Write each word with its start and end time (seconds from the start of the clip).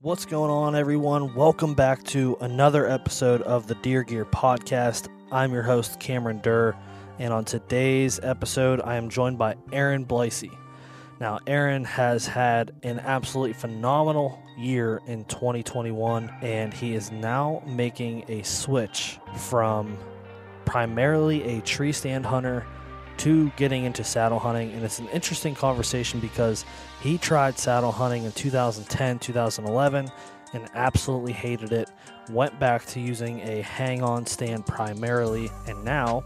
What's 0.00 0.26
going 0.26 0.52
on, 0.52 0.76
everyone? 0.76 1.34
Welcome 1.34 1.74
back 1.74 2.04
to 2.04 2.36
another 2.40 2.88
episode 2.88 3.42
of 3.42 3.66
the 3.66 3.74
Deer 3.74 4.04
Gear 4.04 4.24
Podcast. 4.24 5.08
I'm 5.32 5.52
your 5.52 5.64
host, 5.64 5.98
Cameron 5.98 6.38
Durr, 6.38 6.76
and 7.18 7.32
on 7.32 7.44
today's 7.44 8.20
episode, 8.22 8.80
I 8.80 8.94
am 8.94 9.08
joined 9.08 9.38
by 9.38 9.56
Arron 9.72 10.06
Bleise. 10.06 10.56
Now, 11.18 11.40
Arron 11.48 11.82
has 11.82 12.28
had 12.28 12.76
an 12.84 13.00
absolutely 13.00 13.54
phenomenal 13.54 14.40
year 14.56 15.00
in 15.08 15.24
2021, 15.24 16.32
and 16.42 16.72
he 16.72 16.94
is 16.94 17.10
now 17.10 17.60
making 17.66 18.24
a 18.28 18.44
switch 18.44 19.18
from 19.36 19.98
primarily 20.64 21.42
a 21.42 21.60
tree 21.62 21.90
stand 21.90 22.24
hunter 22.24 22.64
to 23.16 23.50
getting 23.56 23.82
into 23.82 24.04
saddle 24.04 24.38
hunting. 24.38 24.70
And 24.70 24.84
it's 24.84 25.00
an 25.00 25.08
interesting 25.08 25.56
conversation 25.56 26.20
because 26.20 26.64
he 27.00 27.18
tried 27.18 27.58
saddle 27.58 27.92
hunting 27.92 28.24
in 28.24 28.32
2010, 28.32 29.18
2011, 29.18 30.10
and 30.54 30.68
absolutely 30.74 31.32
hated 31.32 31.72
it. 31.72 31.90
Went 32.30 32.58
back 32.58 32.84
to 32.86 33.00
using 33.00 33.40
a 33.40 33.62
hang 33.62 34.02
on 34.02 34.26
stand 34.26 34.66
primarily, 34.66 35.50
and 35.66 35.82
now 35.84 36.24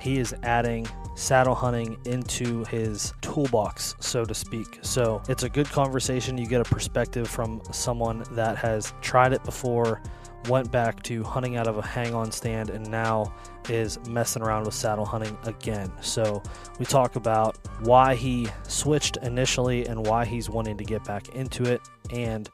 he 0.00 0.18
is 0.18 0.34
adding 0.42 0.86
saddle 1.16 1.54
hunting 1.54 1.96
into 2.04 2.64
his 2.64 3.12
toolbox, 3.22 3.94
so 4.00 4.24
to 4.24 4.34
speak. 4.34 4.78
So 4.82 5.22
it's 5.28 5.42
a 5.42 5.48
good 5.48 5.68
conversation. 5.68 6.36
You 6.38 6.46
get 6.46 6.60
a 6.60 6.64
perspective 6.64 7.28
from 7.28 7.62
someone 7.72 8.24
that 8.32 8.56
has 8.58 8.92
tried 9.00 9.32
it 9.32 9.42
before, 9.44 10.02
went 10.48 10.70
back 10.70 11.02
to 11.04 11.22
hunting 11.22 11.56
out 11.56 11.66
of 11.66 11.78
a 11.78 11.82
hang 11.82 12.14
on 12.14 12.30
stand, 12.32 12.70
and 12.70 12.88
now 12.90 13.34
is 13.68 13.98
messing 14.08 14.42
around 14.42 14.64
with 14.64 14.74
saddle 14.74 15.04
hunting 15.04 15.36
again. 15.44 15.90
So 16.00 16.42
we 16.78 16.86
talk 16.86 17.16
about 17.16 17.58
why 17.80 18.14
he 18.14 18.48
switched 18.62 19.16
initially 19.18 19.86
and 19.86 20.06
why 20.06 20.24
he's 20.24 20.48
wanting 20.48 20.76
to 20.78 20.84
get 20.84 21.04
back 21.04 21.28
into 21.30 21.64
it 21.64 21.80
and 22.10 22.48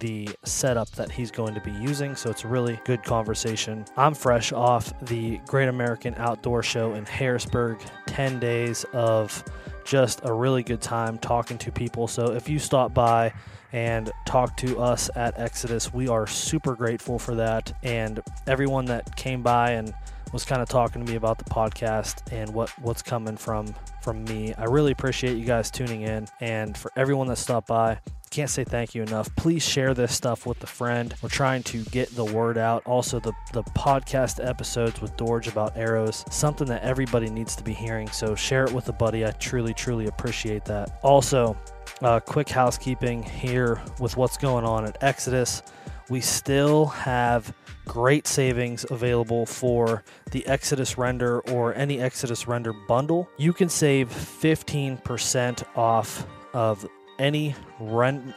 the 0.00 0.28
setup 0.44 0.90
that 0.92 1.10
he's 1.10 1.30
going 1.30 1.54
to 1.54 1.60
be 1.60 1.72
using. 1.72 2.14
So 2.14 2.30
it's 2.30 2.44
a 2.44 2.48
really 2.48 2.78
good 2.84 3.02
conversation. 3.02 3.84
I'm 3.96 4.14
fresh 4.14 4.52
off 4.52 4.92
the 5.06 5.40
Great 5.46 5.68
American 5.68 6.14
Outdoor 6.16 6.62
Show 6.62 6.94
in 6.94 7.04
Harrisburg, 7.04 7.80
10 8.06 8.38
days 8.38 8.84
of 8.92 9.42
just 9.84 10.20
a 10.24 10.32
really 10.32 10.62
good 10.62 10.80
time 10.80 11.18
talking 11.18 11.58
to 11.58 11.72
people. 11.72 12.06
So 12.06 12.32
if 12.32 12.48
you 12.48 12.58
stop 12.58 12.94
by, 12.94 13.32
and 13.72 14.10
talk 14.26 14.56
to 14.58 14.78
us 14.78 15.10
at 15.14 15.38
Exodus. 15.38 15.92
We 15.92 16.08
are 16.08 16.26
super 16.26 16.74
grateful 16.74 17.18
for 17.18 17.34
that. 17.36 17.72
And 17.82 18.20
everyone 18.46 18.86
that 18.86 19.16
came 19.16 19.42
by 19.42 19.72
and 19.72 19.94
was 20.32 20.44
kind 20.44 20.60
of 20.60 20.68
talking 20.68 21.04
to 21.04 21.10
me 21.10 21.16
about 21.16 21.38
the 21.38 21.44
podcast 21.44 22.32
and 22.32 22.52
what 22.52 22.70
what's 22.80 23.02
coming 23.02 23.36
from 23.36 23.74
from 24.02 24.24
me. 24.24 24.54
I 24.54 24.64
really 24.64 24.92
appreciate 24.92 25.36
you 25.36 25.44
guys 25.44 25.70
tuning 25.70 26.02
in 26.02 26.28
and 26.40 26.76
for 26.76 26.90
everyone 26.96 27.28
that 27.28 27.36
stopped 27.36 27.68
by. 27.68 27.98
Can't 28.30 28.50
say 28.50 28.64
thank 28.64 28.94
you 28.94 29.02
enough. 29.02 29.34
Please 29.36 29.62
share 29.62 29.94
this 29.94 30.14
stuff 30.14 30.46
with 30.46 30.62
a 30.62 30.66
friend. 30.66 31.14
We're 31.22 31.28
trying 31.28 31.62
to 31.64 31.82
get 31.84 32.14
the 32.14 32.24
word 32.24 32.58
out. 32.58 32.82
Also, 32.86 33.20
the, 33.20 33.32
the 33.52 33.62
podcast 33.62 34.44
episodes 34.46 35.00
with 35.00 35.16
Dorge 35.16 35.48
about 35.48 35.76
arrows, 35.76 36.24
something 36.30 36.66
that 36.68 36.82
everybody 36.82 37.30
needs 37.30 37.56
to 37.56 37.64
be 37.64 37.72
hearing. 37.72 38.08
So 38.08 38.34
share 38.34 38.64
it 38.64 38.72
with 38.72 38.88
a 38.88 38.92
buddy. 38.92 39.24
I 39.24 39.30
truly, 39.32 39.74
truly 39.74 40.06
appreciate 40.06 40.64
that. 40.66 40.98
Also, 41.02 41.56
uh, 42.02 42.20
quick 42.20 42.48
housekeeping 42.48 43.22
here 43.22 43.80
with 43.98 44.16
what's 44.16 44.36
going 44.36 44.64
on 44.64 44.84
at 44.84 45.02
Exodus. 45.02 45.62
We 46.08 46.20
still 46.20 46.86
have 46.86 47.52
great 47.86 48.26
savings 48.26 48.86
available 48.90 49.46
for 49.46 50.04
the 50.30 50.46
Exodus 50.46 50.96
Render 50.96 51.40
or 51.40 51.74
any 51.74 52.00
Exodus 52.00 52.46
Render 52.46 52.72
bundle. 52.72 53.28
You 53.36 53.52
can 53.52 53.68
save 53.68 54.08
15% 54.08 55.64
off 55.76 56.26
of 56.54 56.86
any 57.18 57.54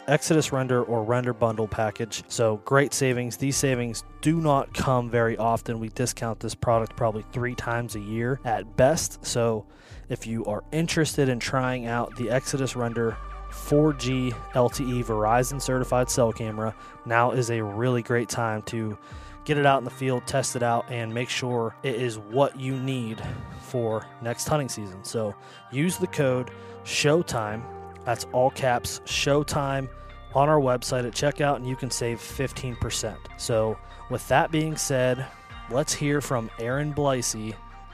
Exodus 0.07 0.51
Render 0.51 0.83
or 0.83 1.03
Render 1.03 1.33
bundle 1.33 1.67
package. 1.67 2.23
So 2.27 2.57
great 2.65 2.93
savings. 2.93 3.37
These 3.37 3.55
savings 3.55 4.03
do 4.21 4.41
not 4.41 4.73
come 4.73 5.09
very 5.09 5.37
often. 5.37 5.79
We 5.79 5.89
discount 5.89 6.39
this 6.39 6.55
product 6.55 6.95
probably 6.95 7.23
three 7.31 7.55
times 7.55 7.95
a 7.95 7.99
year 7.99 8.39
at 8.43 8.75
best. 8.77 9.25
So 9.25 9.65
if 10.09 10.25
you 10.25 10.45
are 10.45 10.63
interested 10.71 11.29
in 11.29 11.39
trying 11.39 11.85
out 11.85 12.15
the 12.15 12.29
Exodus 12.29 12.75
Render 12.75 13.15
4G 13.51 14.31
LTE 14.53 15.05
Verizon 15.05 15.61
certified 15.61 16.09
cell 16.09 16.31
camera, 16.31 16.75
now 17.05 17.31
is 17.31 17.51
a 17.51 17.61
really 17.63 18.01
great 18.01 18.29
time 18.29 18.61
to 18.63 18.97
get 19.43 19.57
it 19.57 19.65
out 19.65 19.79
in 19.79 19.83
the 19.83 19.89
field, 19.89 20.25
test 20.27 20.55
it 20.55 20.63
out, 20.63 20.85
and 20.89 21.13
make 21.13 21.29
sure 21.29 21.75
it 21.83 21.95
is 21.95 22.17
what 22.17 22.59
you 22.59 22.75
need 22.77 23.21
for 23.61 24.05
next 24.21 24.47
hunting 24.47 24.69
season. 24.69 25.03
So 25.03 25.35
use 25.71 25.97
the 25.97 26.07
code 26.07 26.51
SHOWTIME, 26.83 27.63
that's 28.05 28.25
all 28.31 28.49
caps, 28.51 29.01
SHOWTIME, 29.05 29.89
on 30.33 30.49
our 30.49 30.59
website 30.59 31.05
at 31.05 31.13
checkout, 31.13 31.57
and 31.57 31.67
you 31.67 31.75
can 31.75 31.91
save 31.91 32.19
15%. 32.19 33.15
So, 33.37 33.77
with 34.09 34.27
that 34.29 34.51
being 34.51 34.75
said, 34.75 35.25
let's 35.69 35.93
hear 35.93 36.21
from 36.21 36.49
Arron 36.59 36.93
Bleise 36.93 37.53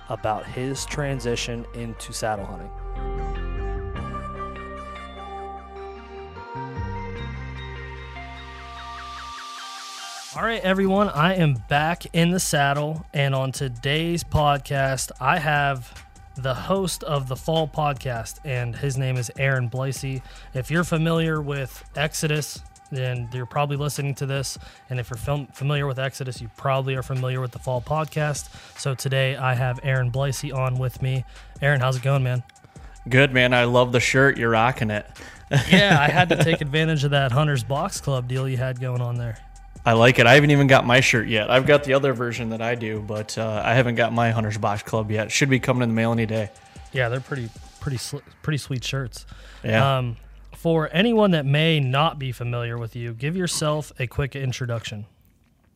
about 0.09 0.45
his 0.45 0.85
transition 0.85 1.65
into 1.73 2.13
saddle 2.13 2.45
hunting. 2.45 2.71
All 10.37 10.43
right, 10.43 10.61
everyone, 10.61 11.09
I 11.09 11.33
am 11.33 11.55
back 11.67 12.05
in 12.13 12.29
the 12.29 12.39
saddle, 12.39 13.03
and 13.11 13.33
on 13.33 13.51
today's 13.51 14.23
podcast, 14.23 15.11
I 15.19 15.39
have 15.39 16.06
the 16.37 16.53
host 16.53 17.03
of 17.03 17.27
the 17.27 17.35
Fall 17.35 17.67
Podcast, 17.67 18.39
and 18.45 18.75
his 18.75 18.97
name 18.97 19.17
is 19.17 19.31
Arron 19.37 19.69
Bleise. 19.69 20.21
If 20.53 20.69
you're 20.69 20.83
familiar 20.83 21.41
with 21.41 21.83
Exodus, 21.95 22.61
then 22.91 23.27
you're 23.33 23.45
probably 23.45 23.75
listening 23.75 24.15
to 24.15 24.25
this. 24.25 24.57
And 24.89 24.99
if 24.99 25.09
you're 25.09 25.17
fam- 25.17 25.47
familiar 25.47 25.87
with 25.87 25.99
Exodus, 25.99 26.39
you 26.39 26.49
probably 26.55 26.95
are 26.95 27.03
familiar 27.03 27.41
with 27.41 27.51
the 27.51 27.59
Fall 27.59 27.81
Podcast. 27.81 28.49
So 28.79 28.93
today 28.93 29.35
I 29.35 29.55
have 29.55 29.79
Arron 29.83 30.11
Bleise 30.11 30.53
on 30.55 30.77
with 30.77 31.01
me. 31.01 31.25
Arron, 31.61 31.81
how's 31.81 31.97
it 31.97 32.03
going, 32.03 32.23
man? 32.23 32.43
Good, 33.09 33.33
man. 33.33 33.53
I 33.53 33.63
love 33.63 33.91
the 33.91 33.99
shirt. 33.99 34.37
You're 34.37 34.51
rocking 34.51 34.91
it. 34.91 35.05
yeah, 35.69 35.97
I 35.99 36.09
had 36.09 36.29
to 36.29 36.35
take 36.43 36.61
advantage 36.61 37.03
of 37.03 37.11
that 37.11 37.31
Hunter's 37.31 37.63
Box 37.63 37.99
Club 37.99 38.27
deal 38.27 38.47
you 38.47 38.57
had 38.57 38.79
going 38.79 39.01
on 39.01 39.15
there. 39.15 39.37
I 39.87 39.93
like 39.93 40.19
it. 40.19 40.27
I 40.27 40.33
haven't 40.33 40.51
even 40.51 40.67
got 40.67 40.85
my 40.85 40.99
shirt 40.99 41.29
yet. 41.29 41.49
I've 41.49 41.65
got 41.65 41.85
the 41.85 41.93
other 41.93 42.11
version 42.11 42.49
that 42.49 42.61
I 42.61 42.75
do, 42.75 42.99
but 42.99 43.37
uh, 43.37 43.61
I 43.63 43.73
haven't 43.73 43.95
got 43.95 44.11
my 44.11 44.31
Hunter's 44.31 44.57
Box 44.57 44.83
Club 44.83 45.09
yet. 45.09 45.31
Should 45.31 45.49
be 45.49 45.61
coming 45.61 45.81
in 45.81 45.87
the 45.87 45.95
mail 45.95 46.11
any 46.11 46.25
day. 46.25 46.51
Yeah, 46.91 47.07
they're 47.07 47.21
pretty, 47.21 47.49
pretty, 47.79 47.95
sl- 47.95 48.17
pretty 48.41 48.57
sweet 48.57 48.83
shirts. 48.83 49.25
Yeah. 49.63 49.99
Um, 49.99 50.17
for 50.57 50.89
anyone 50.91 51.31
that 51.31 51.45
may 51.45 51.79
not 51.79 52.19
be 52.19 52.33
familiar 52.33 52.77
with 52.77 52.97
you, 52.97 53.13
give 53.13 53.37
yourself 53.37 53.93
a 53.97 54.07
quick 54.07 54.35
introduction. 54.35 55.05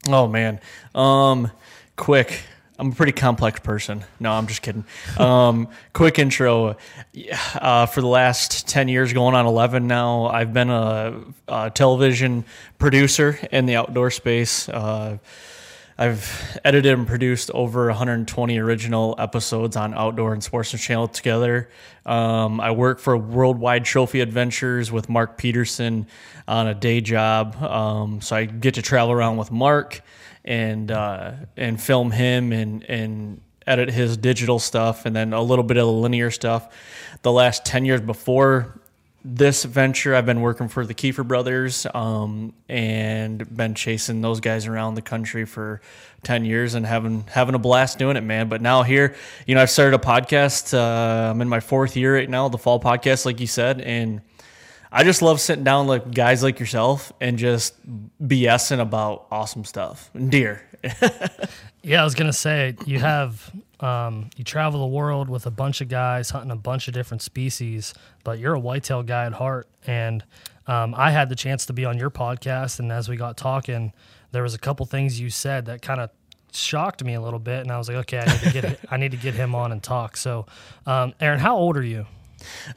Oh 0.09 0.27
man. 0.27 0.59
Um, 0.93 1.49
quick. 1.95 2.43
I'm 2.81 2.91
a 2.91 2.95
pretty 2.95 3.11
complex 3.11 3.59
person. 3.59 4.03
No, 4.19 4.31
I'm 4.31 4.47
just 4.47 4.63
kidding. 4.63 4.85
Um, 5.19 5.67
quick 5.93 6.17
intro. 6.17 6.77
Uh, 7.53 7.85
for 7.85 8.01
the 8.01 8.07
last 8.07 8.67
10 8.67 8.87
years, 8.87 9.13
going 9.13 9.35
on 9.35 9.45
11 9.45 9.85
now, 9.85 10.25
I've 10.25 10.51
been 10.51 10.71
a, 10.71 11.21
a 11.47 11.69
television 11.69 12.43
producer 12.79 13.37
in 13.51 13.67
the 13.67 13.75
outdoor 13.75 14.09
space. 14.09 14.67
Uh, 14.67 15.19
I've 15.95 16.59
edited 16.65 16.97
and 16.97 17.05
produced 17.05 17.51
over 17.51 17.85
120 17.85 18.57
original 18.57 19.13
episodes 19.19 19.75
on 19.75 19.93
Outdoor 19.93 20.33
and 20.33 20.43
Sportsman 20.43 20.79
Channel 20.79 21.07
together. 21.09 21.69
Um, 22.07 22.59
I 22.59 22.71
work 22.71 22.97
for 22.97 23.15
Worldwide 23.15 23.85
Trophy 23.85 24.21
Adventures 24.21 24.91
with 24.91 25.07
Mark 25.07 25.37
Peterson 25.37 26.07
on 26.47 26.65
a 26.65 26.73
day 26.73 26.99
job. 26.99 27.55
Um, 27.61 28.21
so 28.21 28.37
I 28.37 28.45
get 28.45 28.73
to 28.73 28.81
travel 28.81 29.11
around 29.11 29.37
with 29.37 29.51
Mark 29.51 30.01
and 30.45 30.91
uh, 30.91 31.33
and 31.57 31.81
film 31.81 32.11
him 32.11 32.51
and 32.51 32.83
and 32.89 33.41
edit 33.67 33.89
his 33.89 34.17
digital 34.17 34.59
stuff 34.59 35.05
and 35.05 35.15
then 35.15 35.33
a 35.33 35.41
little 35.41 35.63
bit 35.63 35.77
of 35.77 35.85
the 35.85 35.91
linear 35.91 36.31
stuff. 36.31 36.67
The 37.21 37.31
last 37.31 37.63
10 37.63 37.85
years 37.85 38.01
before 38.01 38.81
this 39.23 39.63
venture, 39.63 40.15
I've 40.15 40.25
been 40.25 40.41
working 40.41 40.67
for 40.67 40.85
the 40.85 40.95
Kiefer 40.95 41.27
brothers 41.27 41.85
um, 41.93 42.53
and 42.67 43.55
been 43.55 43.75
chasing 43.75 44.21
those 44.21 44.39
guys 44.39 44.65
around 44.65 44.95
the 44.95 45.01
country 45.03 45.45
for 45.45 45.81
ten 46.23 46.43
years 46.43 46.73
and 46.73 46.85
having 46.85 47.25
having 47.27 47.53
a 47.53 47.59
blast 47.59 47.99
doing 47.99 48.17
it, 48.17 48.21
man. 48.21 48.49
But 48.49 48.61
now 48.61 48.81
here, 48.81 49.15
you 49.45 49.53
know, 49.53 49.61
I've 49.61 49.69
started 49.69 49.95
a 49.95 50.03
podcast. 50.03 50.73
Uh, 50.73 51.31
I'm 51.31 51.41
in 51.41 51.49
my 51.49 51.59
fourth 51.59 51.95
year 51.95 52.15
right 52.15 52.29
now, 52.29 52.49
the 52.49 52.57
Fall 52.57 52.79
Podcast, 52.79 53.25
like 53.25 53.39
you 53.39 53.47
said, 53.47 53.81
and 53.81 54.21
I 54.91 55.03
just 55.03 55.21
love 55.21 55.39
sitting 55.39 55.63
down 55.63 55.87
like 55.87 56.13
guys 56.13 56.43
like 56.43 56.59
yourself 56.59 57.13
and 57.21 57.37
just 57.37 57.75
BSing 58.21 58.81
about 58.81 59.25
awesome 59.31 59.63
stuff 59.63 60.09
deer. 60.13 60.67
yeah, 61.81 62.01
I 62.01 62.03
was 62.03 62.13
gonna 62.13 62.33
say 62.33 62.75
you 62.85 62.99
have 62.99 63.51
um, 63.79 64.29
you 64.35 64.43
travel 64.43 64.81
the 64.81 64.93
world 64.93 65.29
with 65.29 65.45
a 65.45 65.51
bunch 65.51 65.81
of 65.81 65.87
guys 65.87 66.29
hunting 66.29 66.51
a 66.51 66.55
bunch 66.55 66.87
of 66.87 66.93
different 66.93 67.21
species, 67.21 67.93
but 68.23 68.37
you're 68.37 68.53
a 68.53 68.59
whitetail 68.59 69.01
guy 69.01 69.25
at 69.25 69.33
heart. 69.33 69.67
And 69.87 70.23
um, 70.67 70.93
I 70.95 71.11
had 71.11 71.29
the 71.29 71.35
chance 71.35 71.65
to 71.67 71.73
be 71.73 71.85
on 71.85 71.97
your 71.97 72.11
podcast, 72.11 72.79
and 72.79 72.91
as 72.91 73.09
we 73.09 73.15
got 73.15 73.37
talking, 73.37 73.93
there 74.31 74.43
was 74.43 74.53
a 74.53 74.59
couple 74.59 74.85
things 74.85 75.19
you 75.19 75.29
said 75.29 75.65
that 75.65 75.81
kind 75.81 75.99
of 75.99 76.09
shocked 76.51 77.03
me 77.03 77.13
a 77.13 77.21
little 77.21 77.39
bit, 77.39 77.61
and 77.61 77.71
I 77.71 77.77
was 77.77 77.87
like, 77.87 77.97
okay, 77.97 78.19
I 78.19 78.25
need 78.25 78.41
to 78.41 78.61
get 78.61 78.79
I 78.91 78.97
need 78.97 79.11
to 79.11 79.17
get 79.17 79.33
him 79.33 79.55
on 79.55 79.71
and 79.71 79.81
talk. 79.81 80.17
So, 80.17 80.45
um, 80.85 81.13
Arron, 81.19 81.39
how 81.39 81.55
old 81.55 81.77
are 81.77 81.83
you? 81.83 82.05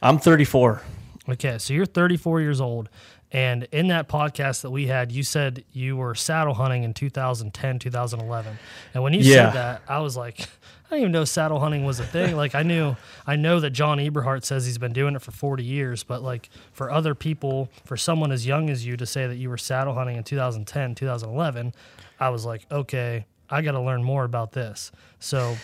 I'm 0.01 0.17
34. 0.17 0.81
Okay, 1.27 1.57
so 1.57 1.73
you're 1.73 1.85
34 1.85 2.41
years 2.41 2.61
old, 2.61 2.89
And 3.31 3.63
in 3.71 3.87
that 3.87 4.07
podcast 4.07 4.61
that 4.61 4.69
we 4.69 4.87
had, 4.87 5.11
you 5.11 5.23
said 5.23 5.65
you 5.73 5.97
were 5.97 6.15
saddle 6.15 6.53
hunting 6.53 6.83
in 6.83 6.93
2010, 6.93 7.79
2011. 7.79 8.59
And 8.93 9.03
when 9.03 9.11
you 9.13 9.21
Yeah. 9.21 9.47
said 9.47 9.53
that, 9.53 9.81
I 9.89 9.99
was 9.99 10.15
like, 10.15 10.39
I 10.41 10.89
didn't 10.91 10.99
even 11.01 11.11
know 11.11 11.25
saddle 11.25 11.59
hunting 11.59 11.83
was 11.83 11.99
a 11.99 12.05
thing. 12.05 12.35
Like 12.37 12.55
I 12.55 12.61
knew, 12.63 12.95
I 13.27 13.35
know 13.35 13.59
that 13.59 13.71
John 13.71 13.97
Eberhart 13.97 14.45
says 14.45 14.65
he's 14.65 14.77
been 14.77 14.93
doing 14.93 15.15
it 15.15 15.21
for 15.21 15.31
40 15.31 15.63
years, 15.63 16.03
but 16.03 16.21
like 16.21 16.49
for 16.71 16.89
other 16.91 17.13
people, 17.15 17.69
for 17.83 17.97
someone 17.97 18.31
as 18.31 18.45
young 18.45 18.69
as 18.69 18.85
you 18.85 18.95
to 18.95 19.05
say 19.05 19.27
that 19.27 19.35
you 19.37 19.49
were 19.49 19.57
saddle 19.57 19.95
hunting 19.95 20.15
in 20.15 20.23
2010, 20.23 20.95
2011, 20.95 21.73
I 22.19 22.29
was 22.29 22.45
like, 22.45 22.65
okay, 22.71 23.25
I 23.49 23.61
got 23.63 23.71
to 23.71 23.81
learn 23.81 24.03
more 24.03 24.23
about 24.23 24.53
this. 24.53 24.91
So, 25.19 25.57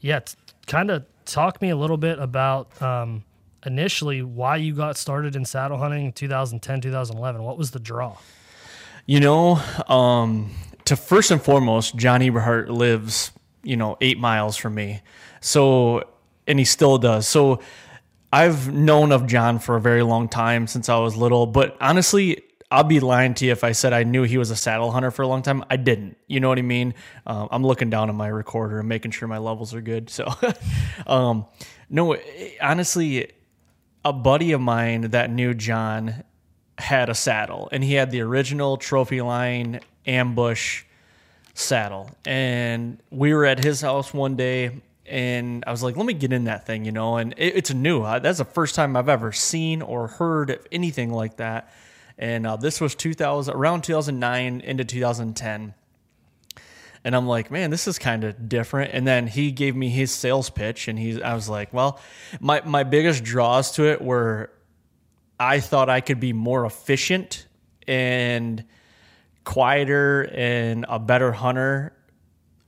yeah, 0.00 0.20
t- 0.20 0.34
kind 0.66 0.90
of 0.90 1.04
talk 1.26 1.62
me 1.62 1.68
a 1.70 1.76
little 1.76 1.98
bit 1.98 2.18
about 2.18 2.82
um, 2.82 3.22
initially 3.66 4.22
why 4.22 4.56
you 4.56 4.74
got 4.74 4.96
started 4.96 5.36
in 5.36 5.44
saddle 5.44 5.78
hunting 5.78 6.06
in 6.06 6.12
2010, 6.12 6.80
2011. 6.80 7.42
What 7.42 7.58
was 7.58 7.70
the 7.70 7.80
draw? 7.80 8.16
You 9.06 9.20
know, 9.20 9.56
um, 9.88 10.50
to 10.86 10.96
first 10.96 11.30
and 11.30 11.42
foremost, 11.42 11.96
John 11.96 12.20
Eberhart 12.20 12.68
lives, 12.68 13.32
you 13.62 13.76
know, 13.76 13.96
eight 14.00 14.18
miles 14.18 14.56
from 14.56 14.74
me. 14.74 15.02
So, 15.40 16.04
and 16.46 16.58
he 16.58 16.64
still 16.64 16.98
does. 16.98 17.28
So, 17.28 17.60
I've 18.32 18.72
known 18.72 19.12
of 19.12 19.28
John 19.28 19.60
for 19.60 19.76
a 19.76 19.80
very 19.80 20.02
long 20.02 20.28
time 20.28 20.66
since 20.66 20.88
I 20.88 20.98
was 20.98 21.14
little. 21.14 21.46
But 21.46 21.76
honestly, 21.80 22.42
I'll 22.68 22.82
be 22.82 22.98
lying 22.98 23.34
to 23.34 23.46
you 23.46 23.52
if 23.52 23.62
I 23.62 23.70
said 23.70 23.92
I 23.92 24.02
knew 24.02 24.24
he 24.24 24.38
was 24.38 24.50
a 24.50 24.56
saddle 24.56 24.90
hunter 24.90 25.12
for 25.12 25.22
a 25.22 25.28
long 25.28 25.42
time. 25.42 25.64
I 25.70 25.76
didn't. 25.76 26.16
You 26.26 26.40
know 26.40 26.48
what 26.48 26.58
I 26.58 26.62
mean? 26.62 26.94
Um, 27.28 27.46
I'm 27.52 27.64
looking 27.64 27.90
down 27.90 28.08
at 28.08 28.16
my 28.16 28.26
recorder 28.26 28.80
and 28.80 28.88
making 28.88 29.12
sure 29.12 29.28
my 29.28 29.38
levels 29.38 29.72
are 29.72 29.80
good. 29.80 30.10
So, 30.10 30.28
um, 31.06 31.46
no, 31.88 32.16
honestly, 32.60 33.30
a 34.04 34.12
buddy 34.12 34.52
of 34.52 34.60
mine 34.60 35.10
that 35.10 35.30
knew 35.30 35.54
John 35.54 36.24
had 36.78 37.08
a 37.08 37.14
saddle 37.14 37.68
and 37.72 37.82
he 37.84 37.94
had 37.94 38.10
the 38.10 38.20
original 38.20 38.76
trophy 38.76 39.20
line 39.20 39.80
ambush 40.06 40.84
saddle 41.54 42.10
and 42.26 42.98
we 43.10 43.32
were 43.32 43.44
at 43.44 43.62
his 43.62 43.80
house 43.80 44.12
one 44.12 44.36
day 44.36 44.82
and 45.06 45.64
I 45.66 45.70
was 45.70 45.82
like, 45.82 45.96
let 45.96 46.06
me 46.06 46.14
get 46.14 46.32
in 46.32 46.44
that 46.44 46.66
thing, 46.66 46.84
you 46.84 46.92
know, 46.92 47.16
and 47.16 47.34
it, 47.36 47.56
it's 47.56 47.72
new. 47.72 48.02
That's 48.02 48.38
the 48.38 48.44
first 48.44 48.74
time 48.74 48.96
I've 48.96 49.08
ever 49.08 49.32
seen 49.32 49.82
or 49.82 50.08
heard 50.08 50.50
of 50.50 50.66
anything 50.72 51.12
like 51.12 51.36
that. 51.36 51.72
And 52.16 52.46
uh, 52.46 52.56
this 52.56 52.80
was 52.80 52.94
2000, 52.94 53.54
around 53.54 53.82
2009 53.82 54.60
into 54.60 54.84
2010. 54.84 55.74
And 57.04 57.14
I'm 57.14 57.26
like, 57.26 57.50
man, 57.50 57.70
this 57.70 57.86
is 57.86 57.98
kind 57.98 58.24
of 58.24 58.48
different. 58.48 58.92
And 58.94 59.06
then 59.06 59.26
he 59.26 59.52
gave 59.52 59.76
me 59.76 59.90
his 59.90 60.10
sales 60.10 60.48
pitch, 60.48 60.88
and 60.88 60.98
he's, 60.98 61.20
I 61.20 61.34
was 61.34 61.48
like, 61.48 61.72
well, 61.72 62.00
my 62.40 62.62
my 62.64 62.82
biggest 62.82 63.22
draws 63.22 63.72
to 63.72 63.84
it 63.84 64.00
were, 64.00 64.50
I 65.38 65.60
thought 65.60 65.90
I 65.90 66.00
could 66.00 66.20
be 66.20 66.32
more 66.32 66.64
efficient 66.64 67.46
and 67.86 68.64
quieter 69.44 70.22
and 70.32 70.86
a 70.88 70.98
better 70.98 71.32
hunter 71.32 71.92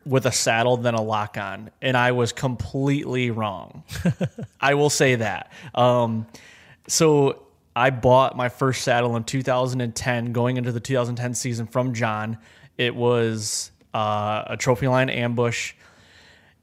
with 0.04 0.26
a 0.26 0.32
saddle 0.32 0.76
than 0.76 0.94
a 0.94 1.02
lock 1.02 1.36
on. 1.36 1.70
And 1.82 1.96
I 1.96 2.12
was 2.12 2.32
completely 2.32 3.30
wrong. 3.30 3.82
I 4.60 4.74
will 4.74 4.90
say 4.90 5.16
that. 5.16 5.50
Um, 5.74 6.26
so 6.86 7.42
I 7.74 7.90
bought 7.90 8.36
my 8.36 8.48
first 8.48 8.82
saddle 8.82 9.16
in 9.16 9.24
2010, 9.24 10.32
going 10.32 10.56
into 10.56 10.70
the 10.70 10.80
2010 10.80 11.34
season 11.34 11.66
from 11.66 11.92
John. 11.92 12.38
It 12.78 12.94
was 12.94 13.72
uh, 13.96 14.44
a 14.48 14.56
trophy 14.58 14.88
line 14.88 15.08
ambush. 15.08 15.72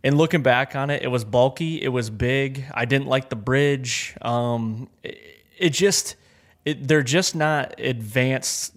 And 0.04 0.18
looking 0.18 0.44
back 0.44 0.76
on 0.76 0.92
it, 0.92 1.02
it 1.02 1.08
was 1.08 1.26
bulky. 1.26 1.82
It 1.82 1.88
was 1.88 2.12
big. 2.12 2.66
I 2.74 2.86
didn't 2.86 3.08
like 3.08 3.30
the 3.30 3.36
bridge. 3.36 4.16
Um, 4.22 4.88
it, 5.02 5.18
it 5.58 5.70
just, 5.72 6.16
it, 6.64 6.88
they're 6.88 7.02
just 7.02 7.36
not 7.36 7.74
advanced. 7.80 8.76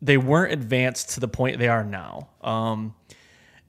They 0.00 0.16
weren't 0.16 0.52
advanced 0.52 1.10
to 1.10 1.20
the 1.20 1.28
point 1.28 1.58
they 1.58 1.68
are 1.68 1.84
now. 1.84 2.28
Um, 2.40 2.94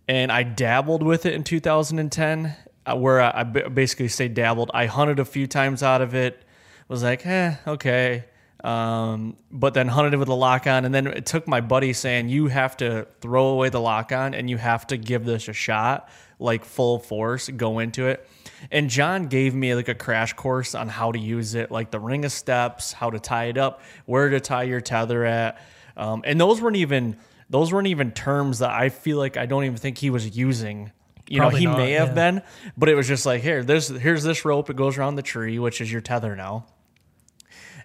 and 0.07 0.31
I 0.31 0.43
dabbled 0.43 1.03
with 1.03 1.25
it 1.25 1.33
in 1.33 1.43
2010, 1.43 2.55
uh, 2.85 2.95
where 2.95 3.19
I, 3.19 3.41
I 3.41 3.43
basically 3.43 4.07
say 4.07 4.29
dabbled. 4.29 4.71
I 4.73 4.85
hunted 4.85 5.19
a 5.19 5.25
few 5.25 5.45
times 5.45 5.83
out 5.83 6.01
of 6.01 6.15
it, 6.15 6.41
was 6.87 7.03
like, 7.03 7.25
eh, 7.25 7.55
okay. 7.67 8.25
Um, 8.63 9.37
but 9.51 9.73
then 9.73 9.87
hunted 9.87 10.13
it 10.13 10.17
with 10.17 10.27
a 10.27 10.35
lock 10.35 10.67
on, 10.67 10.85
and 10.85 10.93
then 10.93 11.07
it 11.07 11.25
took 11.25 11.47
my 11.47 11.61
buddy 11.61 11.93
saying, 11.93 12.29
you 12.29 12.47
have 12.47 12.77
to 12.77 13.07
throw 13.19 13.47
away 13.47 13.69
the 13.69 13.81
lock 13.81 14.11
on 14.11 14.35
and 14.35 14.49
you 14.49 14.57
have 14.57 14.85
to 14.87 14.97
give 14.97 15.25
this 15.25 15.47
a 15.47 15.53
shot, 15.53 16.09
like 16.37 16.63
full 16.63 16.99
force, 16.99 17.49
go 17.49 17.79
into 17.79 18.05
it. 18.07 18.27
And 18.69 18.89
John 18.89 19.27
gave 19.27 19.55
me 19.55 19.73
like 19.73 19.87
a 19.87 19.95
crash 19.95 20.33
course 20.33 20.75
on 20.75 20.89
how 20.89 21.11
to 21.11 21.17
use 21.17 21.55
it, 21.55 21.71
like 21.71 21.89
the 21.89 21.99
ring 21.99 22.23
of 22.23 22.31
steps, 22.31 22.93
how 22.93 23.09
to 23.09 23.19
tie 23.19 23.45
it 23.45 23.57
up, 23.57 23.81
where 24.05 24.29
to 24.29 24.39
tie 24.39 24.63
your 24.63 24.81
tether 24.81 25.25
at. 25.25 25.59
Um, 25.97 26.21
and 26.23 26.39
those 26.39 26.61
weren't 26.61 26.77
even 26.77 27.17
those 27.49 27.73
weren't 27.73 27.87
even 27.87 28.11
terms 28.11 28.59
that 28.59 28.69
I 28.69 28.89
feel 28.89 29.17
like 29.17 29.37
I 29.37 29.45
don't 29.45 29.65
even 29.65 29.77
think 29.77 29.97
he 29.97 30.09
was 30.09 30.37
using. 30.37 30.91
You 31.27 31.39
Probably 31.39 31.65
know, 31.65 31.71
he 31.71 31.77
not, 31.77 31.77
may 31.77 31.91
have 31.93 32.09
yeah. 32.09 32.13
been, 32.13 32.41
but 32.77 32.89
it 32.89 32.95
was 32.95 33.07
just 33.07 33.25
like 33.25 33.41
here, 33.41 33.63
there's 33.63 33.87
here's 33.87 34.23
this 34.23 34.45
rope. 34.45 34.69
It 34.69 34.75
goes 34.75 34.97
around 34.97 35.15
the 35.15 35.21
tree, 35.21 35.57
which 35.59 35.81
is 35.81 35.91
your 35.91 36.01
tether 36.01 36.35
now. 36.35 36.65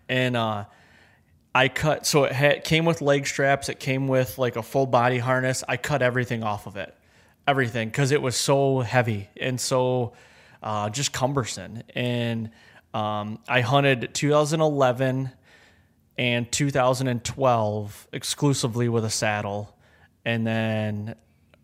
And 0.08 0.36
uh, 0.36 0.64
I 1.54 1.68
cut 1.68 2.06
so 2.06 2.24
it 2.24 2.32
had, 2.32 2.64
came 2.64 2.84
with 2.84 3.00
leg 3.00 3.26
straps. 3.26 3.68
It 3.68 3.80
came 3.80 4.08
with 4.08 4.38
like 4.38 4.56
a 4.56 4.62
full 4.62 4.86
body 4.86 5.18
harness. 5.18 5.64
I 5.66 5.76
cut 5.76 6.02
everything 6.02 6.42
off 6.42 6.66
of 6.66 6.76
it, 6.76 6.94
everything 7.48 7.88
because 7.88 8.12
it 8.12 8.20
was 8.20 8.36
so 8.36 8.80
heavy 8.80 9.28
and 9.40 9.60
so 9.60 10.12
uh, 10.62 10.90
just 10.90 11.12
cumbersome. 11.12 11.82
And 11.94 12.50
um, 12.92 13.38
I 13.48 13.62
hunted 13.62 14.10
2011 14.14 15.30
and 16.18 16.52
2012 16.52 18.08
exclusively 18.12 18.88
with 18.88 19.04
a 19.04 19.10
saddle, 19.10 19.76
and 20.24 20.46
then 20.46 21.14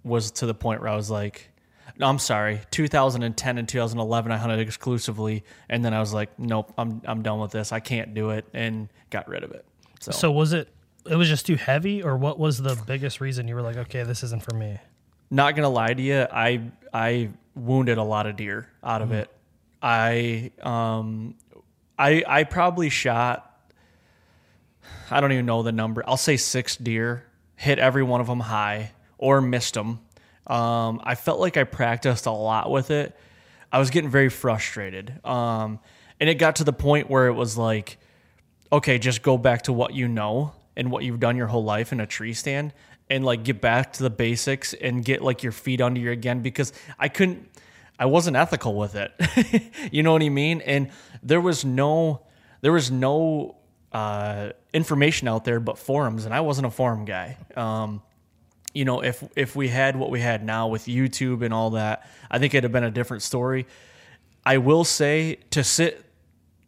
was 0.05 0.31
to 0.33 0.47
the 0.47 0.55
point 0.55 0.81
where 0.81 0.91
I 0.91 0.97
was 0.97 1.11
like, 1.11 1.52
no, 1.99 2.07
I'm 2.07 2.19
sorry, 2.19 2.61
2010 2.71 3.59
and 3.59 3.69
2011 3.69 4.33
I 4.33 4.37
hunted 4.37 4.61
exclusively, 4.61 5.45
and 5.69 5.85
then 5.85 5.95
I 5.95 6.01
was 6.01 6.13
like, 6.13 6.39
nope, 6.39 6.73
I'm 6.79 7.03
I'm 7.05 7.23
done 7.23 7.41
with 7.41 7.53
this. 7.53 7.73
I 7.73 7.81
can't 7.81 8.15
do 8.15 8.31
it, 8.31 8.47
and 8.55 8.89
got 9.11 9.29
rid 9.29 9.45
of 9.45 9.53
it. 9.53 9.65
So, 10.01 10.11
So 10.11 10.33
was 10.33 10.53
it? 10.53 10.69
It 11.09 11.17
was 11.17 11.29
just 11.29 11.47
too 11.47 11.57
heavy, 11.57 12.03
or 12.03 12.17
what 12.17 12.39
was 12.39 12.59
the 12.59 12.81
biggest 12.87 13.21
reason 13.21 13.49
you 13.49 13.55
were 13.55 13.63
like, 13.63 13.77
okay, 13.77 14.03
this 14.05 14.23
isn't 14.23 14.43
for 14.43 14.55
me? 14.55 14.79
not 15.31 15.57
gonna 15.57 15.69
lie 15.69 15.95
to 15.95 16.03
you, 16.03 16.27
I 16.31 16.71
I 16.93 17.31
wounded 17.55 17.97
a 17.99 18.03
lot 18.03 18.27
of 18.27 18.37
deer 18.37 18.69
out 18.85 19.01
of 19.01 19.13
it. 19.13 19.31
I 19.83 20.53
um 20.63 21.35
I 21.99 22.23
I 22.27 22.45
probably 22.45 22.91
shot 22.91 23.49
I 25.11 25.21
don't 25.21 25.33
even 25.33 25.47
know 25.47 25.63
the 25.63 25.73
number. 25.73 26.03
I'll 26.07 26.17
say 26.17 26.37
six 26.37 26.77
deer, 26.77 27.25
hit 27.57 27.79
every 27.79 28.03
one 28.03 28.21
of 28.21 28.27
them 28.27 28.41
high 28.41 28.93
or 29.19 29.41
missed 29.41 29.75
them. 29.75 30.01
Um, 30.47 31.01
I 31.05 31.15
felt 31.15 31.41
like 31.41 31.57
I 31.57 31.65
practiced 31.65 32.27
a 32.27 32.33
lot 32.33 32.71
with 32.71 32.91
it. 32.91 33.17
I 33.71 33.79
was 33.79 33.91
getting 33.91 34.11
very 34.11 34.29
frustrated. 34.29 35.25
Um, 35.25 35.79
and 36.21 36.29
it 36.29 36.35
got 36.35 36.57
to 36.57 36.65
the 36.65 36.73
point 36.73 37.09
where 37.09 37.27
it 37.27 37.33
was 37.33 37.57
like, 37.57 37.99
okay, 38.73 38.99
just 38.99 39.23
go 39.23 39.39
back 39.39 39.63
to 39.63 39.73
what 39.73 39.95
you 39.95 40.09
know 40.09 40.53
and 40.77 40.91
what 40.91 41.05
you've 41.05 41.21
done 41.21 41.37
your 41.37 41.47
whole 41.47 41.65
life 41.65 41.93
in 41.93 42.01
a 42.01 42.07
tree 42.07 42.33
stand 42.33 42.73
and 43.11 43.25
like 43.25 43.45
get 43.45 43.61
back 43.61 43.93
to 43.95 44.03
the 44.03 44.11
basics 44.11 44.73
and 44.75 45.05
get 45.05 45.23
like 45.23 45.43
your 45.43 45.53
feet 45.53 45.81
under 45.81 46.01
you 46.01 46.11
again 46.11 46.41
because 46.41 46.73
I 46.99 47.09
couldn't 47.09 47.49
I 47.99 48.07
wasn't 48.07 48.37
ethical 48.37 48.75
with 48.75 48.95
it. 48.97 49.13
you 49.93 50.03
know 50.03 50.13
what 50.13 50.23
I 50.23 50.29
mean? 50.29 50.61
And 50.63 50.91
there 51.23 51.41
was 51.41 51.65
no 51.65 52.23
there 52.63 52.73
was 52.73 52.91
no 52.91 53.57
uh, 53.93 54.51
information 54.73 55.29
out 55.29 55.45
there 55.45 55.61
but 55.61 55.79
forums 55.79 56.25
and 56.25 56.33
I 56.33 56.41
wasn't 56.41 56.67
a 56.67 56.71
forum 56.71 57.05
guy. 57.05 57.37
Um, 57.55 58.03
you 58.75 58.85
know, 58.85 59.03
if 59.03 59.23
if 59.37 59.55
we 59.55 59.69
had 59.69 59.97
what 59.97 60.11
we 60.11 60.21
had 60.21 60.45
now 60.45 60.69
with 60.69 60.87
YouTube 60.87 61.43
and 61.43 61.53
all 61.53 61.71
that, 61.71 62.09
I 62.31 62.39
think 62.39 62.55
it'd 62.55 62.65
have 62.65 62.73
been 62.73 62.85
a 62.85 62.91
different 62.91 63.23
story. 63.23 63.67
I 64.45 64.59
will 64.59 64.85
say 64.85 65.39
to 65.51 65.63
sit 65.63 66.05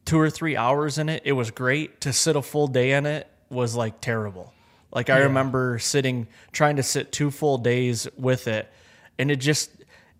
two 0.05 0.19
or 0.19 0.31
three 0.31 0.57
hours 0.57 0.99
in 0.99 1.09
it, 1.09 1.23
it 1.25 1.33
was 1.33 1.51
great. 1.51 2.01
To 2.03 2.13
sit 2.13 2.37
a 2.37 2.43
full 2.43 2.67
day 2.67 2.93
in 2.93 3.07
it 3.07 3.29
was 3.49 3.75
like 3.75 4.01
terrible. 4.01 4.53
Like 4.93 5.11
I 5.11 5.19
remember 5.19 5.79
sitting 5.81 6.29
trying 6.53 6.77
to 6.77 6.83
sit 6.83 7.11
two 7.11 7.31
full 7.31 7.59
days 7.59 8.07
with 8.17 8.47
it, 8.47 8.71
and 9.19 9.31
it 9.31 9.37
just 9.37 9.71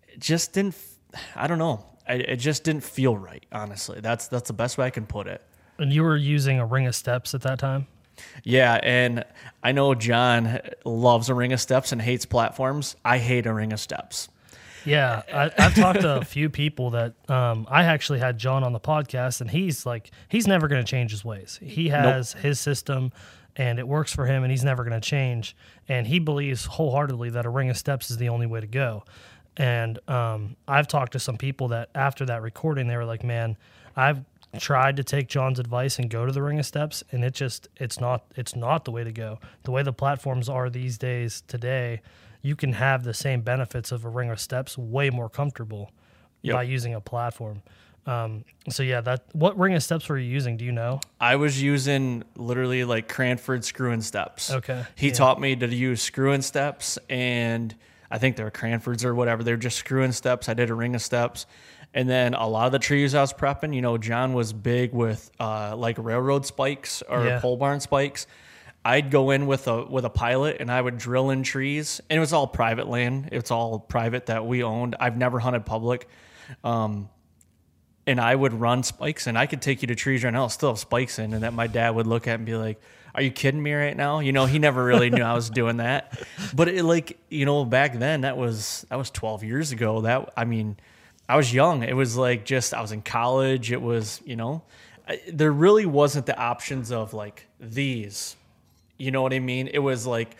it 0.07 0.19
just 0.19 0.53
didn't. 0.53 0.75
I 1.35 1.47
don't 1.47 1.59
know. 1.59 1.85
I, 2.07 2.15
it 2.15 2.37
just 2.37 2.63
didn't 2.63 2.83
feel 2.83 3.17
right. 3.17 3.45
Honestly, 3.51 4.01
that's 4.01 4.27
that's 4.27 4.47
the 4.47 4.53
best 4.53 4.77
way 4.77 4.85
I 4.85 4.89
can 4.89 5.05
put 5.05 5.27
it. 5.27 5.41
And 5.77 5.93
you 5.93 6.03
were 6.03 6.17
using 6.17 6.59
a 6.59 6.65
ring 6.65 6.87
of 6.87 6.95
steps 6.95 7.33
at 7.33 7.41
that 7.41 7.59
time. 7.59 7.87
Yeah, 8.43 8.79
and 8.81 9.23
I 9.63 9.71
know 9.71 9.95
John 9.95 10.59
loves 10.83 11.29
a 11.29 11.33
ring 11.33 11.53
of 11.53 11.61
steps 11.61 11.91
and 11.91 12.01
hates 12.01 12.25
platforms. 12.25 12.95
I 13.03 13.17
hate 13.17 13.45
a 13.45 13.53
ring 13.53 13.73
of 13.73 13.79
steps. 13.79 14.29
Yeah, 14.85 15.23
I, 15.33 15.51
I've 15.57 15.75
talked 15.75 16.01
to 16.01 16.17
a 16.17 16.25
few 16.25 16.49
people 16.49 16.91
that 16.91 17.13
um, 17.29 17.65
I 17.69 17.85
actually 17.85 18.19
had 18.19 18.37
John 18.37 18.63
on 18.63 18.71
the 18.71 18.79
podcast, 18.79 19.41
and 19.41 19.49
he's 19.49 19.85
like, 19.85 20.11
he's 20.29 20.47
never 20.47 20.67
going 20.67 20.83
to 20.83 20.89
change 20.89 21.11
his 21.11 21.25
ways. 21.25 21.59
He 21.61 21.89
has 21.89 22.33
his 22.33 22.59
system, 22.59 23.11
and 23.55 23.79
it 23.79 23.87
works 23.87 24.13
for 24.13 24.27
him, 24.27 24.43
and 24.43 24.51
he's 24.51 24.63
never 24.63 24.83
going 24.83 24.99
to 24.99 25.07
change. 25.07 25.55
And 25.87 26.05
he 26.05 26.19
believes 26.19 26.65
wholeheartedly 26.65 27.31
that 27.31 27.45
a 27.45 27.49
ring 27.49 27.69
of 27.71 27.77
steps 27.77 28.11
is 28.11 28.17
the 28.17 28.29
only 28.29 28.45
way 28.45 28.61
to 28.61 28.67
go. 28.67 29.03
And 29.57 29.97
um, 30.07 30.55
I've 30.67 30.87
talked 30.87 31.13
to 31.13 31.19
some 31.19 31.37
people 31.37 31.69
that 31.69 31.89
after 31.95 32.25
that 32.27 32.41
recording, 32.41 32.87
they 32.87 32.97
were 32.97 33.05
like, 33.05 33.23
man, 33.23 33.57
I've 33.95 34.21
tried 34.59 34.97
to 34.97 35.03
take 35.03 35.27
John's 35.27 35.59
advice 35.59 35.99
and 35.99 36.09
go 36.09 36.25
to 36.25 36.31
the 36.31 36.41
ring 36.41 36.59
of 36.59 36.65
steps, 36.65 37.03
and 37.11 37.23
it 37.23 37.33
just 37.33 37.67
it's 37.77 37.99
not 37.99 38.25
it's 38.35 38.55
not 38.55 38.85
the 38.85 38.91
way 38.91 39.03
to 39.03 39.11
go. 39.11 39.39
The 39.63 39.71
way 39.71 39.83
the 39.83 39.93
platforms 39.93 40.49
are 40.49 40.69
these 40.69 40.97
days 40.97 41.43
today, 41.47 42.01
you 42.41 42.55
can 42.55 42.73
have 42.73 43.03
the 43.03 43.13
same 43.13 43.41
benefits 43.41 43.91
of 43.91 44.05
a 44.05 44.09
ring 44.09 44.29
of 44.29 44.39
steps 44.39 44.77
way 44.77 45.09
more 45.09 45.29
comfortable 45.29 45.91
Yep. 46.41 46.53
by 46.53 46.63
using 46.63 46.93
a 46.93 47.01
platform. 47.01 47.63
Um, 48.05 48.45
so 48.69 48.83
yeah, 48.83 49.01
that 49.01 49.23
what 49.33 49.57
ring 49.57 49.73
of 49.73 49.81
steps 49.81 50.07
were 50.07 50.19
you 50.19 50.29
using? 50.29 50.57
Do 50.57 50.65
you 50.65 50.71
know? 50.71 50.99
I 51.19 51.37
was 51.37 51.59
using 51.59 52.23
literally 52.35 52.83
like 52.83 53.07
Cranford 53.07 53.65
screw 53.65 53.91
and 53.91 54.03
steps. 54.05 54.51
Okay, 54.51 54.83
He 54.95 55.07
yeah. 55.07 55.13
taught 55.13 55.41
me 55.41 55.55
to 55.55 55.67
use 55.67 56.03
screw 56.03 56.33
and 56.33 56.45
steps, 56.45 56.99
and 57.09 57.73
I 58.11 58.19
think 58.19 58.35
they 58.35 58.43
were 58.43 58.51
Cranfords 58.51 59.03
or 59.03 59.15
whatever. 59.15 59.43
They're 59.43 59.57
just 59.57 59.77
screw 59.77 60.03
and 60.03 60.13
steps. 60.13 60.47
I 60.47 60.53
did 60.53 60.69
a 60.69 60.75
ring 60.75 60.93
of 60.93 61.01
steps. 61.01 61.47
And 61.95 62.07
then 62.09 62.33
a 62.35 62.45
lot 62.47 62.65
of 62.67 62.71
the 62.73 62.79
trees 62.79 63.15
I 63.15 63.21
was 63.21 63.33
prepping, 63.33 63.73
you 63.73 63.81
know, 63.81 63.97
John 63.97 64.33
was 64.33 64.51
big 64.53 64.91
with 64.93 65.31
uh, 65.39 65.75
like 65.77 65.97
railroad 65.97 66.45
spikes 66.45 67.01
or 67.09 67.25
Yeah. 67.25 67.39
pole 67.39 67.55
barn 67.57 67.79
spikes. 67.79 68.27
I'd 68.83 69.09
go 69.09 69.31
in 69.31 69.47
with 69.47 69.67
a 69.67 69.83
with 69.85 70.05
a 70.05 70.09
pilot 70.11 70.57
and 70.59 70.69
I 70.69 70.79
would 70.79 70.97
drill 70.99 71.31
in 71.31 71.41
trees, 71.41 72.01
and 72.09 72.17
it 72.17 72.19
was 72.19 72.33
all 72.33 72.45
private 72.45 72.87
land. 72.87 73.29
It's 73.31 73.49
all 73.49 73.79
private 73.79 74.27
that 74.27 74.45
we 74.45 74.61
owned. 74.61 74.95
I've 74.99 75.17
never 75.17 75.39
hunted 75.39 75.65
public. 75.65 76.07
Um, 76.63 77.09
and 78.05 78.21
I 78.21 78.35
would 78.35 78.53
run 78.53 78.83
spikes 78.83 79.25
and 79.25 79.35
I 79.35 79.47
could 79.47 79.63
take 79.63 79.81
you 79.81 79.87
to 79.87 79.95
trees 79.95 80.23
right 80.23 80.31
now, 80.31 80.45
still 80.49 80.69
have 80.69 80.77
spikes 80.77 81.17
in, 81.17 81.33
and 81.33 81.41
that 81.43 81.53
my 81.53 81.65
dad 81.65 81.95
would 81.95 82.05
look 82.05 82.27
at 82.27 82.35
and 82.35 82.45
be 82.45 82.53
like, 82.55 82.79
Are 83.15 83.21
you 83.23 83.31
kidding 83.31 83.63
me 83.63 83.73
right 83.73 83.97
now? 83.97 84.19
You 84.19 84.31
know, 84.33 84.45
he 84.45 84.59
never 84.59 84.83
really 84.83 85.09
knew 85.09 85.23
I 85.23 85.33
was 85.33 85.49
doing 85.49 85.77
that. 85.77 86.19
But 86.53 86.67
it 86.67 86.83
like, 86.83 87.17
you 87.29 87.45
know, 87.45 87.65
back 87.65 87.97
then 87.97 88.21
that 88.21 88.37
was 88.37 88.85
that 88.89 88.97
was 88.97 89.09
twelve 89.09 89.43
years 89.43 89.71
ago. 89.71 90.01
That 90.01 90.31
I 90.37 90.45
mean, 90.45 90.77
I 91.27 91.37
was 91.37 91.53
young. 91.53 91.83
It 91.83 91.95
was 91.95 92.15
like 92.17 92.45
just 92.45 92.73
I 92.73 92.81
was 92.81 92.91
in 92.91 93.01
college. 93.01 93.71
It 93.71 93.81
was, 93.81 94.21
you 94.25 94.35
know, 94.35 94.61
I, 95.07 95.19
there 95.31 95.51
really 95.51 95.85
wasn't 95.85 96.25
the 96.25 96.37
options 96.37 96.91
of 96.91 97.13
like 97.13 97.47
these. 97.59 98.35
You 98.97 99.11
know 99.11 99.21
what 99.21 99.33
I 99.33 99.39
mean? 99.39 99.67
It 99.67 99.79
was 99.79 100.05
like 100.05 100.37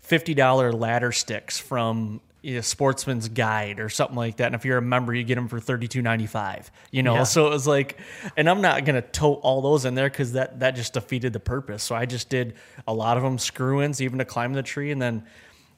fifty 0.00 0.34
dollar 0.34 0.72
ladder 0.72 1.12
sticks 1.12 1.58
from 1.58 2.20
you 2.42 2.56
know, 2.56 2.60
Sportsman's 2.60 3.30
Guide 3.30 3.80
or 3.80 3.88
something 3.88 4.16
like 4.16 4.36
that. 4.36 4.46
And 4.46 4.54
if 4.54 4.66
you're 4.66 4.76
a 4.76 4.82
member, 4.82 5.14
you 5.14 5.24
get 5.24 5.36
them 5.36 5.48
for 5.48 5.58
thirty 5.58 5.88
two 5.88 6.02
ninety 6.02 6.26
five. 6.26 6.70
You 6.90 7.02
know, 7.02 7.14
Yeah. 7.14 7.22
so 7.24 7.46
it 7.46 7.50
was 7.50 7.66
like, 7.66 7.98
and 8.36 8.48
I'm 8.50 8.60
not 8.60 8.84
gonna 8.84 9.00
tote 9.00 9.40
all 9.42 9.62
those 9.62 9.86
in 9.86 9.94
there 9.94 10.10
because 10.10 10.32
that 10.32 10.60
that 10.60 10.76
just 10.76 10.92
defeated 10.92 11.32
the 11.32 11.40
purpose. 11.40 11.82
So 11.82 11.94
I 11.94 12.04
just 12.04 12.28
did 12.28 12.54
a 12.86 12.92
lot 12.92 13.16
of 13.16 13.22
them 13.22 13.38
screw 13.38 13.80
ins, 13.80 14.02
even 14.02 14.18
to 14.18 14.26
climb 14.26 14.52
the 14.52 14.62
tree, 14.62 14.90
and 14.90 15.00
then. 15.00 15.24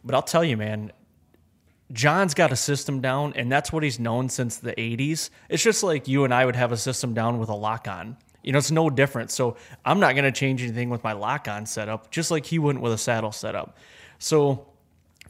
But 0.05 0.15
I'll 0.15 0.23
tell 0.23 0.45
you, 0.45 0.57
man, 0.57 0.93
John's 1.93 2.35
got 2.35 2.53
a 2.53 2.57
system 2.57 3.01
down, 3.01 3.33
and 3.35 3.51
that's 3.51 3.73
what 3.73 3.83
he's 3.83 4.01
known 4.01 4.29
since 4.29 4.57
the 4.57 4.73
80s. 4.73 5.31
It's 5.49 5.63
just 5.63 5.83
like 5.83 6.09
you 6.09 6.25
and 6.25 6.35
I 6.35 6.45
would 6.45 6.57
have 6.57 6.73
a 6.73 6.77
system 6.77 7.15
down 7.15 7.39
with 7.39 7.49
a 7.49 7.55
lock 7.55 7.87
on. 7.87 8.17
You 8.43 8.53
know, 8.53 8.59
it's 8.59 8.71
no 8.71 8.91
different. 8.91 9.31
So 9.31 9.57
I'm 9.85 10.01
not 10.01 10.15
going 10.15 10.25
to 10.25 10.33
change 10.33 10.63
anything 10.63 10.91
with 10.91 11.03
my 11.05 11.13
lock 11.13 11.49
on 11.49 11.67
setup, 11.67 12.11
just 12.11 12.31
like 12.31 12.47
he 12.47 12.59
wouldn't 12.59 12.83
with 12.83 12.93
a 12.93 12.99
saddle 12.99 13.33
setup. 13.33 13.77
So 14.19 14.67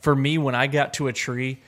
for 0.00 0.14
me, 0.14 0.38
when 0.38 0.54
I 0.54 0.66
got 0.66 0.94
to 0.94 1.08
a 1.08 1.12
tree, 1.12 1.62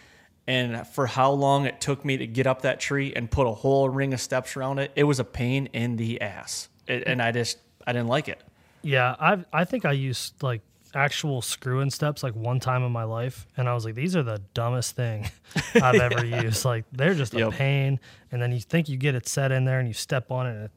and 0.47 0.87
for 0.87 1.07
how 1.07 1.33
long 1.33 1.66
it 1.66 1.80
took 1.80 2.04
me 2.04 2.16
to 2.16 2.26
get 2.26 2.47
up 2.47 2.62
that 2.62 2.80
tree 2.80 3.12
and 3.14 3.30
put 3.30 3.47
a 3.47 3.52
whole 3.52 3.88
ring 3.90 4.14
of 4.14 4.21
steps 4.21 4.57
around 4.57 4.78
it, 4.78 4.90
it 4.97 5.04
was 5.04 5.21
a 5.21 5.25
pain 5.25 5.68
in 5.75 5.97
the 5.97 6.23
ass. 6.23 6.71
It, 6.87 7.04
and 7.07 7.21
I 7.21 7.33
just, 7.33 7.59
I 7.87 7.92
didn't 7.92 8.09
like 8.09 8.28
it. 8.28 8.42
Yeah, 8.83 9.14
I 9.18 9.45
I 9.52 9.64
think 9.64 9.85
I 9.85 9.92
used 9.92 10.42
like 10.42 10.62
actual 10.95 11.42
screw 11.42 11.80
and 11.80 11.92
steps 11.92 12.23
like 12.23 12.35
one 12.35 12.61
time 12.61 12.83
in 12.83 12.92
my 12.92 13.04
life, 13.04 13.47
and 13.57 13.68
I 13.68 13.75
was 13.75 13.85
like, 13.85 13.95
these 13.95 14.16
are 14.16 14.23
the 14.23 14.40
dumbest 14.54 14.97
thing 14.97 15.30
I've 15.75 16.00
ever 16.00 16.25
used. 16.25 16.64
Like 16.64 16.85
they're 16.92 17.14
just 17.14 17.35
a 17.35 17.50
pain, 17.50 18.00
and 18.33 18.40
then 18.40 18.52
you 18.52 18.61
think 18.61 18.88
you 18.88 18.97
get 18.97 19.14
it 19.14 19.28
set 19.28 19.52
in 19.52 19.64
there, 19.64 19.78
and 19.78 19.88
you 19.88 19.95
step 19.95 20.30
on 20.30 20.47
it, 20.47 20.50
and 20.50 20.64
it 20.64 20.71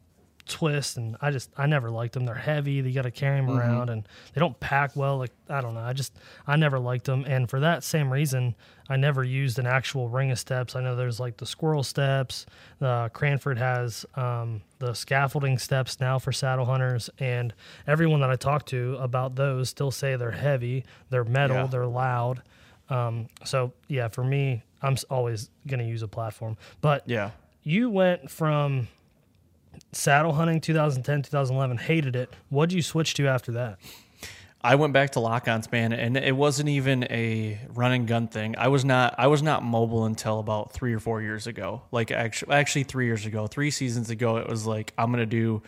twists, 0.47 0.97
and 0.97 1.17
I 1.21 1.31
just 1.31 1.49
I 1.57 1.65
never 1.65 1.89
liked 1.89 2.13
them. 2.13 2.25
They're 2.25 2.35
heavy. 2.35 2.73
You 2.73 2.91
got 2.91 3.03
to 3.03 3.11
carry 3.11 3.37
them 3.37 3.47
mm-hmm. 3.47 3.57
around, 3.57 3.89
and 3.89 4.07
they 4.33 4.39
don't 4.39 4.59
pack 4.59 4.95
well. 4.95 5.17
Like 5.17 5.31
I 5.49 5.61
don't 5.61 5.73
know. 5.73 5.81
I 5.81 5.93
just 5.93 6.17
I 6.45 6.55
never 6.55 6.79
liked 6.79 7.05
them, 7.05 7.23
and 7.27 7.49
for 7.49 7.59
that 7.59 7.83
same 7.83 8.11
reason, 8.11 8.55
I 8.91 8.97
never 8.97 9.23
used 9.23 9.57
an 9.57 9.65
actual 9.65 10.09
ring 10.09 10.31
of 10.31 10.37
steps. 10.39 10.75
I 10.75 10.81
know 10.81 10.95
there's 10.97 11.19
like 11.19 11.37
the 11.37 11.45
squirrel 11.45 11.81
steps. 11.83 12.45
Uh, 12.81 13.07
Cranford 13.09 13.57
has 13.57 14.05
um, 14.15 14.61
the 14.79 14.93
scaffolding 14.93 15.57
steps 15.57 15.99
now 16.01 16.19
for 16.19 16.31
saddle 16.33 16.65
hunters, 16.65 17.09
and 17.17 17.53
everyone 17.87 18.19
that 18.19 18.29
I 18.29 18.35
talk 18.35 18.65
to 18.67 18.97
about 18.99 19.35
those 19.35 19.69
still 19.69 19.91
say 19.91 20.17
they're 20.17 20.31
heavy, 20.31 20.83
they're 21.09 21.23
metal, 21.23 21.55
Yeah. 21.55 21.67
they're 21.67 21.85
loud. 21.87 22.41
Um, 22.89 23.27
so 23.45 23.71
yeah, 23.87 24.09
for 24.09 24.23
me, 24.23 24.63
I'm 24.81 24.97
always 25.09 25.49
gonna 25.67 25.83
use 25.85 26.01
a 26.01 26.07
platform. 26.09 26.57
But 26.81 27.03
Yeah. 27.07 27.31
you 27.63 27.89
went 27.89 28.29
from 28.29 28.89
saddle 29.93 30.33
hunting 30.33 30.59
2010 30.59 31.21
2011 31.23 31.77
hated 31.77 32.15
it 32.15 32.33
what'd 32.49 32.73
you 32.73 32.81
switch 32.81 33.13
to 33.13 33.25
after 33.27 33.51
that 33.53 33.77
I 34.63 34.75
went 34.75 34.93
back 34.93 35.11
to 35.11 35.19
lock-ons, 35.19 35.71
man, 35.71 35.91
and 35.91 36.15
it 36.15 36.35
wasn't 36.35 36.69
even 36.69 37.03
a 37.05 37.59
run 37.73 37.91
and 37.93 38.07
gun 38.07 38.27
thing. 38.27 38.55
I 38.57 38.67
was 38.67 38.85
not 38.85 39.15
I 39.17 39.27
was 39.27 39.41
not 39.41 39.63
mobile 39.63 40.05
until 40.05 40.39
about 40.39 40.71
three 40.71 40.93
or 40.93 40.99
four 40.99 41.21
years 41.21 41.47
ago. 41.47 41.81
Like 41.91 42.11
actually, 42.11 42.53
actually 42.53 42.83
three 42.83 43.07
years 43.07 43.25
ago, 43.25 43.47
three 43.47 43.71
seasons 43.71 44.11
ago, 44.11 44.37
it 44.37 44.47
was 44.47 44.67
like 44.67 44.93
I'm 44.97 45.09
gonna 45.11 45.25
do 45.25 45.63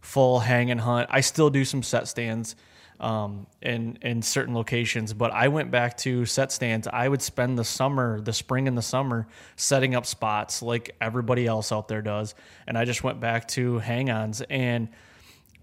full 0.00 0.40
hang 0.40 0.70
and 0.70 0.80
hunt. 0.80 1.08
I 1.10 1.20
still 1.20 1.50
do 1.50 1.64
some 1.64 1.82
set 1.82 2.08
stands 2.08 2.56
um, 3.00 3.46
in 3.60 3.98
in 4.00 4.22
certain 4.22 4.54
locations, 4.54 5.12
but 5.12 5.30
I 5.30 5.48
went 5.48 5.70
back 5.70 5.98
to 5.98 6.24
set 6.24 6.50
stands. 6.50 6.88
I 6.88 7.06
would 7.06 7.20
spend 7.20 7.58
the 7.58 7.64
summer, 7.64 8.18
the 8.20 8.32
spring 8.32 8.66
and 8.66 8.78
the 8.78 8.82
summer, 8.82 9.28
setting 9.56 9.94
up 9.94 10.06
spots 10.06 10.62
like 10.62 10.96
everybody 11.02 11.46
else 11.46 11.70
out 11.70 11.86
there 11.86 12.02
does, 12.02 12.34
and 12.66 12.78
I 12.78 12.86
just 12.86 13.04
went 13.04 13.20
back 13.20 13.46
to 13.48 13.78
hang-ons 13.78 14.40
and 14.48 14.88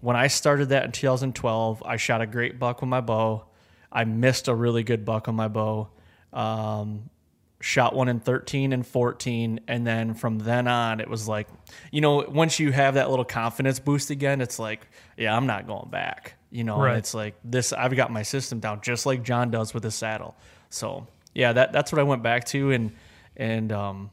when 0.00 0.16
I 0.16 0.26
started 0.28 0.70
that 0.70 0.84
in 0.84 0.92
2012, 0.92 1.82
I 1.84 1.96
shot 1.96 2.20
a 2.20 2.26
great 2.26 2.58
buck 2.58 2.80
with 2.80 2.88
my 2.88 3.00
bow. 3.00 3.44
I 3.90 4.04
missed 4.04 4.48
a 4.48 4.54
really 4.54 4.82
good 4.82 5.04
buck 5.04 5.28
on 5.28 5.34
my 5.34 5.48
bow. 5.48 5.88
Um, 6.32 7.08
shot 7.60 7.94
one 7.94 8.08
in 8.08 8.20
13 8.20 8.72
and 8.72 8.86
14. 8.86 9.60
And 9.66 9.86
then 9.86 10.14
from 10.14 10.38
then 10.38 10.68
on, 10.68 11.00
it 11.00 11.08
was 11.08 11.26
like, 11.26 11.48
you 11.90 12.00
know, 12.02 12.24
once 12.28 12.58
you 12.60 12.72
have 12.72 12.94
that 12.94 13.08
little 13.10 13.24
confidence 13.24 13.78
boost 13.78 14.10
again, 14.10 14.40
it's 14.40 14.58
like, 14.58 14.86
yeah, 15.16 15.34
I'm 15.34 15.46
not 15.46 15.66
going 15.66 15.88
back. 15.90 16.34
You 16.50 16.64
know, 16.64 16.78
Right. 16.78 16.90
and 16.90 16.98
it's 16.98 17.14
like 17.14 17.34
this, 17.44 17.72
I've 17.72 17.94
got 17.96 18.10
my 18.12 18.22
system 18.22 18.60
down 18.60 18.80
just 18.82 19.06
like 19.06 19.22
John 19.22 19.50
does 19.50 19.72
with 19.74 19.82
his 19.82 19.94
saddle. 19.94 20.36
So 20.70 21.06
yeah, 21.34 21.52
that, 21.54 21.72
that's 21.72 21.90
what 21.92 21.98
I 21.98 22.04
went 22.04 22.22
back 22.22 22.44
to. 22.46 22.70
And, 22.72 22.92
and, 23.36 23.72
um, 23.72 24.10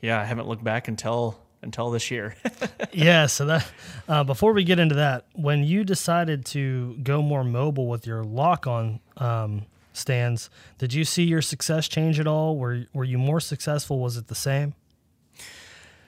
yeah, 0.00 0.20
I 0.20 0.24
haven't 0.24 0.46
looked 0.48 0.62
back 0.64 0.88
until, 0.88 1.40
until 1.62 1.90
this 1.90 2.10
year. 2.10 2.34
yeah 2.92 3.26
so 3.26 3.46
that 3.46 3.66
uh, 4.08 4.24
before 4.24 4.52
we 4.52 4.64
get 4.64 4.78
into 4.78 4.94
that 4.94 5.26
when 5.34 5.64
you 5.64 5.84
decided 5.84 6.44
to 6.44 6.96
go 7.02 7.22
more 7.22 7.44
mobile 7.44 7.86
with 7.88 8.06
your 8.06 8.24
lock 8.24 8.66
on 8.66 9.00
um, 9.18 9.64
stands 9.92 10.48
did 10.78 10.92
you 10.94 11.04
see 11.04 11.24
your 11.24 11.42
success 11.42 11.88
change 11.88 12.20
at 12.20 12.26
all 12.26 12.56
were, 12.56 12.84
were 12.92 13.04
you 13.04 13.18
more 13.18 13.40
successful 13.40 13.98
was 13.98 14.16
it 14.16 14.28
the 14.28 14.34
same 14.34 14.74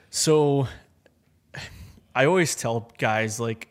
So 0.09 0.67
I 2.15 2.25
always 2.25 2.55
tell 2.55 2.91
guys 2.97 3.39
like 3.39 3.69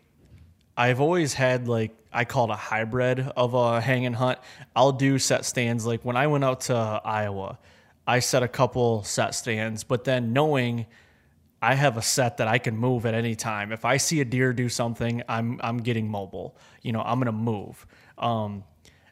I've 0.77 1.01
always 1.01 1.35
had 1.35 1.69
like 1.69 1.93
I 2.13 2.25
call 2.25 2.51
it 2.51 2.55
a 2.55 2.57
hybrid 2.57 3.21
of 3.37 3.55
a 3.55 3.81
hang 3.81 4.07
and 4.07 4.17
hunt. 4.17 4.39
I'll 4.75 4.93
do 4.93 5.19
set 5.19 5.45
stands 5.45 5.85
like 5.87 6.05
when 6.05 6.17
I 6.17 6.27
went 6.27 6.45
out 6.45 6.63
to 6.63 6.75
Iowa, 6.75 7.59
I 8.07 8.21
set 8.21 8.43
a 8.43 8.49
couple 8.49 9.03
set 9.05 9.35
stands, 9.35 9.85
but 9.85 10.05
then 10.05 10.33
knowing 10.33 10.87
I 11.63 11.75
have 11.75 11.97
a 11.97 12.03
set 12.03 12.39
that 12.39 12.49
I 12.49 12.59
can 12.59 12.77
move 12.77 13.05
at 13.05 13.15
any 13.15 13.35
time. 13.35 13.73
If 13.73 13.85
I 13.85 13.99
see 13.99 14.21
a 14.21 14.25
deer 14.25 14.53
do 14.53 14.69
something, 14.69 15.23
I'm 15.29 15.61
I'm 15.63 15.79
getting 15.79 16.09
mobile. 16.09 16.57
You 16.83 16.93
know, 16.93 17.03
I'm 17.03 17.19
gonna 17.19 17.33
move. 17.33 17.87
Um, 18.17 18.65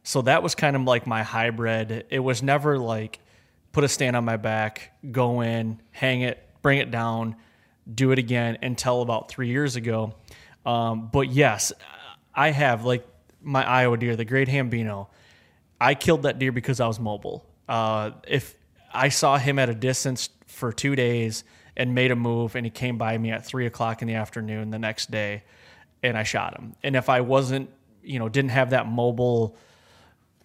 so 0.02 0.22
that 0.22 0.42
was 0.42 0.54
kind 0.54 0.74
of 0.74 0.82
like 0.82 1.06
my 1.06 1.22
hybrid. 1.22 2.06
It 2.08 2.20
was 2.20 2.42
never 2.42 2.78
like 2.78 3.18
put 3.72 3.84
a 3.84 3.88
stand 3.88 4.16
on 4.16 4.24
my 4.24 4.38
back, 4.38 4.92
go 5.10 5.42
in, 5.42 5.80
hang 5.90 6.22
it, 6.22 6.42
bring 6.62 6.78
it 6.78 6.90
down, 6.90 7.36
do 7.92 8.12
it 8.12 8.18
again 8.18 8.58
until 8.62 9.02
about 9.02 9.28
three 9.28 9.48
years 9.48 9.76
ago. 9.76 10.14
Um, 10.64 11.10
but 11.12 11.30
yes, 11.30 11.72
I 12.34 12.50
have 12.50 12.84
like 12.84 13.06
my 13.42 13.64
Iowa 13.64 13.98
deer, 13.98 14.16
the 14.16 14.24
Great 14.24 14.48
Hambino. 14.48 15.08
I 15.80 15.94
killed 15.94 16.22
that 16.22 16.38
deer 16.38 16.52
because 16.52 16.80
I 16.80 16.86
was 16.86 16.98
mobile. 16.98 17.44
Uh, 17.68 18.12
if 18.26 18.54
I 18.92 19.10
saw 19.10 19.36
him 19.36 19.58
at 19.58 19.68
a 19.68 19.74
distance 19.74 20.30
for 20.46 20.72
two 20.72 20.96
days 20.96 21.44
and 21.78 21.94
made 21.94 22.10
a 22.10 22.16
move, 22.16 22.56
and 22.56 22.66
he 22.66 22.70
came 22.70 22.98
by 22.98 23.16
me 23.16 23.30
at 23.30 23.46
three 23.46 23.64
o'clock 23.64 24.02
in 24.02 24.08
the 24.08 24.14
afternoon 24.14 24.70
the 24.70 24.78
next 24.78 25.10
day, 25.10 25.44
and 26.02 26.18
I 26.18 26.24
shot 26.24 26.58
him. 26.58 26.74
And 26.82 26.96
if 26.96 27.08
I 27.08 27.22
wasn't, 27.22 27.70
you 28.02 28.18
know, 28.18 28.28
didn't 28.28 28.50
have 28.50 28.70
that 28.70 28.86
mobile 28.86 29.56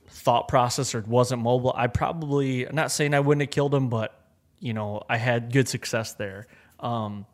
thought 0.07 0.47
process 0.47 0.93
or 0.93 1.01
wasn't 1.01 1.41
mobile, 1.41 1.73
I 1.75 1.87
probably 1.87 2.65
I'm 2.65 2.75
not 2.75 2.91
saying 2.91 3.13
I 3.13 3.19
wouldn't 3.19 3.41
have 3.41 3.49
killed 3.49 3.73
him, 3.73 3.89
but 3.89 4.17
you 4.59 4.73
know, 4.73 5.03
I 5.09 5.17
had 5.17 5.51
good 5.51 5.67
success 5.67 6.13
there. 6.13 6.47
Um, 6.79 7.25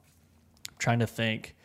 trying 0.80 1.00
to 1.00 1.08
think. 1.08 1.56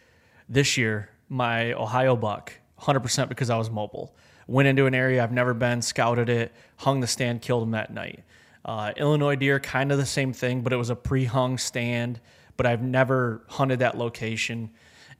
This 0.48 0.76
year, 0.76 1.08
my 1.28 1.72
Ohio 1.72 2.16
buck, 2.16 2.52
100% 2.80 3.28
because 3.28 3.48
I 3.48 3.56
was 3.56 3.70
mobile. 3.70 4.14
Went 4.46 4.68
into 4.68 4.84
an 4.84 4.94
area 4.94 5.22
I've 5.22 5.32
never 5.32 5.54
been, 5.54 5.80
scouted 5.80 6.28
it, 6.28 6.52
hung 6.76 7.00
the 7.00 7.06
stand, 7.06 7.40
killed 7.40 7.62
him 7.62 7.70
that 7.70 7.94
night. 7.94 8.24
Uh, 8.64 8.92
Illinois 8.96 9.36
deer, 9.36 9.60
kind 9.60 9.92
of 9.92 9.98
the 9.98 10.06
same 10.06 10.32
thing, 10.32 10.62
but 10.62 10.72
it 10.72 10.76
was 10.76 10.90
a 10.90 10.96
pre-hung 10.96 11.58
stand. 11.58 12.20
but 12.56 12.66
I've 12.66 12.82
never 12.82 13.42
hunted 13.48 13.80
that 13.80 13.96
location. 13.96 14.70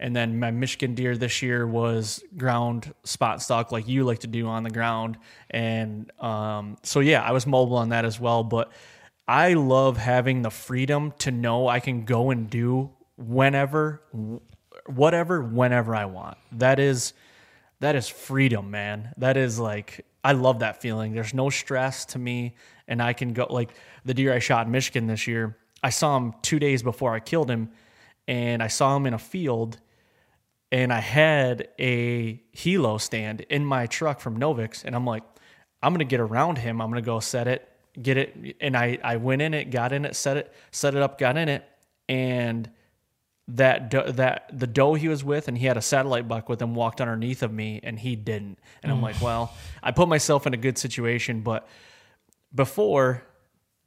And 0.01 0.15
then 0.15 0.39
my 0.41 0.51
Michigan 0.51 0.95
deer 0.95 1.17
this 1.17 1.41
year 1.41 1.67
was 1.67 2.23
ground 2.37 2.93
spot 3.05 3.43
stock 3.43 3.71
like 3.71 3.87
you 3.87 4.05
like 4.05 4.21
to 4.21 4.27
do 4.27 4.47
on 4.47 4.63
the 4.65 4.71
ground. 4.71 5.19
And 5.51 6.11
um, 6.21 6.77
so, 6.83 7.01
yeah, 7.01 7.23
I 7.23 7.33
was 7.33 7.47
mobile 7.47 7.77
on 7.77 7.91
that 7.91 8.05
as 8.05 8.19
well. 8.19 8.43
But 8.43 8.73
I 9.27 9.55
love 9.55 9.97
having 9.97 10.43
the 10.43 10.51
freedom 10.51 11.13
to 11.19 11.31
know 11.31 11.69
I 11.69 11.81
can 11.81 12.05
go 12.05 12.31
and 12.31 12.51
do 12.51 12.91
whenever, 13.17 14.03
whatever, 14.87 15.43
whenever 15.43 15.95
I 15.95 16.07
want. 16.07 16.39
That 16.53 16.81
is, 16.81 17.13
that 17.81 17.95
is 17.95 18.09
freedom, 18.09 18.71
man. 18.71 19.15
That 19.17 19.37
is 19.37 19.59
like, 19.59 20.05
I 20.25 20.33
love 20.33 20.59
that 20.59 20.83
feeling. 20.83 21.13
There's 21.15 21.35
no 21.35 21.51
stress 21.51 22.05
to 22.07 22.19
me. 22.19 22.57
And 22.87 23.03
I 23.03 23.13
can 23.13 23.33
go, 23.33 23.47
like 23.49 23.71
the 24.05 24.15
deer 24.15 24.33
I 24.33 24.39
shot 24.39 24.67
in 24.67 24.73
Michigan 24.73 25.07
this 25.07 25.27
year, 25.27 25.57
I 25.83 25.91
saw 25.91 26.17
him 26.17 26.35
two 26.43 26.59
days 26.59 26.83
before 26.83 27.15
I 27.15 27.21
killed 27.21 27.51
him. 27.51 27.71
And 28.27 28.63
I 28.63 28.69
saw 28.69 28.97
him 28.97 29.07
in 29.07 29.15
a 29.15 29.19
field 29.19 29.79
and 30.75 30.93
I 30.93 30.99
had 30.99 31.69
a 31.79 32.43
Hilo 32.51 32.99
stand 32.99 33.43
in 33.43 33.65
my 33.65 33.87
truck 33.87 34.19
from 34.19 34.41
Novix, 34.41 34.85
and 34.85 34.97
I'm 34.97 35.07
like, 35.07 35.23
I'm 35.81 35.93
gonna 35.93 36.03
get 36.03 36.19
around 36.19 36.59
him. 36.59 36.81
I'm 36.83 36.89
gonna 36.89 37.01
go 37.01 37.21
set 37.21 37.47
it, 37.47 37.69
get 38.03 38.17
it, 38.17 38.57
and 38.61 38.77
I 38.77 38.99
I 39.05 39.17
went 39.17 39.41
in 39.41 39.55
it, 39.55 39.71
got 39.71 39.93
in 39.93 40.05
it, 40.05 40.17
set 40.17 40.37
it, 40.37 40.53
set 40.73 40.97
it 40.97 41.01
up, 41.01 41.17
got 41.17 41.37
in 41.37 41.49
it, 41.49 41.65
and 42.09 42.69
that 43.47 43.93
that 44.17 44.51
the 44.53 44.67
doe 44.67 44.95
he 44.95 45.07
was 45.07 45.23
with, 45.23 45.47
and 45.47 45.57
he 45.57 45.67
had 45.67 45.77
a 45.77 45.83
satellite 45.83 46.27
buck 46.27 46.49
with 46.49 46.61
him, 46.61 46.75
walked 46.75 47.01
underneath 47.01 47.45
of 47.45 47.53
me, 47.53 47.79
and 47.85 47.97
he 47.97 48.17
didn't, 48.17 48.59
and 48.83 48.91
I'm 48.91 48.99
mm. 48.99 49.03
like, 49.03 49.21
well, 49.23 49.55
I 49.81 49.93
put 49.93 50.09
myself 50.09 50.45
in 50.45 50.55
a 50.55 50.59
good 50.59 50.77
situation, 50.77 51.43
but 51.43 51.69
before 52.55 53.23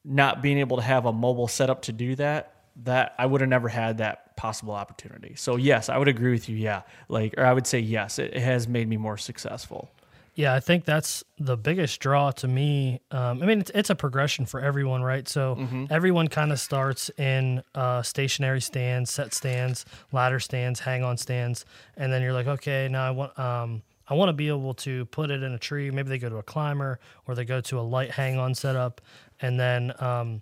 not 0.03 0.41
being 0.41 0.57
able 0.59 0.77
to 0.77 0.83
have 0.83 1.05
a 1.05 1.13
mobile 1.13 1.47
setup 1.47 1.83
to 1.83 1.91
do 1.91 2.15
that, 2.15 2.53
that 2.83 3.15
I 3.17 3.25
would 3.25 3.41
have 3.41 3.49
never 3.49 3.69
had 3.69 3.97
that 3.97 4.35
possible 4.37 4.73
opportunity. 4.73 5.33
So 5.35 5.55
yes, 5.55 5.89
I 5.89 5.97
would 5.97 6.07
agree 6.07 6.31
with 6.31 6.47
you. 6.47 6.55
Yeah, 6.55 6.83
like 7.09 7.33
or 7.37 7.45
I 7.45 7.53
would 7.53 7.67
say 7.67 7.79
yes, 7.79 8.19
it, 8.19 8.33
it 8.33 8.41
has 8.41 8.67
made 8.67 8.87
me 8.87 8.97
more 8.97 9.17
successful. 9.17 9.91
Yeah, 10.35 10.53
I 10.53 10.59
think 10.59 10.85
that's 10.85 11.23
the 11.39 11.57
biggest 11.57 11.99
draw 11.99 12.29
to 12.29 12.47
me. 12.47 13.01
Um, 13.09 13.41
I 13.41 13.47
mean, 13.47 13.59
it's, 13.61 13.71
it's, 13.73 13.89
a 13.89 13.95
progression 13.95 14.45
for 14.45 14.61
everyone, 14.61 15.01
right? 15.01 15.27
So 15.27 15.55
mm-hmm. 15.55 15.85
everyone 15.89 16.27
kind 16.27 16.51
of 16.51 16.59
starts 16.59 17.09
in 17.17 17.63
uh, 17.73 18.03
stationary 18.03 18.61
stands, 18.61 19.09
set 19.09 19.33
stands, 19.33 19.83
ladder 20.11 20.39
stands, 20.39 20.79
hang 20.79 21.03
on 21.03 21.17
stands, 21.17 21.65
and 21.97 22.13
then 22.13 22.21
you're 22.21 22.33
like, 22.33 22.45
okay, 22.45 22.87
now 22.87 23.07
I 23.07 23.09
want. 23.09 23.39
Um, 23.39 23.81
I 24.07 24.13
want 24.13 24.29
to 24.29 24.33
be 24.33 24.47
able 24.47 24.73
to 24.75 25.05
put 25.07 25.31
it 25.31 25.43
in 25.43 25.53
a 25.53 25.59
tree. 25.59 25.91
Maybe 25.91 26.09
they 26.09 26.17
go 26.17 26.29
to 26.29 26.37
a 26.37 26.43
climber 26.43 26.99
or 27.25 27.35
they 27.35 27.45
go 27.45 27.61
to 27.61 27.79
a 27.79 27.81
light 27.81 28.11
hang 28.11 28.37
on 28.37 28.55
setup. 28.55 29.01
And 29.41 29.59
then 29.59 29.93
um, 29.99 30.41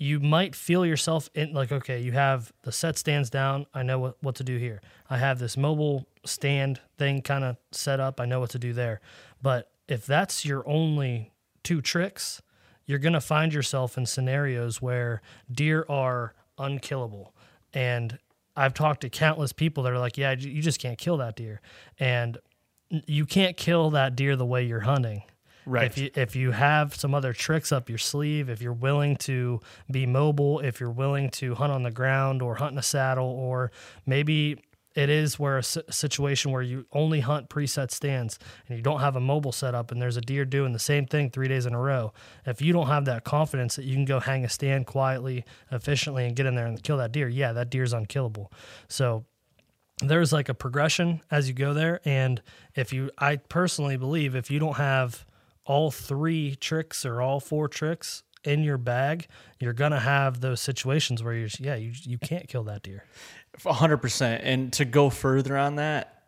you 0.00 0.18
might 0.18 0.56
feel 0.56 0.86
yourself 0.86 1.28
in 1.34 1.52
like 1.52 1.70
okay 1.70 2.00
you 2.00 2.12
have 2.12 2.52
the 2.62 2.72
set 2.72 2.96
stands 2.96 3.30
down 3.30 3.66
i 3.74 3.82
know 3.82 3.98
what, 3.98 4.16
what 4.22 4.34
to 4.34 4.42
do 4.42 4.56
here 4.56 4.80
i 5.10 5.18
have 5.18 5.38
this 5.38 5.56
mobile 5.56 6.06
stand 6.24 6.80
thing 6.98 7.20
kind 7.20 7.44
of 7.44 7.56
set 7.70 8.00
up 8.00 8.18
i 8.18 8.24
know 8.24 8.40
what 8.40 8.50
to 8.50 8.58
do 8.58 8.72
there 8.72 9.00
but 9.42 9.70
if 9.88 10.06
that's 10.06 10.44
your 10.44 10.66
only 10.66 11.30
two 11.62 11.80
tricks 11.80 12.40
you're 12.86 12.98
going 12.98 13.12
to 13.12 13.20
find 13.20 13.52
yourself 13.52 13.96
in 13.96 14.06
scenarios 14.06 14.82
where 14.82 15.20
deer 15.52 15.84
are 15.88 16.34
unkillable 16.58 17.34
and 17.74 18.18
i've 18.56 18.72
talked 18.72 19.02
to 19.02 19.10
countless 19.10 19.52
people 19.52 19.82
that 19.82 19.92
are 19.92 19.98
like 19.98 20.16
yeah 20.16 20.32
you 20.32 20.62
just 20.62 20.80
can't 20.80 20.98
kill 20.98 21.18
that 21.18 21.36
deer 21.36 21.60
and 21.98 22.38
you 22.90 23.24
can't 23.26 23.56
kill 23.56 23.90
that 23.90 24.16
deer 24.16 24.36
the 24.36 24.46
way 24.46 24.64
you're 24.64 24.80
hunting 24.80 25.22
Right. 25.66 25.86
If 25.86 25.98
you 25.98 26.10
if 26.14 26.36
you 26.36 26.50
have 26.52 26.94
some 26.94 27.14
other 27.14 27.32
tricks 27.32 27.70
up 27.70 27.88
your 27.88 27.98
sleeve, 27.98 28.48
if 28.48 28.62
you're 28.62 28.72
willing 28.72 29.16
to 29.18 29.60
be 29.90 30.06
mobile, 30.06 30.60
if 30.60 30.80
you're 30.80 30.90
willing 30.90 31.30
to 31.30 31.54
hunt 31.54 31.72
on 31.72 31.82
the 31.82 31.90
ground 31.90 32.42
or 32.42 32.56
hunt 32.56 32.72
in 32.72 32.78
a 32.78 32.82
saddle, 32.82 33.26
or 33.26 33.70
maybe 34.06 34.58
it 34.96 35.08
is 35.08 35.38
where 35.38 35.58
a 35.58 35.62
situation 35.62 36.50
where 36.50 36.62
you 36.62 36.84
only 36.92 37.20
hunt 37.20 37.48
preset 37.48 37.92
stands 37.92 38.40
and 38.66 38.76
you 38.76 38.82
don't 38.82 38.98
have 38.98 39.14
a 39.14 39.20
mobile 39.20 39.52
setup 39.52 39.92
and 39.92 40.02
there's 40.02 40.16
a 40.16 40.20
deer 40.20 40.44
doing 40.44 40.72
the 40.72 40.80
same 40.80 41.06
thing 41.06 41.30
three 41.30 41.46
days 41.46 41.64
in 41.64 41.74
a 41.74 41.78
row. 41.78 42.12
If 42.44 42.60
you 42.60 42.72
don't 42.72 42.88
have 42.88 43.04
that 43.04 43.22
confidence 43.22 43.76
that 43.76 43.84
you 43.84 43.94
can 43.94 44.04
go 44.04 44.18
hang 44.18 44.44
a 44.44 44.48
stand 44.48 44.86
quietly, 44.88 45.44
efficiently, 45.70 46.26
and 46.26 46.34
get 46.34 46.46
in 46.46 46.56
there 46.56 46.66
and 46.66 46.82
kill 46.82 46.96
that 46.96 47.12
deer, 47.12 47.28
yeah, 47.28 47.52
that 47.52 47.70
deer's 47.70 47.92
unkillable. 47.92 48.50
So 48.88 49.24
there's 50.02 50.32
like 50.32 50.48
a 50.48 50.54
progression 50.54 51.20
as 51.30 51.48
you 51.48 51.54
go 51.54 51.74
there. 51.74 52.00
And 52.04 52.42
if 52.74 52.92
you, 52.92 53.10
I 53.18 53.36
personally 53.36 53.96
believe 53.96 54.34
if 54.34 54.50
you 54.50 54.58
don't 54.58 54.76
have 54.76 55.26
all 55.64 55.90
three 55.90 56.56
tricks 56.56 57.04
or 57.04 57.20
all 57.20 57.40
four 57.40 57.68
tricks 57.68 58.22
in 58.44 58.62
your 58.62 58.78
bag, 58.78 59.26
you're 59.58 59.72
gonna 59.72 60.00
have 60.00 60.40
those 60.40 60.60
situations 60.60 61.22
where 61.22 61.34
you're 61.34 61.48
yeah 61.58 61.74
you 61.74 61.92
you 62.02 62.18
can't 62.18 62.48
kill 62.48 62.64
that 62.64 62.82
deer. 62.82 63.04
hundred 63.64 63.98
percent. 63.98 64.42
And 64.44 64.72
to 64.74 64.84
go 64.84 65.10
further 65.10 65.56
on 65.56 65.76
that, 65.76 66.22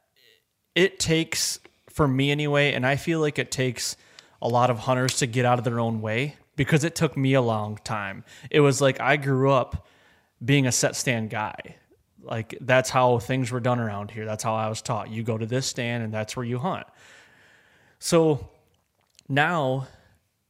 it 0.75 0.99
takes 0.99 1.59
for 1.89 2.07
me 2.07 2.31
anyway, 2.31 2.73
and 2.73 2.87
I 2.87 2.97
feel 2.97 3.21
like 3.21 3.39
it 3.39 3.51
takes 3.51 3.97
a 4.41 4.49
lot 4.49 4.71
of 4.71 4.81
hunters 4.81 5.19
to 5.19 5.27
get 5.27 5.45
out 5.45 5.59
of 5.59 5.65
their 5.65 5.81
own 5.81 6.01
way 6.01 6.37
because 6.57 6.85
it 6.85 6.95
took 6.95 7.17
me 7.17 7.35
a 7.35 7.43
long 7.43 7.79
time. 7.85 8.25
It 8.51 8.61
was 8.61 8.81
like 8.81 9.01
I 9.01 9.17
grew 9.17 9.51
up 9.51 9.87
being 10.45 10.67
a 10.67 10.73
set 10.73 10.97
stand 10.97 11.31
guy. 11.31 11.77
Like 12.23 12.57
that's 12.61 12.91
how 12.91 13.19
things 13.19 13.51
were 13.51 13.61
done 13.61 13.81
around 13.81 14.11
here. 14.11 14.25
That's 14.25 14.45
how 14.45 14.55
I 14.55 14.69
was 14.69 14.83
taught. 14.83 15.11
You 15.11 15.23
go 15.23 15.37
to 15.37 15.47
this 15.47 15.67
stand 15.67 16.05
and 16.05 16.13
that's 16.13 16.37
where 16.37 16.47
you 16.47 16.59
hunt. 16.59 16.87
So 17.99 18.49
now 19.29 19.89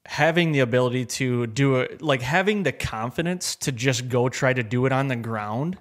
having 0.06 0.52
the 0.52 0.60
ability 0.60 1.06
to 1.06 1.46
do 1.46 1.76
it 1.76 2.02
like 2.02 2.22
having 2.22 2.64
the 2.64 2.72
confidence 2.72 3.54
to 3.54 3.70
just 3.70 4.08
go 4.08 4.28
try 4.28 4.52
to 4.52 4.62
do 4.62 4.84
it 4.86 4.92
on 4.92 5.08
the 5.08 5.16
ground 5.16 5.78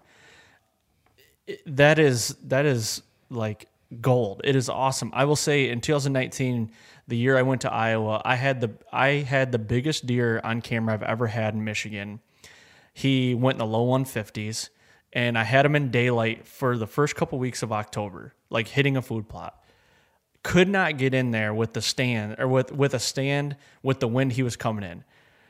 that 1.65 1.97
is 1.97 2.35
that 2.43 2.65
is 2.65 3.01
like 3.29 3.67
gold 3.99 4.41
it 4.43 4.55
is 4.55 4.69
awesome 4.69 5.09
i 5.13 5.25
will 5.25 5.35
say 5.35 5.69
in 5.69 5.81
2019 5.81 6.71
the 7.07 7.17
year 7.17 7.35
i 7.35 7.41
went 7.41 7.61
to 7.61 7.73
iowa 7.73 8.21
i 8.23 8.35
had 8.35 8.61
the 8.61 8.69
i 8.93 9.07
had 9.07 9.51
the 9.51 9.59
biggest 9.59 10.05
deer 10.05 10.39
on 10.43 10.61
camera 10.61 10.93
i've 10.93 11.03
ever 11.03 11.27
had 11.27 11.55
in 11.55 11.63
michigan 11.63 12.19
he 12.93 13.33
went 13.33 13.55
in 13.55 13.59
the 13.59 13.65
low 13.65 13.87
150s 13.87 14.69
and 15.13 15.37
i 15.37 15.43
had 15.43 15.65
him 15.65 15.75
in 15.75 15.91
daylight 15.91 16.45
for 16.47 16.77
the 16.77 16.87
first 16.87 17.15
couple 17.15 17.37
weeks 17.39 17.63
of 17.63 17.71
october 17.71 18.33
like 18.49 18.67
hitting 18.67 18.97
a 18.97 19.01
food 19.01 19.27
plot 19.27 19.61
could 20.43 20.67
not 20.67 20.97
get 20.97 21.13
in 21.13 21.31
there 21.31 21.53
with 21.53 21.73
the 21.73 21.81
stand 21.81 22.35
or 22.39 22.47
with 22.47 22.71
with 22.71 22.93
a 22.93 22.99
stand 22.99 23.55
with 23.83 23.99
the 23.99 24.07
wind 24.07 24.33
he 24.33 24.43
was 24.43 24.55
coming 24.55 24.83
in. 24.83 25.03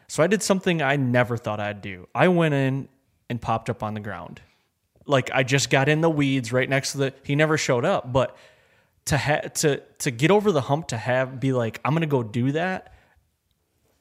So 0.08 0.22
I 0.22 0.28
did 0.28 0.44
something 0.44 0.82
I 0.82 0.98
never 0.98 1.38
thought 1.38 1.60
I'd 1.60 1.82
do. 1.82 2.08
I 2.14 2.28
went 2.28 2.54
in 2.54 2.90
and 3.30 3.42
popped 3.42 3.70
up 3.70 3.84
on 3.84 3.94
the 3.94 4.02
ground. 4.02 4.42
Like 5.06 5.32
I 5.34 5.44
just 5.44 5.70
got 5.70 5.88
in 5.88 6.02
the 6.02 6.10
weeds 6.10 6.52
right 6.52 6.68
next 6.68 6.92
to 6.94 6.98
the 6.98 7.14
he 7.24 7.36
never 7.36 7.58
showed 7.58 7.86
up, 7.86 8.12
but 8.12 8.36
to 9.06 9.18
have 9.18 9.54
to 9.54 9.78
to 10.00 10.12
get 10.12 10.32
over 10.32 10.52
the 10.52 10.62
hump 10.62 10.90
to 10.90 10.98
have 10.98 11.40
be 11.40 11.54
like 11.54 11.80
I'm 11.86 11.94
going 11.94 12.02
to 12.02 12.08
go 12.08 12.24
do 12.24 12.52
that. 12.52 12.94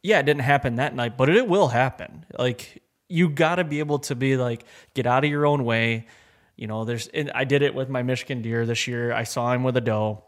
Yeah, 0.02 0.18
it 0.18 0.24
didn't 0.24 0.42
happen 0.42 0.76
that 0.76 0.94
night, 0.94 1.16
but 1.16 1.28
it 1.28 1.46
will 1.46 1.68
happen. 1.68 2.24
Like 2.36 2.79
you 3.10 3.28
got 3.28 3.56
to 3.56 3.64
be 3.64 3.80
able 3.80 3.98
to 4.00 4.14
be 4.14 4.36
like 4.36 4.64
get 4.94 5.06
out 5.06 5.24
of 5.24 5.30
your 5.30 5.46
own 5.46 5.64
way. 5.64 6.06
You 6.56 6.66
know, 6.66 6.84
there's 6.84 7.08
I 7.34 7.44
did 7.44 7.62
it 7.62 7.74
with 7.74 7.88
my 7.88 8.02
Michigan 8.02 8.42
deer 8.42 8.66
this 8.66 8.86
year. 8.86 9.12
I 9.12 9.24
saw 9.24 9.52
him 9.52 9.64
with 9.64 9.76
a 9.76 9.80
doe 9.80 10.22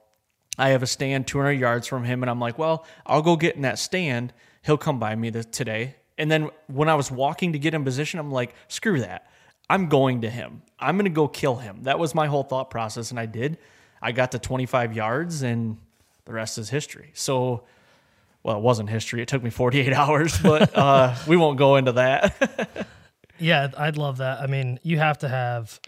I 0.59 0.71
have 0.71 0.83
a 0.83 0.87
stand 0.87 1.27
200 1.27 1.53
yards 1.53 1.87
from 1.87 2.05
him, 2.05 2.23
and 2.23 2.29
I'm 2.29 2.41
like, 2.41 2.59
well, 2.59 2.85
I'll 3.07 3.23
go 3.23 3.37
get 3.37 3.57
in 3.57 3.63
that 3.63 3.79
stand. 3.79 4.33
He'll 4.63 4.79
come 4.79 4.99
by 4.99 5.15
me 5.15 5.31
today. 5.31 5.97
And 6.19 6.31
then 6.31 6.51
when 6.67 6.89
I 6.89 6.95
was 6.95 7.11
walking 7.11 7.55
to 7.55 7.59
get 7.59 7.75
in 7.75 7.85
position, 7.85 8.21
I'm 8.21 8.31
like, 8.31 8.55
screw 8.69 9.01
that. 9.01 9.31
I'm 9.71 9.89
going 9.89 10.21
to 10.23 10.31
him. 10.31 10.63
I'm 10.79 10.97
going 10.97 11.07
to 11.07 11.15
go 11.15 11.27
kill 11.27 11.57
him. 11.57 11.85
That 11.85 11.99
was 11.99 12.15
my 12.15 12.27
whole 12.27 12.43
thought 12.43 12.71
process, 12.71 13.11
and 13.11 13.19
I 13.19 13.27
did. 13.27 13.57
I 14.03 14.13
got 14.13 14.33
to 14.33 14.39
25 14.39 14.95
yards, 14.95 15.43
and 15.43 15.79
the 16.27 16.33
rest 16.33 16.59
is 16.59 16.69
history. 16.69 17.13
So, 17.15 17.65
well, 18.43 18.57
it 18.57 18.63
wasn't 18.63 18.91
history. 18.91 19.23
It 19.23 19.29
took 19.29 19.43
me 19.43 19.51
48 19.51 19.93
hours, 19.95 20.39
but 20.39 20.77
uh, 20.77 21.15
we 21.27 21.37
won't 21.37 21.59
go 21.59 21.77
into 21.77 21.93
that. 21.93 22.87
yeah, 23.39 23.69
I'd 23.77 23.97
love 23.97 24.19
that. 24.19 24.41
I 24.41 24.47
mean, 24.47 24.79
you 24.83 24.99
have 24.99 25.19
to 25.19 25.29
have 25.29 25.81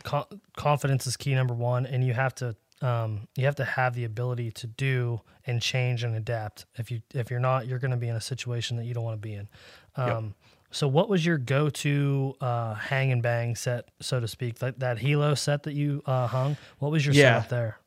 confidence 0.56 1.06
is 1.06 1.16
key 1.16 1.34
number 1.34 1.54
one, 1.54 1.86
and 1.86 2.04
you 2.04 2.12
have 2.12 2.34
to 2.36 2.56
um, 2.82 3.28
you 3.36 3.46
have 3.46 3.56
to 3.56 3.64
have 3.64 3.94
the 3.94 4.04
ability 4.04 4.50
to 4.50 4.66
do 4.66 5.20
and 5.46 5.60
change 5.60 6.04
and 6.04 6.14
adapt. 6.14 6.66
If 6.76 6.90
you 6.90 7.00
if 7.14 7.30
you're 7.30 7.40
not, 7.40 7.66
you're 7.66 7.78
going 7.78 7.92
to 7.92 7.96
be 7.96 8.08
in 8.08 8.16
a 8.16 8.20
situation 8.20 8.76
that 8.76 8.84
you 8.84 8.94
don't 8.94 9.04
want 9.04 9.20
to 9.20 9.26
be 9.26 9.34
in. 9.34 9.48
Um, 9.96 10.24
yep. 10.24 10.32
So, 10.70 10.88
what 10.88 11.08
was 11.08 11.24
your 11.24 11.38
go-to 11.38 12.34
uh, 12.40 12.74
hang 12.74 13.12
and 13.12 13.22
bang 13.22 13.54
set, 13.54 13.90
so 14.00 14.18
to 14.18 14.26
speak, 14.26 14.60
like 14.60 14.80
that 14.80 14.98
Hilo 14.98 15.34
set 15.36 15.62
that 15.62 15.74
you 15.74 16.02
uh, 16.04 16.26
hung? 16.26 16.56
What 16.80 16.90
was 16.90 17.06
your 17.06 17.14
yeah. 17.14 17.36
setup 17.36 17.48
there? 17.48 17.78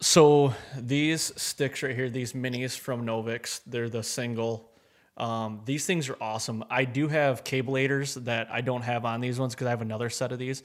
So 0.00 0.52
these 0.76 1.32
sticks 1.40 1.82
right 1.82 1.94
here, 1.94 2.10
these 2.10 2.34
minis 2.34 2.78
from 2.78 3.06
Novix, 3.06 3.60
they're 3.66 3.88
the 3.88 4.02
single. 4.02 4.70
Um, 5.16 5.62
these 5.64 5.86
things 5.86 6.10
are 6.10 6.16
awesome. 6.20 6.64
I 6.68 6.84
do 6.84 7.08
have 7.08 7.44
cabelators 7.44 8.22
that 8.24 8.48
I 8.52 8.60
don't 8.60 8.82
have 8.82 9.06
on 9.06 9.20
these 9.20 9.38
ones 9.38 9.54
because 9.54 9.68
I 9.68 9.70
have 9.70 9.80
another 9.80 10.10
set 10.10 10.32
of 10.32 10.38
these, 10.38 10.62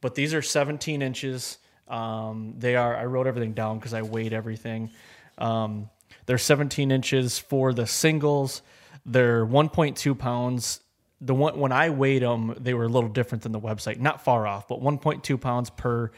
but 0.00 0.14
these 0.14 0.32
are 0.32 0.40
17 0.40 1.02
inches. 1.02 1.58
Um, 1.88 2.54
they 2.56 2.76
are. 2.76 2.96
I 2.96 3.04
wrote 3.04 3.26
everything 3.26 3.52
down 3.52 3.78
because 3.78 3.92
I 3.92 4.00
weighed 4.00 4.32
everything. 4.32 4.90
Um, 5.36 5.90
they're 6.24 6.38
17 6.38 6.90
inches 6.90 7.38
for 7.38 7.74
the 7.74 7.86
singles. 7.86 8.62
They're 9.04 9.44
1.2 9.44 10.18
pounds 10.18 10.80
the 11.20 11.34
one 11.34 11.58
when 11.58 11.72
I 11.72 11.90
weighed 11.90 12.22
them, 12.22 12.54
they 12.58 12.72
were 12.72 12.84
a 12.84 12.88
little 12.88 13.10
different 13.10 13.42
than 13.42 13.52
the 13.52 13.60
website. 13.60 13.98
Not 13.98 14.24
far 14.24 14.46
off, 14.46 14.68
but 14.68 14.80
1.2 14.80 15.38
pounds 15.38 15.68
per 15.70 16.10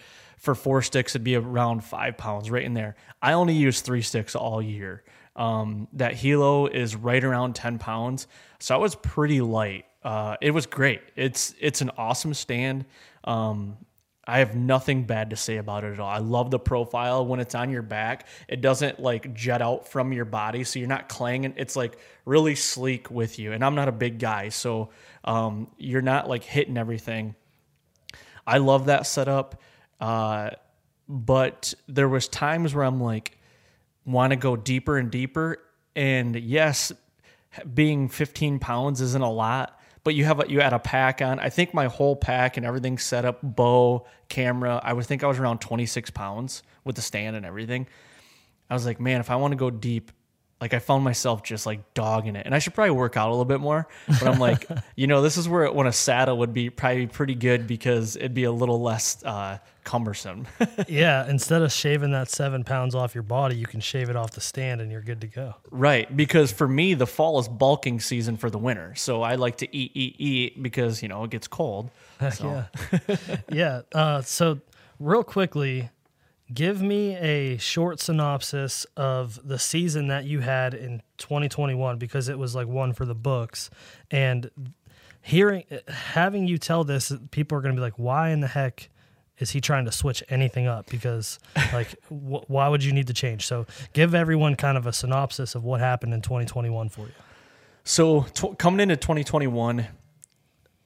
for 0.42 0.54
four 0.54 0.82
sticks. 0.82 1.12
It'd 1.12 1.24
be 1.24 1.36
around 1.36 1.84
five 1.84 2.18
pounds, 2.18 2.50
right 2.50 2.64
in 2.64 2.74
there. 2.74 2.96
I 3.22 3.32
only 3.32 3.54
use 3.54 3.80
three 3.80 4.02
sticks 4.02 4.34
all 4.34 4.60
year. 4.60 5.02
Um, 5.34 5.88
that 5.94 6.12
Hilo 6.12 6.66
is 6.66 6.94
right 6.94 7.24
around 7.24 7.54
10 7.54 7.78
pounds, 7.78 8.26
so 8.58 8.74
I 8.74 8.78
was 8.78 8.94
pretty 8.94 9.40
light. 9.40 9.86
Uh, 10.02 10.36
it 10.42 10.50
was 10.50 10.66
great. 10.66 11.00
It's 11.16 11.54
it's 11.58 11.80
an 11.80 11.90
awesome 11.96 12.34
stand. 12.34 12.84
Um, 13.24 13.78
I 14.26 14.40
have 14.40 14.54
nothing 14.54 15.04
bad 15.04 15.30
to 15.30 15.36
say 15.36 15.56
about 15.56 15.84
it 15.84 15.94
at 15.94 16.00
all. 16.00 16.08
I 16.08 16.18
love 16.18 16.50
the 16.50 16.58
profile 16.58 17.24
when 17.24 17.40
it's 17.40 17.54
on 17.54 17.70
your 17.70 17.82
back. 17.82 18.26
It 18.46 18.60
doesn't 18.60 19.00
like 19.00 19.32
jet 19.32 19.62
out 19.62 19.88
from 19.88 20.12
your 20.12 20.24
body, 20.26 20.64
so 20.64 20.78
you're 20.78 20.88
not 20.88 21.08
clanging. 21.08 21.54
It's 21.56 21.76
like 21.76 21.98
really 22.26 22.54
sleek 22.54 23.10
with 23.10 23.38
you. 23.38 23.52
And 23.52 23.64
I'm 23.64 23.74
not 23.74 23.88
a 23.88 23.92
big 23.92 24.18
guy, 24.18 24.50
so 24.50 24.90
um, 25.24 25.68
you're 25.78 26.02
not 26.02 26.28
like 26.28 26.44
hitting 26.44 26.76
everything. 26.76 27.34
I 28.46 28.58
love 28.58 28.86
that 28.86 29.06
setup, 29.06 29.60
uh, 30.02 30.50
but 31.08 31.74
there 31.86 32.08
was 32.08 32.26
times 32.26 32.74
where 32.74 32.84
I'm 32.84 33.00
like, 33.00 33.38
want 34.04 34.32
to 34.32 34.36
go 34.36 34.56
deeper 34.56 34.98
and 34.98 35.12
deeper. 35.12 35.58
And 35.94 36.34
yes, 36.34 36.90
being 37.72 38.08
15 38.08 38.58
pounds 38.58 39.00
isn't 39.00 39.22
a 39.22 39.30
lot, 39.30 39.78
but 40.02 40.16
you 40.16 40.24
have 40.24 40.40
a, 40.40 40.50
you 40.50 40.60
add 40.60 40.72
a 40.72 40.80
pack 40.80 41.22
on. 41.22 41.38
I 41.38 41.50
think 41.50 41.72
my 41.72 41.86
whole 41.86 42.16
pack 42.16 42.56
and 42.56 42.66
everything 42.66 42.98
set 42.98 43.24
up, 43.24 43.38
bow, 43.42 44.04
camera. 44.28 44.80
I 44.82 44.92
would 44.92 45.06
think 45.06 45.22
I 45.22 45.28
was 45.28 45.38
around 45.38 45.60
26 45.60 46.10
pounds 46.10 46.64
with 46.82 46.96
the 46.96 47.02
stand 47.02 47.36
and 47.36 47.46
everything. 47.46 47.86
I 48.68 48.74
was 48.74 48.84
like, 48.84 48.98
man, 48.98 49.20
if 49.20 49.30
I 49.30 49.36
want 49.36 49.52
to 49.52 49.56
go 49.56 49.70
deep, 49.70 50.10
like 50.60 50.74
I 50.74 50.80
found 50.80 51.04
myself 51.04 51.44
just 51.44 51.64
like 51.64 51.94
dogging 51.94 52.34
it, 52.34 52.46
and 52.46 52.54
I 52.54 52.58
should 52.58 52.74
probably 52.74 52.92
work 52.92 53.16
out 53.16 53.28
a 53.28 53.30
little 53.30 53.44
bit 53.44 53.60
more. 53.60 53.86
But 54.08 54.26
I'm 54.26 54.38
like, 54.40 54.66
you 54.96 55.06
know, 55.06 55.22
this 55.22 55.36
is 55.36 55.48
where 55.48 55.70
when 55.70 55.86
a 55.86 55.92
saddle 55.92 56.38
would 56.38 56.54
be 56.54 56.70
probably 56.70 57.06
pretty 57.06 57.34
good 57.36 57.66
because 57.66 58.16
it'd 58.16 58.34
be 58.34 58.44
a 58.44 58.52
little 58.52 58.80
less 58.80 59.22
uh, 59.24 59.58
cumbersome. 59.84 60.46
yeah, 60.88 61.28
instead 61.28 61.62
of 61.62 61.72
shaving 61.72 62.12
that 62.12 62.28
seven 62.28 62.64
pounds 62.64 62.94
off 62.94 63.14
your 63.14 63.22
body, 63.22 63.56
you 63.56 63.66
can 63.66 63.80
shave 63.80 64.08
it 64.10 64.16
off 64.16 64.32
the 64.32 64.40
stand, 64.40 64.80
and 64.80 64.90
you're 64.90 65.02
good 65.02 65.20
to 65.20 65.26
go. 65.26 65.54
Right, 65.70 66.14
because 66.16 66.52
for 66.52 66.68
me, 66.68 66.94
the 66.94 67.06
fall 67.06 67.38
is 67.38 67.48
bulking 67.48 68.00
season 68.00 68.36
for 68.36 68.50
the 68.50 68.58
winter, 68.58 68.94
so 68.94 69.22
I 69.22 69.36
like 69.36 69.56
to 69.58 69.76
eat, 69.76 69.92
eat, 69.94 70.16
eat 70.18 70.62
because 70.62 71.02
you 71.02 71.08
know 71.08 71.24
it 71.24 71.30
gets 71.30 71.46
cold. 71.48 71.90
So. 72.32 72.64
yeah, 73.08 73.16
yeah. 73.52 73.80
Uh, 73.92 74.22
so 74.22 74.60
real 75.00 75.24
quickly, 75.24 75.90
give 76.54 76.80
me 76.80 77.16
a 77.16 77.56
short 77.58 77.98
synopsis 77.98 78.86
of 78.96 79.40
the 79.46 79.58
season 79.58 80.06
that 80.08 80.24
you 80.24 80.38
had 80.40 80.72
in 80.72 81.02
2021 81.18 81.98
because 81.98 82.28
it 82.28 82.38
was 82.38 82.54
like 82.54 82.68
one 82.68 82.92
for 82.92 83.04
the 83.04 83.14
books 83.14 83.70
and 84.10 84.50
hearing 85.20 85.64
having 85.88 86.46
you 86.46 86.58
tell 86.58 86.84
this 86.84 87.12
people 87.30 87.56
are 87.56 87.60
going 87.60 87.74
to 87.74 87.78
be 87.78 87.82
like 87.82 87.98
why 87.98 88.30
in 88.30 88.40
the 88.40 88.48
heck 88.48 88.88
is 89.42 89.50
he 89.50 89.60
trying 89.60 89.84
to 89.84 89.92
switch 89.92 90.22
anything 90.28 90.66
up? 90.66 90.88
Because 90.88 91.38
like 91.72 91.88
wh- 92.08 92.48
why 92.48 92.68
would 92.68 92.82
you 92.82 92.92
need 92.92 93.08
to 93.08 93.14
change? 93.14 93.46
So 93.46 93.66
give 93.92 94.14
everyone 94.14 94.54
kind 94.54 94.78
of 94.78 94.86
a 94.86 94.92
synopsis 94.92 95.54
of 95.54 95.64
what 95.64 95.80
happened 95.80 96.14
in 96.14 96.22
2021 96.22 96.88
for 96.88 97.02
you. 97.02 97.12
So 97.84 98.22
coming 98.58 98.80
into 98.80 98.96
2021 98.96 99.86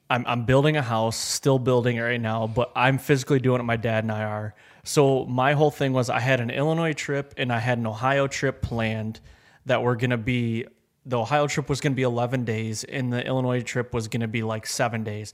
I'm, 0.09 0.23
I'm 0.25 0.45
building 0.45 0.77
a 0.77 0.81
house 0.81 1.17
still 1.17 1.59
building 1.59 1.97
it 1.97 2.01
right 2.01 2.19
now 2.19 2.47
but 2.47 2.71
i'm 2.77 2.97
physically 2.97 3.39
doing 3.39 3.59
it 3.59 3.63
my 3.63 3.75
dad 3.75 4.05
and 4.05 4.11
i 4.11 4.23
are. 4.23 4.55
So 4.87 5.25
my 5.25 5.51
whole 5.51 5.69
thing 5.69 5.91
was 5.91 6.09
I 6.09 6.21
had 6.21 6.39
an 6.39 6.49
Illinois 6.49 6.93
trip 6.93 7.33
and 7.35 7.51
I 7.51 7.59
had 7.59 7.77
an 7.77 7.85
Ohio 7.85 8.25
trip 8.27 8.61
planned 8.61 9.19
that 9.65 9.83
were 9.83 9.97
going 9.97 10.11
to 10.11 10.17
be 10.17 10.65
the 11.05 11.19
Ohio 11.19 11.45
trip 11.47 11.67
was 11.67 11.81
going 11.81 11.91
to 11.91 11.95
be 11.95 12.03
11 12.03 12.45
days 12.45 12.85
and 12.85 13.11
the 13.11 13.25
Illinois 13.25 13.61
trip 13.61 13.93
was 13.93 14.07
going 14.07 14.21
to 14.21 14.29
be 14.29 14.43
like 14.43 14.65
7 14.65 15.03
days. 15.03 15.33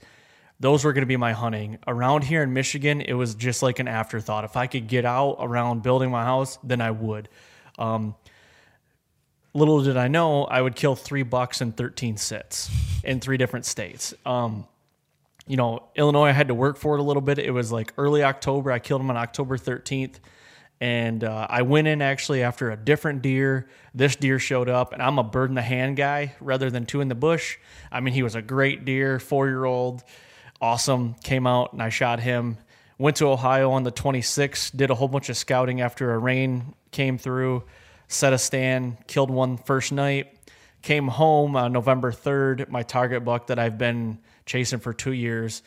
Those 0.64 0.82
were 0.82 0.94
going 0.94 1.02
to 1.02 1.06
be 1.06 1.18
my 1.18 1.34
hunting. 1.34 1.76
Around 1.86 2.24
here 2.24 2.42
in 2.42 2.54
Michigan, 2.54 3.02
it 3.02 3.12
was 3.12 3.34
just 3.34 3.62
like 3.62 3.80
an 3.80 3.86
afterthought. 3.86 4.44
If 4.44 4.56
I 4.56 4.66
could 4.66 4.88
get 4.88 5.04
out 5.04 5.36
around 5.38 5.82
building 5.82 6.10
my 6.10 6.24
house, 6.24 6.58
then 6.64 6.80
I 6.80 6.90
would. 6.90 7.28
Um, 7.78 8.14
little 9.52 9.82
did 9.82 9.98
I 9.98 10.08
know, 10.08 10.44
I 10.44 10.62
would 10.62 10.74
kill 10.74 10.96
three 10.96 11.22
bucks 11.22 11.60
in 11.60 11.72
13 11.72 12.16
sits 12.16 12.70
in 13.04 13.20
three 13.20 13.36
different 13.36 13.66
states. 13.66 14.14
Um, 14.24 14.66
you 15.46 15.58
know, 15.58 15.82
Illinois, 15.96 16.28
I 16.28 16.32
had 16.32 16.48
to 16.48 16.54
work 16.54 16.78
for 16.78 16.96
it 16.96 17.00
a 17.00 17.02
little 17.02 17.20
bit. 17.20 17.38
It 17.38 17.50
was 17.50 17.70
like 17.70 17.92
early 17.98 18.22
October. 18.22 18.72
I 18.72 18.78
killed 18.78 19.02
him 19.02 19.10
on 19.10 19.18
October 19.18 19.58
13th. 19.58 20.14
And 20.80 21.24
uh, 21.24 21.46
I 21.50 21.60
went 21.60 21.88
in 21.88 22.00
actually 22.00 22.42
after 22.42 22.70
a 22.70 22.76
different 22.76 23.20
deer. 23.20 23.68
This 23.94 24.16
deer 24.16 24.38
showed 24.38 24.70
up, 24.70 24.94
and 24.94 25.02
I'm 25.02 25.18
a 25.18 25.22
bird 25.22 25.50
in 25.50 25.56
the 25.56 25.62
hand 25.62 25.98
guy 25.98 26.34
rather 26.40 26.70
than 26.70 26.86
two 26.86 27.02
in 27.02 27.08
the 27.08 27.14
bush. 27.14 27.58
I 27.92 28.00
mean, 28.00 28.14
he 28.14 28.22
was 28.22 28.34
a 28.34 28.42
great 28.42 28.86
deer, 28.86 29.20
four 29.20 29.46
year 29.46 29.66
old, 29.66 30.02
awesome. 30.60 31.14
Came 31.22 31.46
out 31.46 31.72
and 31.72 31.82
I 31.82 31.88
shot 31.88 32.20
him. 32.20 32.58
Went 32.98 33.16
to 33.16 33.26
Ohio 33.26 33.72
on 33.72 33.82
the 33.82 33.92
26th, 33.92 34.76
did 34.76 34.90
a 34.90 34.94
whole 34.94 35.08
bunch 35.08 35.28
of 35.28 35.36
scouting 35.36 35.80
after 35.80 36.12
a 36.12 36.18
rain 36.18 36.74
came 36.92 37.18
through, 37.18 37.64
set 38.08 38.32
a 38.32 38.38
stand, 38.38 38.96
killed 39.06 39.30
one 39.30 39.58
first 39.58 39.92
night. 39.92 40.28
Came 40.80 41.08
home 41.08 41.56
on 41.56 41.72
November 41.72 42.12
3rd, 42.12 42.68
my 42.68 42.82
target 42.82 43.24
buck 43.24 43.48
that 43.48 43.58
I've 43.58 43.78
been 43.78 44.18
chasing 44.46 44.78
for 44.78 44.92
two 44.92 45.12
years. 45.12 45.62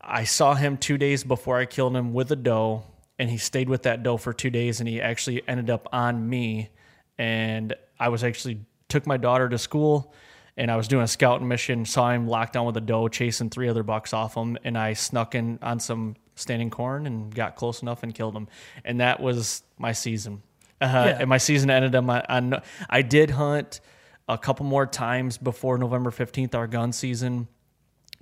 I 0.00 0.24
saw 0.24 0.54
him 0.54 0.76
two 0.76 0.98
days 0.98 1.24
before 1.24 1.58
I 1.58 1.64
killed 1.64 1.96
him 1.96 2.12
with 2.12 2.30
a 2.30 2.36
doe, 2.36 2.84
and 3.18 3.30
he 3.30 3.38
stayed 3.38 3.68
with 3.68 3.84
that 3.84 4.02
doe 4.02 4.16
for 4.16 4.32
two 4.32 4.50
days, 4.50 4.80
and 4.80 4.88
he 4.88 5.00
actually 5.00 5.42
ended 5.48 5.70
up 5.70 5.88
on 5.92 6.28
me. 6.28 6.70
And 7.18 7.74
I 7.98 8.08
was 8.10 8.22
actually 8.22 8.60
took 8.88 9.06
my 9.06 9.16
daughter 9.16 9.48
to 9.48 9.58
school, 9.58 10.12
and 10.56 10.70
I 10.70 10.76
was 10.76 10.88
doing 10.88 11.04
a 11.04 11.08
scouting 11.08 11.48
mission. 11.48 11.84
Saw 11.84 12.10
him 12.10 12.26
locked 12.26 12.54
down 12.54 12.66
with 12.66 12.76
a 12.76 12.80
doe, 12.80 13.08
chasing 13.08 13.50
three 13.50 13.68
other 13.68 13.82
bucks 13.82 14.12
off 14.12 14.36
him, 14.36 14.58
and 14.64 14.76
I 14.76 14.92
snuck 14.92 15.34
in 15.34 15.58
on 15.62 15.80
some 15.80 16.16
standing 16.34 16.70
corn 16.70 17.06
and 17.06 17.34
got 17.34 17.56
close 17.56 17.82
enough 17.82 18.02
and 18.02 18.14
killed 18.14 18.36
him. 18.36 18.48
And 18.84 19.00
that 19.00 19.20
was 19.20 19.62
my 19.78 19.92
season. 19.92 20.42
Uh, 20.80 20.86
yeah. 20.86 21.18
And 21.20 21.28
my 21.28 21.38
season 21.38 21.70
ended 21.70 21.94
on, 21.94 22.06
my, 22.06 22.24
on 22.28 22.60
I 22.90 23.02
did 23.02 23.30
hunt 23.30 23.80
a 24.28 24.38
couple 24.38 24.66
more 24.66 24.86
times 24.86 25.38
before 25.38 25.78
November 25.78 26.10
15th, 26.10 26.54
our 26.54 26.66
gun 26.66 26.92
season 26.92 27.48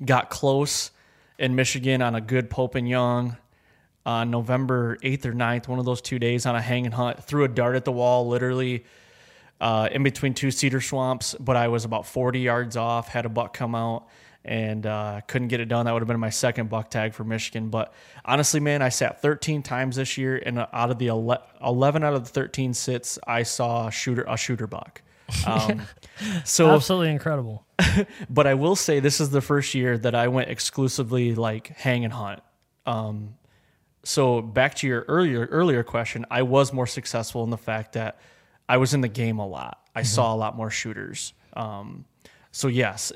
got 0.05 0.31
close 0.31 0.91
in 1.39 1.55
Michigan 1.55 2.03
on 2.03 2.15
a 2.15 2.21
good 2.21 2.51
Pope 2.51 2.75
and 2.75 2.89
Young 2.89 3.37
on 4.07 4.31
November 4.31 4.97
8th 5.03 5.27
or 5.27 5.33
9th, 5.33 5.69
one 5.69 5.79
of 5.79 5.85
those 5.85 6.01
two 6.01 6.19
days 6.19 6.47
on 6.47 6.57
a 6.57 6.61
hanging 6.61 6.93
hunt, 6.93 7.23
threw 7.23 7.45
a 7.45 7.49
dart 7.49 7.77
at 7.77 7.85
the 7.85 7.93
wall, 7.93 8.27
literally 8.29 8.85
uh, 9.61 9.89
in 9.93 10.03
between 10.03 10.35
two 10.35 10.51
cedar 10.51 10.81
swamps, 10.81 11.35
but 11.39 11.57
I 11.57 11.69
was 11.69 11.85
about 11.85 12.07
40 12.07 12.41
yards 12.41 12.77
off, 12.77 13.09
had 13.09 13.27
a 13.27 13.29
buck 13.29 13.53
come 13.53 13.75
out 13.75 14.07
and 14.45 14.87
uh, 14.87 15.21
couldn't 15.27 15.49
get 15.49 15.61
it 15.61 15.67
done. 15.67 15.85
That 15.85 15.93
would 15.93 16.01
have 16.01 16.09
been 16.09 16.19
my 16.19 16.31
second 16.31 16.71
buck 16.71 16.91
tag 16.91 17.13
for 17.13 17.25
Michigan. 17.25 17.69
But 17.69 17.93
honestly, 18.25 18.59
man, 18.59 18.81
I 18.81 18.89
sat 18.89 19.21
13 19.21 19.63
times 19.63 19.97
this 19.97 20.17
year, 20.17 20.37
and 20.45 20.59
out 20.59 20.91
of 20.91 20.99
the 20.99 21.09
11 21.09 22.05
out 22.05 22.15
of 22.15 22.25
the 22.25 22.31
13 22.31 22.73
sits, 22.73 23.19
I 23.27 23.43
saw 23.43 23.89
a 23.89 23.91
shooter 23.91 24.25
a 24.27 24.37
shooter 24.37 24.67
buck. 24.67 25.03
Um, 25.47 25.83
so 26.45 26.71
absolutely 26.71 27.11
incredible. 27.11 27.67
but 28.31 28.47
I 28.47 28.55
will 28.55 28.77
say 28.77 29.01
this 29.01 29.21
is 29.21 29.31
the 29.31 29.43
first 29.43 29.75
year 29.75 29.99
that 29.99 30.15
I 30.15 30.29
went 30.29 30.49
exclusively 30.49 31.35
like 31.35 31.69
hang 31.69 32.05
and 32.05 32.13
hunt. 32.13 32.41
Um, 32.87 33.35
so 34.03 34.41
back 34.41 34.75
to 34.77 34.87
your 34.87 35.05
earlier 35.07 35.47
earlier 35.47 35.83
question, 35.83 36.25
I 36.31 36.43
was 36.43 36.73
more 36.73 36.87
successful 36.87 37.45
in 37.45 37.51
the 37.51 37.59
fact 37.59 37.93
that 37.93 38.19
I 38.71 38.77
was 38.77 38.95
in 38.95 39.01
the 39.01 39.09
game 39.09 39.39
a 39.39 39.47
lot. 39.47 39.81
I 39.95 40.01
mm-hmm. 40.01 40.07
saw 40.07 40.35
a 40.35 40.37
lot 40.37 40.57
more 40.57 40.71
shooters. 40.71 41.35
Um, 41.55 42.05
so 42.53 42.69
yes, 42.69 43.13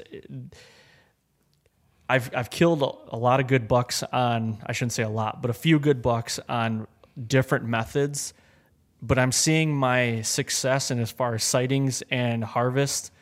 I've 2.08 2.34
I've 2.34 2.50
killed 2.50 2.82
a, 2.82 3.16
a 3.16 3.18
lot 3.18 3.40
of 3.40 3.46
good 3.46 3.68
bucks 3.68 4.02
on 4.02 4.58
I 4.66 4.72
shouldn't 4.72 4.92
say 4.92 5.02
a 5.02 5.08
lot, 5.08 5.40
but 5.40 5.50
a 5.50 5.54
few 5.54 5.78
good 5.78 6.02
bucks 6.02 6.40
on 6.48 6.86
different 7.28 7.64
methods 7.64 8.34
but 9.06 9.18
I'm 9.18 9.32
seeing 9.32 9.74
my 9.76 10.22
success 10.22 10.90
in 10.90 10.98
as 10.98 11.10
far 11.10 11.34
as 11.34 11.44
sightings 11.44 12.02
and 12.10 12.42
harvest 12.42 13.12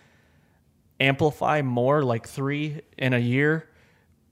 amplify 1.00 1.62
more 1.62 2.04
like 2.04 2.28
three 2.28 2.82
in 2.96 3.12
a 3.12 3.18
year 3.18 3.68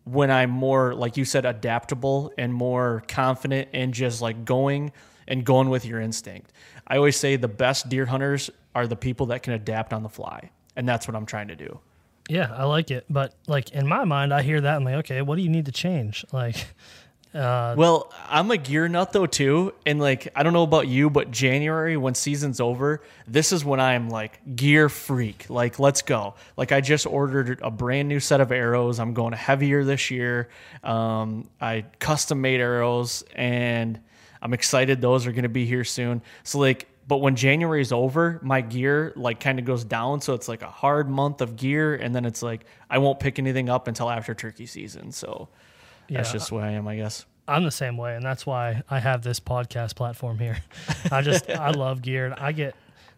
when 0.05 0.31
I'm 0.31 0.51
more, 0.51 0.95
like 0.95 1.17
you 1.17 1.25
said, 1.25 1.45
adaptable 1.45 2.33
and 2.39 2.55
more 2.55 3.03
confident 3.09 3.71
and 3.73 3.93
just 3.93 4.23
like 4.23 4.45
going 4.45 4.93
and 5.31 5.45
going 5.45 5.71
with 5.71 5.87
your 5.87 6.01
instinct. 6.01 6.53
I 6.87 6.97
always 6.97 7.17
say 7.17 7.37
the 7.37 7.49
best 7.49 7.89
deer 7.89 8.05
hunters 8.05 8.51
are 8.75 8.87
the 8.87 8.97
people 8.97 9.27
that 9.27 9.43
can 9.43 9.55
adapt 9.55 9.95
on 9.95 10.03
the 10.03 10.09
fly. 10.11 10.51
And 10.77 10.87
that's 10.87 11.09
what 11.09 11.17
I'm 11.17 11.25
trying 11.25 11.49
to 11.49 11.57
do. 11.57 11.81
Yeah, 12.29 12.53
I 12.55 12.65
like 12.65 12.91
it. 12.91 13.07
But 13.09 13.35
like 13.47 13.71
in 13.71 13.87
my 13.87 14.05
mind, 14.05 14.35
I 14.35 14.43
hear 14.43 14.61
that 14.61 14.77
I'm 14.77 14.85
like, 14.85 14.97
okay, 14.97 15.23
what 15.23 15.37
do 15.37 15.43
you 15.43 15.49
need 15.49 15.67
to 15.67 15.73
change? 15.73 16.25
Like, 16.33 16.57
uh, 17.33 17.77
well, 17.79 18.13
I'm 18.29 18.51
a 18.51 18.57
gear 18.57 18.89
nut 18.89 19.13
though 19.13 19.27
too, 19.27 19.73
and 19.87 20.01
like 20.01 20.33
I 20.35 20.43
don't 20.43 20.53
know 20.53 20.65
about 20.65 20.89
you, 20.89 21.11
but 21.11 21.31
January 21.31 21.97
when 21.97 22.17
season's 22.17 22.59
over, 22.59 23.03
this 23.29 23.53
is 23.53 23.65
when 23.65 23.79
I'm 23.79 24.09
like 24.09 24.57
gear 24.57 24.89
freak. 24.89 25.49
Like 25.49 25.79
let's 25.79 26.03
go. 26.03 26.35
Like 26.57 26.73
I 26.73 26.81
just 26.81 27.07
ordered 27.07 27.61
a 27.63 27.71
brand 27.71 28.09
new 28.09 28.19
set 28.19 28.41
of 28.41 28.51
arrows. 28.51 28.99
I'm 28.99 29.15
going 29.15 29.33
heavier 29.33 29.85
this 29.85 30.11
year. 30.11 30.49
Um, 30.83 31.49
I 31.61 31.85
custom 32.01 32.41
made 32.41 32.61
arrows, 32.61 33.23
and 33.37 34.01
I'm 34.43 34.53
excited. 34.55 35.01
Those 35.01 35.27
are 35.27 35.33
going 35.33 35.43
to 35.45 35.49
be 35.49 35.67
here 35.67 35.85
soon. 35.85 36.23
So 36.45 36.59
like 36.59 36.87
But 37.09 37.19
when 37.19 37.37
January 37.37 37.81
is 37.83 37.93
over, 37.93 38.39
my 38.43 38.61
gear 38.61 39.13
like 39.17 39.41
kind 39.41 39.59
of 39.59 39.65
goes 39.65 39.85
down. 39.85 40.21
So 40.21 40.35
it's 40.35 40.49
like 40.49 40.63
a 40.63 40.71
hard 40.71 41.09
month 41.11 41.41
of 41.41 41.57
gear. 41.57 41.95
And 41.95 42.15
then 42.15 42.25
it's 42.25 42.43
like 42.43 42.65
I 42.89 42.99
won't 42.99 43.21
pick 43.21 43.39
anything 43.39 43.69
up 43.69 43.89
until 43.89 44.09
after 44.11 44.35
turkey 44.35 44.67
season. 44.67 45.13
So 45.13 45.49
that's 46.09 46.29
Yeah. 46.29 46.33
just 46.33 46.49
the 46.49 46.55
way 46.57 46.63
I 46.65 46.71
am, 46.73 46.87
I 46.89 46.97
guess. 46.97 47.27
I'm 47.49 47.65
the 47.65 47.71
same 47.73 47.97
way, 47.97 48.15
and 48.15 48.25
that's 48.25 48.47
why 48.47 48.83
I 48.89 49.01
have 49.01 49.23
this 49.23 49.41
podcast 49.41 49.97
platform 49.97 50.39
here. 50.39 50.59
I 51.11 51.21
just 51.21 51.51
I 51.51 51.71
love 51.85 52.01
gear, 52.01 52.27
and 52.27 52.35
I 52.35 52.53
get 52.53 52.77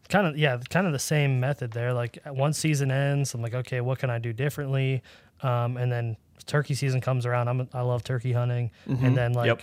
kind 0.09 0.27
of 0.27 0.39
yeah, 0.39 0.57
kind 0.71 0.87
of 0.87 0.95
the 0.95 0.99
same 0.99 1.39
method 1.39 1.71
there. 1.73 1.93
Like 1.93 2.19
once 2.27 2.57
season 2.59 2.91
ends, 2.91 3.35
I'm 3.35 3.43
like, 3.43 3.53
okay, 3.55 3.83
what 3.83 3.99
can 3.99 4.09
I 4.09 4.19
do 4.19 4.33
differently? 4.33 5.03
Um, 5.43 5.77
and 5.77 5.93
then 5.93 6.17
turkey 6.47 6.73
season 6.75 7.03
comes 7.03 7.27
around. 7.27 7.49
I'm 7.49 7.69
I 7.75 7.83
love 7.83 8.05
turkey 8.05 8.33
hunting, 8.33 8.71
and 8.87 9.15
then 9.15 9.35
like 9.35 9.47
Yep. 9.49 9.63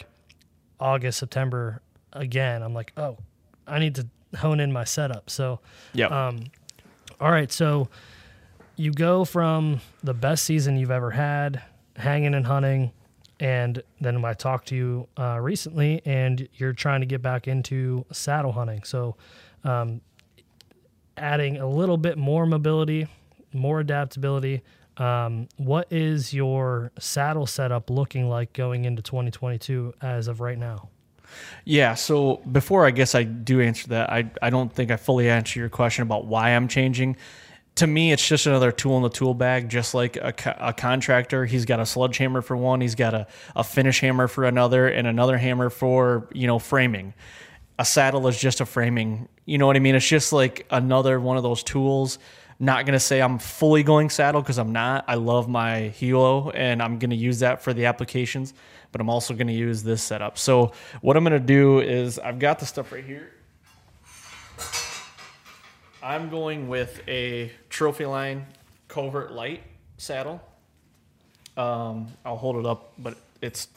August, 0.80 1.20
September 1.20 1.82
again, 2.14 2.64
I'm 2.64 2.74
like, 2.74 2.92
oh, 2.98 3.18
I 3.68 3.80
need 3.80 3.96
to 3.96 4.08
hone 4.38 4.60
in 4.60 4.72
my 4.72 4.84
setup. 4.84 5.30
So 5.30 5.60
Yeah. 5.94 6.08
um, 6.08 6.46
all 7.20 7.32
right, 7.32 7.52
so 7.52 7.90
you 8.76 8.92
go 8.92 9.26
from 9.26 9.82
the 10.04 10.14
best 10.14 10.44
season 10.44 10.78
you've 10.78 10.92
ever 10.92 11.12
had, 11.12 11.62
hanging 11.98 12.34
and 12.34 12.46
hunting, 12.48 12.92
and 13.42 13.82
then 14.00 14.24
I 14.24 14.34
talked 14.34 14.70
to 14.70 14.76
you 14.76 15.08
uh, 15.18 15.40
recently, 15.42 16.02
and 16.06 16.48
you're 16.56 16.74
trying 16.74 17.02
to 17.02 17.06
get 17.06 17.22
back 17.22 17.48
into 17.48 18.06
saddle 18.12 18.52
hunting. 18.54 18.84
So, 18.84 19.16
um, 19.64 20.02
adding 21.18 21.58
a 21.58 21.68
little 21.68 21.98
bit 21.98 22.18
more 22.18 22.46
mobility, 22.46 23.08
more 23.54 23.80
adaptability. 23.82 24.62
Um, 25.00 25.48
what 25.56 25.88
is 25.92 26.34
your 26.34 26.92
saddle 27.00 27.48
setup 27.48 27.90
looking 27.90 28.28
like 28.28 28.52
going 28.54 28.84
into 28.86 29.02
2022 29.02 29.94
as 30.02 30.28
of 30.28 30.42
right 30.42 30.58
now? 30.58 30.90
Yeah. 31.64 31.94
So 31.94 32.38
before 32.52 32.86
I 32.86 32.92
guess 32.92 33.16
I 33.16 33.24
do 33.24 33.62
answer 33.62 33.88
that, 33.90 34.10
I, 34.12 34.30
I 34.42 34.50
don't 34.50 34.72
think 34.74 34.92
I 34.92 34.98
fully 34.98 35.30
answer 35.30 35.60
your 35.60 35.70
question 35.70 36.04
about 36.04 36.26
why 36.26 36.50
I'm 36.50 36.68
changing. 36.68 37.16
To 37.76 37.88
me, 37.88 38.12
it's 38.12 38.28
just 38.28 38.46
another 38.46 38.74
tool 38.74 38.98
in 38.98 39.04
the 39.04 39.10
tool 39.10 39.34
bag, 39.34 39.70
just 39.70 39.94
like 39.94 40.18
a, 40.18 40.34
a 40.60 40.74
contractor. 40.74 41.46
He's 41.46 41.64
got 41.64 41.80
a 41.80 41.86
sledgehammer 41.86 42.42
for 42.42 42.58
one, 42.58 42.82
he's 42.82 42.96
got 42.96 43.14
a, 43.14 43.28
a 43.56 43.64
finish 43.64 44.02
hammer 44.02 44.28
for 44.28 44.44
another, 44.44 44.88
and 44.88 45.08
another 45.08 45.38
hammer 45.38 45.70
for, 45.70 46.28
you 46.34 46.46
know, 46.46 46.60
framing. 46.60 47.14
A 47.78 47.86
saddle 47.86 48.28
is 48.28 48.38
just 48.38 48.60
a 48.60 48.66
framing. 48.66 49.30
You 49.46 49.58
know 49.58 49.68
what 49.68 49.78
I 49.78 49.80
mean? 49.80 49.96
It's 49.96 50.08
just 50.08 50.34
like 50.34 50.68
another 50.70 51.22
one 51.22 51.38
of 51.38 51.44
those 51.44 51.64
tools. 51.64 52.20
Not 52.60 52.86
to 52.94 53.00
say 53.00 53.22
I'm 53.22 53.40
fully 53.40 53.84
going 53.84 54.10
saddle 54.10 54.42
because 54.42 54.58
I'm 54.58 54.74
not. 54.74 55.06
I 55.08 55.16
love 55.16 55.48
my 55.48 55.88
Hilo 55.90 56.50
and 56.50 56.82
I'm 56.82 57.00
to 57.12 57.16
use 57.16 57.40
that 57.40 57.62
for 57.62 57.74
the 57.74 57.86
applications, 57.86 58.54
but 58.92 59.00
I'm 59.00 59.10
also 59.10 59.34
to 59.48 59.54
use 59.54 59.82
this 59.82 60.04
setup. 60.04 60.38
So, 60.38 60.74
what 61.00 61.16
I'm 61.16 61.24
to 61.40 61.46
do 61.46 61.80
is 61.80 62.20
I've 62.20 62.38
got 62.40 62.60
the 62.60 62.66
stuff 62.66 62.92
right 62.92 63.06
here. 63.06 63.32
I'm 66.04 66.30
going 66.30 66.68
with 66.68 67.02
a 67.08 67.52
Trophy 67.70 68.06
Line 68.06 68.46
Covert 68.90 69.32
Light 69.32 69.64
saddle. 69.98 70.42
Um, 71.56 72.08
I'll 72.26 72.38
hold 72.38 72.58
it 72.58 72.66
up, 72.66 72.94
but 72.98 73.18
it's 73.42 73.68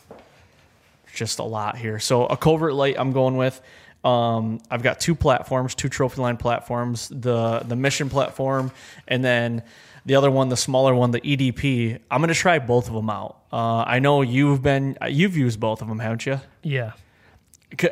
just 1.12 1.38
a 1.38 1.44
lot 1.44 1.76
here. 1.76 1.98
So 1.98 2.26
a 2.26 2.36
covert 2.36 2.74
light 2.74 2.96
I'm 2.98 3.12
going 3.12 3.36
with. 3.36 3.60
Um, 4.04 4.60
I've 4.70 4.82
got 4.82 4.98
two 5.00 5.14
platforms, 5.14 5.74
two 5.74 5.88
trophy 5.88 6.20
line 6.20 6.36
platforms, 6.36 7.08
the 7.08 7.60
the 7.60 7.76
mission 7.76 8.08
platform, 8.08 8.72
and 9.06 9.24
then 9.24 9.62
the 10.04 10.16
other 10.16 10.30
one, 10.30 10.48
the 10.48 10.56
smaller 10.56 10.94
one, 10.94 11.12
the 11.12 11.20
EDP. 11.20 12.00
I'm 12.10 12.20
gonna 12.20 12.34
try 12.34 12.58
both 12.58 12.88
of 12.88 12.94
them 12.94 13.10
out. 13.10 13.38
Uh, 13.52 13.84
I 13.86 14.00
know 14.00 14.22
you've 14.22 14.62
been 14.62 14.98
you've 15.08 15.36
used 15.36 15.60
both 15.60 15.82
of 15.82 15.88
them, 15.88 16.00
haven't 16.00 16.26
you? 16.26 16.40
Yeah. 16.62 16.92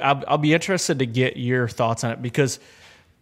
I'll, 0.03 0.23
I'll 0.29 0.39
be 0.39 0.53
interested 0.53 0.99
to 0.99 1.07
get 1.07 1.37
your 1.37 1.67
thoughts 1.69 2.05
on 2.05 2.11
it 2.11 2.21
because 2.21 2.61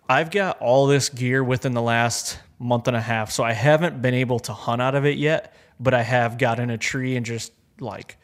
I've 0.09 0.31
got 0.31 0.59
all 0.59 0.87
this 0.87 1.09
gear 1.09 1.45
within 1.45 1.75
the 1.75 1.83
last 1.83 2.39
month 2.59 2.89
and 2.89 2.97
a 2.97 3.01
half, 3.01 3.31
so 3.31 3.45
I 3.45 3.53
haven't 3.53 4.03
been 4.03 4.15
able 4.15 4.41
to 4.41 4.53
hunt 4.53 4.83
out 4.83 4.95
of 4.95 5.05
it 5.05 5.19
yet. 5.19 5.55
But 5.79 5.95
I 5.95 6.03
have 6.03 6.39
got 6.39 6.59
in 6.59 6.71
a 6.71 6.79
tree 6.79 7.15
and 7.17 7.25
just 7.25 7.53
like 7.79 8.17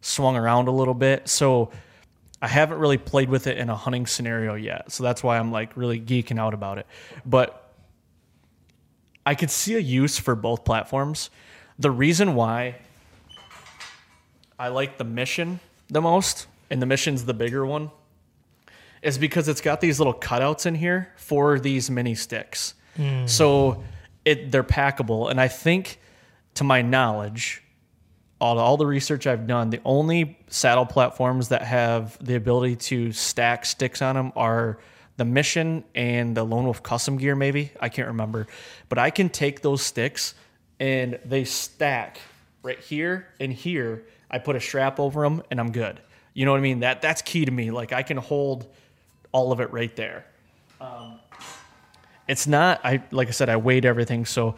swung 0.00 0.36
around 0.36 0.68
a 0.68 0.72
little 0.72 0.94
bit. 0.94 1.28
So 1.28 1.70
I 2.40 2.48
haven't 2.48 2.78
really 2.78 2.98
played 2.98 3.30
with 3.30 3.46
it 3.46 3.56
in 3.58 3.70
a 3.70 3.76
hunting 3.76 4.06
scenario 4.06 4.54
yet. 4.54 4.92
So 4.92 5.02
that's 5.02 5.22
why 5.22 5.38
I'm 5.38 5.50
like 5.50 5.76
really 5.76 6.00
geeking 6.00 6.38
out 6.38 6.54
about 6.54 6.78
it. 6.78 6.86
But 7.24 7.72
I 9.24 9.34
could 9.34 9.50
see 9.50 9.74
a 9.74 9.80
use 9.80 10.18
for 10.18 10.34
both 10.34 10.64
platforms. 10.64 11.30
The 11.78 11.90
reason 11.90 12.34
why 12.34 12.76
I 14.58 14.68
like 14.68 14.98
the 14.98 15.04
mission 15.04 15.60
the 15.88 16.00
most, 16.00 16.46
and 16.70 16.82
the 16.82 16.86
mission's 16.86 17.24
the 17.24 17.34
bigger 17.34 17.64
one, 17.64 17.90
is 19.02 19.18
because 19.18 19.48
it's 19.48 19.60
got 19.60 19.80
these 19.80 20.00
little 20.00 20.14
cutouts 20.14 20.66
in 20.66 20.74
here 20.74 21.12
for 21.16 21.60
these 21.60 21.90
mini 21.90 22.14
sticks. 22.14 22.74
Hmm. 22.96 23.26
So 23.26 23.84
it 24.24 24.50
they're 24.50 24.64
packable, 24.64 25.30
and 25.30 25.40
I 25.40 25.48
think, 25.48 26.00
to 26.54 26.64
my 26.64 26.82
knowledge, 26.82 27.62
all, 28.40 28.58
all 28.58 28.76
the 28.76 28.86
research 28.86 29.26
I've 29.26 29.46
done, 29.46 29.70
the 29.70 29.80
only 29.84 30.38
saddle 30.48 30.86
platforms 30.86 31.48
that 31.48 31.62
have 31.62 32.22
the 32.24 32.34
ability 32.34 32.76
to 32.76 33.12
stack 33.12 33.64
sticks 33.64 34.02
on 34.02 34.14
them 34.14 34.32
are 34.36 34.78
the 35.16 35.24
Mission 35.24 35.84
and 35.94 36.36
the 36.36 36.44
Lone 36.44 36.64
Wolf 36.64 36.82
Custom 36.82 37.16
Gear, 37.16 37.34
maybe. 37.34 37.72
I 37.80 37.88
can't 37.88 38.08
remember. 38.08 38.46
But 38.88 38.98
I 38.98 39.10
can 39.10 39.30
take 39.30 39.62
those 39.62 39.82
sticks 39.82 40.34
and 40.78 41.18
they 41.24 41.44
stack 41.44 42.20
right 42.62 42.78
here 42.78 43.28
and 43.40 43.52
here. 43.52 44.04
I 44.30 44.38
put 44.38 44.56
a 44.56 44.60
strap 44.60 45.00
over 45.00 45.22
them 45.22 45.42
and 45.50 45.58
I'm 45.58 45.72
good. 45.72 46.00
You 46.34 46.44
know 46.44 46.50
what 46.50 46.58
I 46.58 46.62
mean? 46.62 46.80
That 46.80 47.00
That's 47.00 47.22
key 47.22 47.46
to 47.46 47.50
me. 47.50 47.70
Like 47.70 47.92
I 47.92 48.02
can 48.02 48.18
hold 48.18 48.66
all 49.32 49.52
of 49.52 49.60
it 49.60 49.72
right 49.72 49.94
there 49.96 50.26
um, 50.80 51.18
it's 52.28 52.46
not 52.46 52.80
i 52.84 53.02
like 53.10 53.28
i 53.28 53.30
said 53.30 53.48
i 53.48 53.56
weighed 53.56 53.84
everything 53.84 54.24
so 54.24 54.56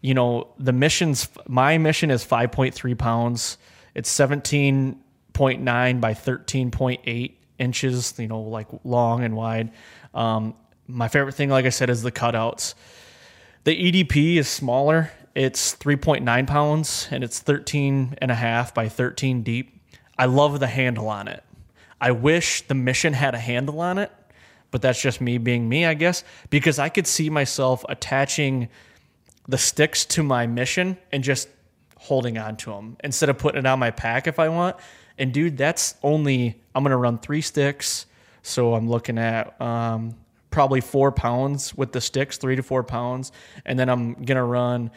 you 0.00 0.14
know 0.14 0.48
the 0.58 0.72
missions 0.72 1.28
my 1.46 1.78
mission 1.78 2.10
is 2.10 2.24
5.3 2.24 2.96
pounds. 2.98 3.58
It's 3.94 4.12
17.9 4.12 6.00
by 6.00 6.14
13.8 6.14 7.32
inches 7.58 8.14
you 8.18 8.28
know 8.28 8.40
like 8.40 8.68
long 8.84 9.24
and 9.24 9.36
wide. 9.36 9.72
Um, 10.14 10.54
my 10.86 11.08
favorite 11.08 11.34
thing 11.34 11.50
like 11.50 11.66
i 11.66 11.70
said 11.70 11.90
is 11.90 12.02
the 12.02 12.12
cutouts. 12.12 12.74
The 13.64 13.76
edp 13.76 14.36
is 14.38 14.48
smaller. 14.48 15.10
It's 15.34 15.76
3.9 15.76 16.46
pounds 16.46 17.08
and 17.10 17.22
it's 17.22 17.38
13 17.38 18.16
and 18.20 18.30
a 18.30 18.34
half 18.34 18.74
by 18.74 18.88
13 18.88 19.42
deep. 19.42 19.80
I 20.18 20.26
love 20.26 20.58
the 20.60 20.66
handle 20.66 21.08
on 21.08 21.28
it. 21.28 21.44
I 22.00 22.12
wish 22.12 22.62
the 22.66 22.74
mission 22.74 23.12
had 23.12 23.34
a 23.34 23.38
handle 23.38 23.80
on 23.80 23.98
it 23.98 24.10
but 24.70 24.82
that's 24.82 25.00
just 25.00 25.20
me 25.20 25.38
being 25.38 25.68
me, 25.68 25.84
I 25.84 25.94
guess, 25.94 26.24
because 26.48 26.78
I 26.78 26.88
could 26.88 27.06
see 27.06 27.30
myself 27.30 27.84
attaching 27.88 28.68
the 29.48 29.58
sticks 29.58 30.04
to 30.06 30.22
my 30.22 30.46
mission 30.46 30.96
and 31.12 31.24
just 31.24 31.48
holding 31.96 32.38
on 32.38 32.56
to 32.56 32.70
them 32.70 32.96
instead 33.04 33.28
of 33.28 33.38
putting 33.38 33.58
it 33.58 33.66
on 33.66 33.78
my 33.78 33.90
pack 33.90 34.26
if 34.26 34.38
I 34.38 34.48
want. 34.48 34.76
And 35.18 35.34
dude, 35.34 35.56
that's 35.56 35.94
only 36.02 36.60
I'm 36.74 36.82
gonna 36.82 36.96
run 36.96 37.18
three 37.18 37.42
sticks, 37.42 38.06
so 38.42 38.74
I'm 38.74 38.88
looking 38.88 39.18
at 39.18 39.60
um, 39.60 40.14
probably 40.50 40.80
four 40.80 41.12
pounds 41.12 41.74
with 41.74 41.92
the 41.92 42.00
sticks, 42.00 42.38
three 42.38 42.56
to 42.56 42.62
four 42.62 42.82
pounds, 42.82 43.32
and 43.66 43.78
then 43.78 43.88
I'm 43.88 44.14
gonna 44.14 44.44
run 44.44 44.90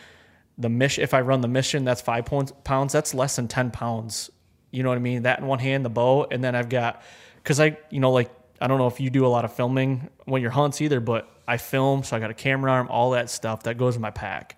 the 0.58 0.70
mission. 0.70 1.04
If 1.04 1.14
I 1.14 1.22
run 1.22 1.42
the 1.42 1.48
mission, 1.48 1.84
that's 1.84 2.02
five 2.02 2.26
pounds. 2.64 2.94
That's 2.94 3.14
less 3.14 3.36
than 3.36 3.48
ten 3.48 3.72
pounds. 3.72 4.30
You 4.72 4.84
know 4.84 4.90
what 4.90 4.96
I 4.96 5.02
mean? 5.02 5.24
That 5.24 5.40
in 5.40 5.46
one 5.46 5.60
hand, 5.60 5.84
the 5.84 5.90
bow, 5.90 6.26
and 6.32 6.44
then 6.44 6.56
I've 6.56 6.70
got 6.70 7.02
because 7.38 7.60
I, 7.60 7.78
you 7.90 8.00
know, 8.00 8.12
like 8.12 8.32
I 8.62 8.68
don't 8.68 8.78
know 8.78 8.88
if 8.88 9.00
you 9.00 9.10
do 9.10 9.26
a 9.26 9.28
lot 9.28 9.44
of 9.44 9.54
filming 9.54 10.10
when 10.26 10.42
you're 10.42 10.52
hunts 10.52 10.80
either, 10.80 11.02
but 11.02 11.30
I 11.48 11.58
film, 11.58 12.04
so 12.04 12.16
I 12.16 12.20
got 12.20 12.30
a 12.32 12.34
camera 12.36 12.72
arm, 12.72 12.88
all 12.90 13.12
that 13.12 13.30
stuff 13.30 13.64
that 13.64 13.78
goes 13.78 13.96
in 13.96 14.02
my 14.02 14.12
pack. 14.12 14.58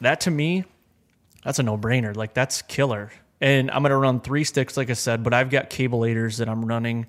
That 0.00 0.20
to 0.22 0.30
me, 0.30 0.64
that's 1.44 1.58
a 1.58 1.62
no 1.62 1.78
brainer. 1.78 2.14
Like 2.16 2.34
that's 2.34 2.62
killer. 2.62 3.10
And 3.40 3.70
I'm 3.70 3.82
gonna 3.82 3.96
run 3.96 4.20
three 4.20 4.44
sticks, 4.44 4.76
like 4.76 4.90
I 4.90 4.94
said, 4.94 5.22
but 5.22 5.32
I've 5.34 5.50
got 5.50 5.70
cabelators 5.70 6.38
that 6.38 6.48
I'm 6.48 6.64
running. 6.64 7.06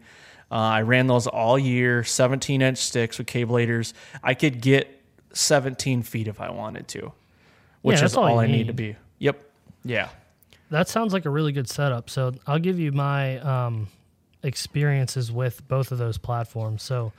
Uh, 0.50 0.56
I 0.56 0.82
ran 0.84 1.08
those 1.08 1.28
all 1.28 1.60
year, 1.60 2.04
17 2.06 2.62
inch 2.62 2.78
sticks 2.78 3.17
with 3.17 3.28
cabelators. 3.28 3.93
I 4.23 4.34
could 4.34 4.62
get 4.62 4.88
17 5.34 6.04
feet 6.04 6.28
if 6.30 6.39
I 6.39 6.52
wanted 6.52 6.88
to, 6.89 7.12
which 7.82 8.00
Yeah, 8.00 8.06
is 8.06 8.15
all 8.15 8.23
all, 8.26 8.39
I 8.39 8.47
need 8.47 8.54
need. 8.54 8.67
to 8.67 8.73
be. 8.73 8.95
Yep. 9.19 9.43
Yeah. 9.84 10.10
That 10.69 10.88
sounds 10.88 11.12
like 11.13 11.26
a 11.26 11.30
really 11.30 11.52
good 11.52 11.69
setup. 11.69 12.10
So 12.10 12.34
I'll 12.45 12.60
give 12.60 12.80
you 12.80 12.91
my 12.93 13.39
um, 13.39 13.88
experiences 14.43 15.32
with 15.32 15.65
both 15.67 15.91
of 15.91 15.97
those 15.97 16.17
platforms. 16.17 16.84
So 16.84 17.12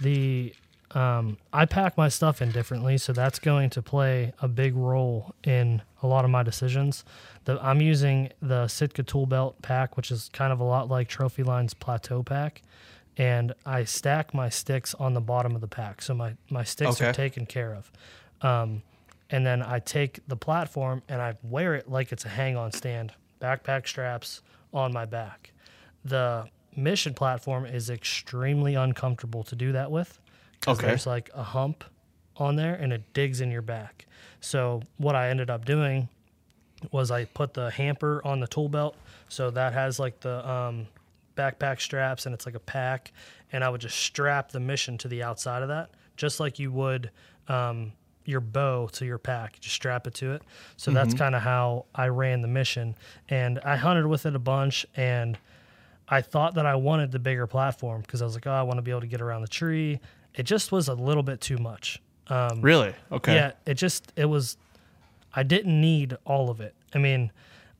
the 0.00 0.54
um, 0.94 1.38
I 1.52 1.66
pack 1.66 1.96
my 1.96 2.08
stuff 2.08 2.40
in 2.40 2.50
differently, 2.52 2.98
so 2.98 3.12
that's 3.12 3.38
going 3.38 3.70
to 3.70 3.82
play 3.82 4.32
a 4.40 4.48
big 4.48 4.76
role 4.76 5.34
in 5.42 5.82
a 6.02 6.06
lot 6.06 6.24
of 6.24 6.30
my 6.30 6.42
decisions. 6.42 7.04
The, 7.44 7.58
I'm 7.60 7.80
using 7.80 8.30
the 8.40 8.68
Sitka 8.68 9.02
Tool 9.02 9.26
Belt 9.26 9.60
pack, 9.60 9.96
which 9.96 10.10
is 10.10 10.30
kind 10.32 10.52
of 10.52 10.60
a 10.60 10.64
lot 10.64 10.88
like 10.88 11.08
Trophy 11.08 11.42
Line's 11.42 11.74
Plateau 11.74 12.22
pack, 12.22 12.62
and 13.16 13.52
I 13.66 13.84
stack 13.84 14.32
my 14.32 14.48
sticks 14.48 14.94
on 14.94 15.14
the 15.14 15.20
bottom 15.20 15.54
of 15.54 15.60
the 15.60 15.68
pack, 15.68 16.00
so 16.00 16.14
my 16.14 16.36
my 16.48 16.64
sticks 16.64 17.00
are 17.00 17.12
taken 17.12 17.44
care 17.46 17.74
of. 17.74 17.90
Um, 18.40 18.82
and 19.30 19.44
then 19.44 19.62
I 19.62 19.78
take 19.80 20.20
the 20.28 20.36
platform 20.36 21.02
and 21.08 21.20
I 21.20 21.34
wear 21.42 21.74
it 21.74 21.90
like 21.90 22.12
it's 22.12 22.24
a 22.24 22.28
hang-on 22.28 22.72
stand, 22.72 23.12
backpack 23.40 23.88
straps 23.88 24.42
on 24.72 24.92
my 24.92 25.06
back. 25.06 25.52
The 26.04 26.46
mission 26.76 27.14
platform 27.14 27.64
is 27.64 27.88
extremely 27.90 28.74
uncomfortable 28.74 29.42
to 29.44 29.56
do 29.56 29.72
that 29.72 29.90
with. 29.90 30.20
Because 30.64 30.78
Okay. 30.78 30.88
there's 30.88 31.06
like 31.06 31.30
a 31.34 31.42
hump 31.42 31.84
on 32.36 32.56
there 32.56 32.74
and 32.74 32.92
it 32.92 33.02
digs 33.12 33.40
in 33.40 33.50
your 33.50 33.62
back. 33.62 34.06
So 34.40 34.82
what 34.98 35.14
I 35.14 35.28
ended 35.30 35.50
up 35.50 35.64
doing 35.64 36.08
was 36.92 37.10
I 37.10 37.24
put 37.26 37.54
the 37.54 37.70
hamper 37.70 38.20
on 38.24 38.40
the 38.40 38.46
tool 38.46 38.68
belt, 38.68 38.96
so 39.28 39.50
that 39.50 39.72
has 39.72 39.98
like 39.98 40.20
the 40.20 40.46
um, 40.48 40.86
backpack 41.36 41.80
straps 41.80 42.26
and 42.26 42.34
it's 42.34 42.44
like 42.46 42.54
a 42.54 42.60
pack, 42.60 43.12
and 43.52 43.64
I 43.64 43.68
would 43.70 43.80
just 43.80 43.96
strap 43.98 44.50
the 44.50 44.60
mission 44.60 44.98
to 44.98 45.08
the 45.08 45.22
outside 45.22 45.62
of 45.62 45.68
that, 45.68 45.90
just 46.16 46.40
like 46.40 46.58
you 46.58 46.70
would 46.72 47.10
um, 47.48 47.92
your 48.26 48.40
bow 48.40 48.88
to 48.92 49.06
your 49.06 49.18
pack. 49.18 49.58
Just 49.60 49.74
strap 49.76 50.06
it 50.06 50.14
to 50.14 50.32
it. 50.32 50.42
So 50.76 50.90
that's 50.90 51.14
kind 51.14 51.34
of 51.34 51.42
how 51.42 51.86
I 51.94 52.08
ran 52.08 52.42
the 52.42 52.48
mission, 52.48 52.94
and 53.30 53.58
I 53.60 53.76
hunted 53.76 54.06
with 54.06 54.26
it 54.26 54.34
a 54.34 54.38
bunch, 54.38 54.84
and 54.94 55.38
I 56.06 56.20
thought 56.20 56.54
that 56.56 56.66
I 56.66 56.74
wanted 56.74 57.12
the 57.12 57.18
bigger 57.18 57.46
platform 57.46 58.02
because 58.02 58.20
I 58.20 58.26
was 58.26 58.34
like, 58.34 58.46
oh, 58.46 58.52
I 58.52 58.62
want 58.62 58.76
to 58.76 58.82
be 58.82 58.90
able 58.90 59.00
to 59.00 59.06
get 59.06 59.22
around 59.22 59.40
the 59.40 59.48
tree. 59.48 60.00
It 60.34 60.44
just 60.44 60.72
was 60.72 60.88
a 60.88 60.94
little 60.94 61.22
bit 61.22 61.40
too 61.40 61.58
much. 61.58 62.00
Um, 62.28 62.60
Really? 62.62 62.94
Okay. 63.12 63.34
yeah, 63.34 63.52
it 63.66 63.74
just 63.74 64.12
it 64.16 64.24
was. 64.26 64.56
I 65.34 65.42
didn't 65.42 65.80
need 65.80 66.16
all 66.24 66.48
of 66.50 66.60
it. 66.60 66.74
I 66.94 66.98
mean, 66.98 67.32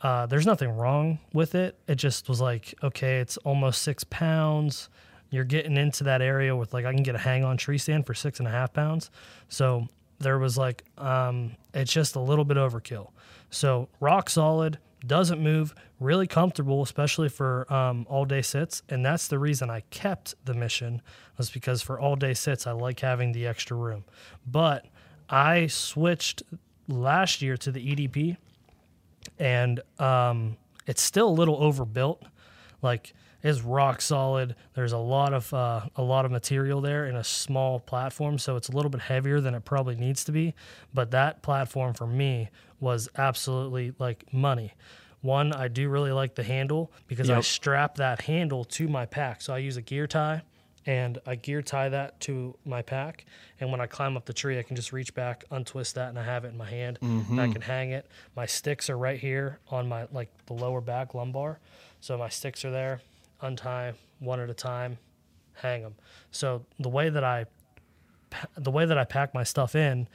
uh, 0.02 0.26
there's 0.26 0.44
nothing 0.46 0.76
wrong 0.76 1.18
with 1.32 1.54
it. 1.54 1.78
It 1.86 1.94
just 1.96 2.28
was 2.28 2.40
like, 2.40 2.74
okay, 2.82 3.18
it's 3.20 3.36
almost 3.38 3.82
six 3.82 4.04
pounds. 4.04 4.88
You're 5.30 5.44
getting 5.44 5.76
into 5.76 6.04
that 6.04 6.20
area 6.20 6.54
with 6.54 6.74
like 6.74 6.84
I 6.84 6.92
can 6.92 7.02
get 7.02 7.14
a 7.14 7.18
hang 7.18 7.44
on 7.44 7.56
tree 7.56 7.78
stand 7.78 8.06
for 8.06 8.14
six 8.14 8.38
and 8.38 8.46
a 8.48 8.50
half 8.50 8.72
pounds. 8.72 9.10
So 9.48 9.88
there 10.18 10.38
was 10.38 10.56
like, 10.58 10.84
um, 10.98 11.52
it's 11.72 11.92
just 11.92 12.14
a 12.16 12.20
little 12.20 12.44
bit 12.44 12.56
overkill. 12.56 13.10
So 13.50 13.88
rock 14.00 14.28
solid, 14.30 14.78
doesn't 15.06 15.40
move, 15.40 15.74
really 16.04 16.26
comfortable, 16.26 16.82
especially 16.82 17.28
for 17.28 17.72
um, 17.72 18.06
all 18.08 18.24
day 18.24 18.42
sits. 18.42 18.82
And 18.88 19.04
that's 19.04 19.28
the 19.28 19.38
reason 19.38 19.70
I 19.70 19.80
kept 19.90 20.34
the 20.44 20.54
mission 20.54 21.02
was 21.36 21.50
because 21.50 21.82
for 21.82 21.98
all 21.98 22.16
day 22.16 22.34
sits, 22.34 22.66
I 22.66 22.72
like 22.72 23.00
having 23.00 23.32
the 23.32 23.46
extra 23.46 23.76
room. 23.76 24.04
But 24.46 24.86
I 25.28 25.66
switched 25.66 26.42
last 26.86 27.42
year 27.42 27.56
to 27.56 27.72
the 27.72 27.80
EDP, 27.80 28.36
and 29.38 29.80
um, 29.98 30.56
it's 30.86 31.02
still 31.02 31.28
a 31.28 31.32
little 31.32 31.56
overbuilt. 31.56 32.22
Like 32.82 33.14
it's 33.42 33.62
rock 33.62 34.00
solid. 34.00 34.56
There's 34.74 34.92
a 34.92 34.98
lot 34.98 35.34
of 35.34 35.52
uh, 35.52 35.82
a 35.96 36.02
lot 36.02 36.24
of 36.24 36.30
material 36.30 36.80
there 36.80 37.06
in 37.06 37.16
a 37.16 37.24
small 37.24 37.78
platform, 37.80 38.38
so 38.38 38.56
it's 38.56 38.68
a 38.68 38.72
little 38.72 38.90
bit 38.90 39.02
heavier 39.02 39.40
than 39.40 39.54
it 39.54 39.64
probably 39.64 39.96
needs 39.96 40.24
to 40.24 40.32
be. 40.32 40.54
But 40.92 41.10
that 41.10 41.42
platform 41.42 41.94
for 41.94 42.06
me 42.06 42.50
was 42.80 43.08
absolutely 43.16 43.92
like 43.98 44.32
money. 44.32 44.72
One, 45.24 45.54
I 45.54 45.68
do 45.68 45.88
really 45.88 46.12
like 46.12 46.34
the 46.34 46.42
handle 46.42 46.92
because 47.06 47.30
I 47.30 47.40
strap 47.40 47.94
that 47.94 48.20
handle 48.20 48.62
to 48.66 48.88
my 48.88 49.06
pack. 49.06 49.40
So 49.40 49.54
I 49.54 49.58
use 49.58 49.78
a 49.78 49.80
gear 49.80 50.06
tie 50.06 50.42
and 50.84 51.18
I 51.24 51.34
gear 51.34 51.62
tie 51.62 51.88
that 51.88 52.20
to 52.20 52.54
my 52.66 52.82
pack. 52.82 53.24
And 53.58 53.70
when 53.70 53.80
I 53.80 53.86
climb 53.86 54.18
up 54.18 54.26
the 54.26 54.34
tree, 54.34 54.58
I 54.58 54.62
can 54.62 54.76
just 54.76 54.92
reach 54.92 55.14
back, 55.14 55.44
untwist 55.50 55.94
that, 55.94 56.10
and 56.10 56.18
I 56.18 56.24
have 56.24 56.44
it 56.44 56.48
in 56.48 56.58
my 56.58 56.68
hand. 56.68 56.98
And 57.00 57.40
I 57.40 57.44
mm-hmm. 57.44 57.52
can 57.54 57.62
hang 57.62 57.92
it. 57.92 58.06
My 58.36 58.44
sticks 58.44 58.90
are 58.90 58.98
right 58.98 59.18
here 59.18 59.60
on 59.70 59.88
my 59.88 60.06
like 60.12 60.28
the 60.44 60.52
lower 60.52 60.82
back 60.82 61.14
lumbar. 61.14 61.58
So 62.02 62.18
my 62.18 62.28
sticks 62.28 62.62
are 62.66 62.70
there. 62.70 63.00
Untie 63.40 63.94
one 64.18 64.40
at 64.40 64.50
a 64.50 64.54
time, 64.54 64.98
hang 65.54 65.80
them. 65.80 65.94
So 66.32 66.66
the 66.78 66.90
way 66.90 67.08
that 67.08 67.24
I 67.24 67.46
the 68.58 68.70
way 68.70 68.84
that 68.84 68.98
I 68.98 69.04
pack 69.04 69.32
my 69.32 69.42
stuff 69.42 69.74
in, 69.74 70.06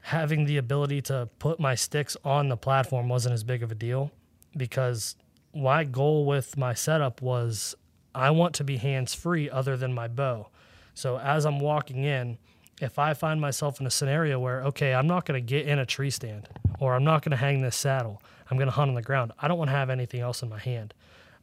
having 0.00 0.46
the 0.46 0.56
ability 0.56 1.02
to 1.02 1.28
put 1.38 1.60
my 1.60 1.74
sticks 1.74 2.16
on 2.24 2.48
the 2.48 2.56
platform 2.56 3.10
wasn't 3.10 3.34
as 3.34 3.44
big 3.44 3.62
of 3.62 3.70
a 3.70 3.74
deal 3.74 4.10
because 4.56 5.16
my 5.54 5.84
goal 5.84 6.24
with 6.26 6.56
my 6.56 6.74
setup 6.74 7.20
was 7.22 7.74
I 8.14 8.30
want 8.30 8.54
to 8.56 8.64
be 8.64 8.76
hands 8.76 9.14
free 9.14 9.48
other 9.50 9.76
than 9.76 9.92
my 9.92 10.08
bow. 10.08 10.48
So 10.94 11.18
as 11.18 11.44
I'm 11.46 11.58
walking 11.60 12.04
in, 12.04 12.38
if 12.80 12.98
I 12.98 13.14
find 13.14 13.40
myself 13.40 13.80
in 13.80 13.86
a 13.86 13.90
scenario 13.90 14.38
where, 14.40 14.62
okay, 14.64 14.92
I'm 14.94 15.06
not 15.06 15.24
going 15.24 15.40
to 15.40 15.46
get 15.46 15.66
in 15.66 15.78
a 15.78 15.86
tree 15.86 16.10
stand 16.10 16.48
or 16.80 16.94
I'm 16.94 17.04
not 17.04 17.22
going 17.22 17.30
to 17.30 17.36
hang 17.36 17.62
this 17.62 17.76
saddle, 17.76 18.20
I'm 18.50 18.56
going 18.56 18.66
to 18.68 18.74
hunt 18.74 18.88
on 18.88 18.94
the 18.94 19.02
ground, 19.02 19.32
I 19.38 19.48
don't 19.48 19.58
want 19.58 19.68
to 19.70 19.76
have 19.76 19.88
anything 19.88 20.20
else 20.20 20.42
in 20.42 20.48
my 20.48 20.58
hand. 20.58 20.92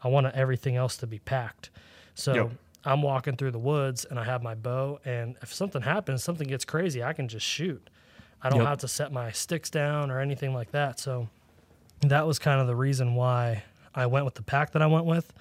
I 0.04 0.08
want 0.10 0.28
everything 0.28 0.76
else 0.76 0.98
to 0.98 1.08
be 1.08 1.20
packed. 1.20 1.70
So 2.14 2.34
Yep. 2.36 2.52
I'm 2.86 3.02
walking 3.02 3.36
through 3.36 3.52
the 3.52 3.60
woods 3.60 4.06
and 4.06 4.20
I 4.20 4.24
have 4.24 4.42
my 4.44 4.56
bow, 4.56 5.00
and 5.04 5.36
if 5.42 5.54
something 5.54 5.82
happens, 5.82 6.24
something 6.24 6.48
gets 6.48 6.64
crazy, 6.66 7.04
I 7.04 7.14
can 7.14 7.28
just 7.28 7.46
shoot. 7.46 7.90
I 8.42 8.50
don't 8.50 8.60
Yep. 8.60 8.68
have 8.68 8.78
to 8.80 8.88
set 8.88 9.12
my 9.12 9.32
sticks 9.32 9.70
down 9.70 10.12
or 10.12 10.20
anything 10.20 10.54
like 10.54 10.72
that. 10.72 11.00
So 11.00 11.28
that 12.02 12.26
was 12.26 12.40
kind 12.40 12.62
of 12.62 12.68
the 12.68 12.76
reason 12.76 13.16
why 13.16 13.64
I 13.94 14.06
went 14.06 14.26
with 14.26 14.36
the 14.36 14.44
pack 14.44 14.72
that 14.72 14.82
I 14.82 14.88
went 14.88 15.06
with. 15.06 15.34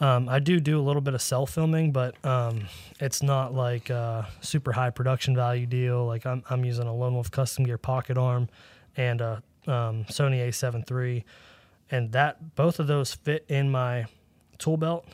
Um, 0.00 0.28
I 0.28 0.38
do 0.38 0.60
do 0.60 0.80
a 0.80 0.82
little 0.82 1.02
bit 1.02 1.14
of 1.14 1.20
self 1.20 1.50
filming, 1.50 1.92
but 1.92 2.14
um, 2.24 2.66
it's 3.00 3.22
not 3.22 3.52
like 3.52 3.90
a 3.90 4.28
super 4.40 4.72
high 4.72 4.90
production 4.90 5.36
value 5.36 5.66
deal. 5.66 6.06
Like 6.06 6.24
I'm, 6.24 6.42
I'm 6.48 6.64
using 6.64 6.86
a 6.86 6.94
Lone 6.94 7.14
Wolf 7.14 7.30
Custom 7.30 7.64
Gear 7.64 7.76
pocket 7.76 8.16
arm 8.16 8.48
and 8.96 9.20
a 9.20 9.42
um, 9.66 10.04
Sony 10.04 10.48
A7 10.48 10.90
III, 10.90 11.24
and 11.90 12.12
that 12.12 12.54
both 12.54 12.80
of 12.80 12.86
those 12.86 13.12
fit 13.12 13.44
in 13.48 13.70
my 13.70 14.06
tool 14.58 14.78
belt. 14.78 15.06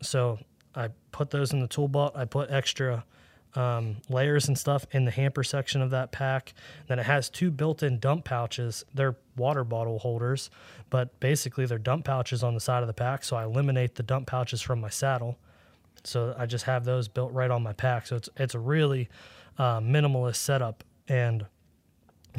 So 0.00 0.40
I 0.74 0.88
put 1.12 1.30
those 1.30 1.52
in 1.52 1.60
the 1.60 1.68
tool 1.68 1.86
belt. 1.86 2.12
I 2.16 2.24
put 2.24 2.50
extra 2.50 3.04
um, 3.54 3.96
layers 4.08 4.48
and 4.48 4.56
stuff 4.56 4.86
in 4.92 5.04
the 5.04 5.10
hamper 5.10 5.42
section 5.42 5.82
of 5.82 5.90
that 5.90 6.12
pack. 6.12 6.54
Then 6.86 6.98
it 6.98 7.06
has 7.06 7.28
two 7.28 7.50
built-in 7.50 7.98
dump 7.98 8.24
pouches. 8.24 8.84
They're 8.94 9.16
water 9.36 9.64
bottle 9.64 9.98
holders, 9.98 10.50
but 10.90 11.18
basically 11.20 11.66
they're 11.66 11.78
dump 11.78 12.04
pouches 12.04 12.42
on 12.42 12.54
the 12.54 12.60
side 12.60 12.82
of 12.82 12.86
the 12.86 12.94
pack. 12.94 13.24
So 13.24 13.36
I 13.36 13.44
eliminate 13.44 13.94
the 13.94 14.02
dump 14.02 14.26
pouches 14.26 14.62
from 14.62 14.80
my 14.80 14.88
saddle. 14.88 15.38
So 16.04 16.34
I 16.38 16.46
just 16.46 16.64
have 16.64 16.84
those 16.84 17.08
built 17.08 17.32
right 17.32 17.50
on 17.50 17.62
my 17.62 17.72
pack. 17.72 18.06
So 18.06 18.16
it's 18.16 18.28
it's 18.36 18.54
a 18.54 18.58
really 18.58 19.08
uh, 19.58 19.80
minimalist 19.80 20.36
setup, 20.36 20.82
and 21.08 21.46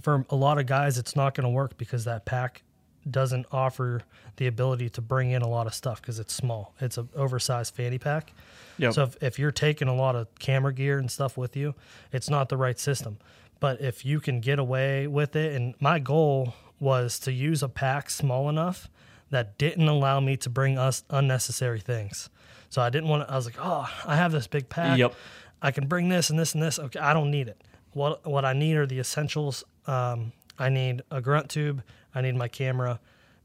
for 0.01 0.25
a 0.29 0.35
lot 0.35 0.57
of 0.57 0.65
guys, 0.65 0.97
it's 0.97 1.15
not 1.15 1.35
going 1.35 1.45
to 1.45 1.49
work 1.49 1.77
because 1.77 2.03
that 2.05 2.25
pack 2.25 2.63
doesn't 3.09 3.45
offer 3.51 4.01
the 4.37 4.47
ability 4.47 4.89
to 4.89 5.01
bring 5.01 5.31
in 5.31 5.41
a 5.41 5.47
lot 5.47 5.67
of 5.67 5.73
stuff 5.73 6.01
because 6.01 6.19
it's 6.19 6.33
small. 6.33 6.73
It's 6.79 6.97
an 6.97 7.09
oversized 7.15 7.75
fanny 7.75 7.97
pack. 7.97 8.33
Yep. 8.77 8.93
So 8.93 9.03
if, 9.03 9.17
if 9.21 9.39
you're 9.39 9.51
taking 9.51 9.87
a 9.87 9.95
lot 9.95 10.15
of 10.15 10.27
camera 10.39 10.73
gear 10.73 10.97
and 10.97 11.09
stuff 11.09 11.37
with 11.37 11.55
you, 11.55 11.75
it's 12.11 12.29
not 12.29 12.49
the 12.49 12.57
right 12.57 12.79
system. 12.79 13.17
But 13.59 13.81
if 13.81 14.05
you 14.05 14.19
can 14.19 14.41
get 14.41 14.59
away 14.59 15.07
with 15.07 15.35
it, 15.35 15.55
and 15.55 15.75
my 15.79 15.99
goal 15.99 16.53
was 16.79 17.19
to 17.19 17.31
use 17.31 17.63
a 17.63 17.69
pack 17.69 18.09
small 18.09 18.49
enough 18.49 18.89
that 19.29 19.57
didn't 19.57 19.87
allow 19.87 20.19
me 20.19 20.37
to 20.37 20.49
bring 20.49 20.77
us 20.77 21.03
unnecessary 21.09 21.79
things. 21.79 22.29
So 22.69 22.81
I 22.81 22.89
didn't 22.89 23.09
want 23.09 23.27
to. 23.27 23.31
I 23.31 23.35
was 23.35 23.45
like, 23.45 23.57
oh, 23.59 23.87
I 24.05 24.15
have 24.15 24.31
this 24.31 24.47
big 24.47 24.67
pack. 24.69 24.97
Yep. 24.97 25.13
I 25.61 25.71
can 25.71 25.87
bring 25.87 26.09
this 26.09 26.29
and 26.29 26.37
this 26.37 26.53
and 26.53 26.61
this. 26.61 26.77
Okay, 26.79 26.99
I 26.99 27.13
don't 27.13 27.31
need 27.31 27.47
it. 27.47 27.61
What 27.93 28.25
what 28.25 28.45
I 28.45 28.53
need 28.53 28.75
are 28.75 28.85
the 28.85 28.99
essentials. 28.99 29.63
Um, 29.85 30.33
I 30.57 30.69
need 30.69 31.03
a 31.09 31.21
grunt 31.21 31.49
tube. 31.49 31.83
I 32.15 32.21
need 32.21 32.35
my 32.35 32.47
camera, 32.47 32.99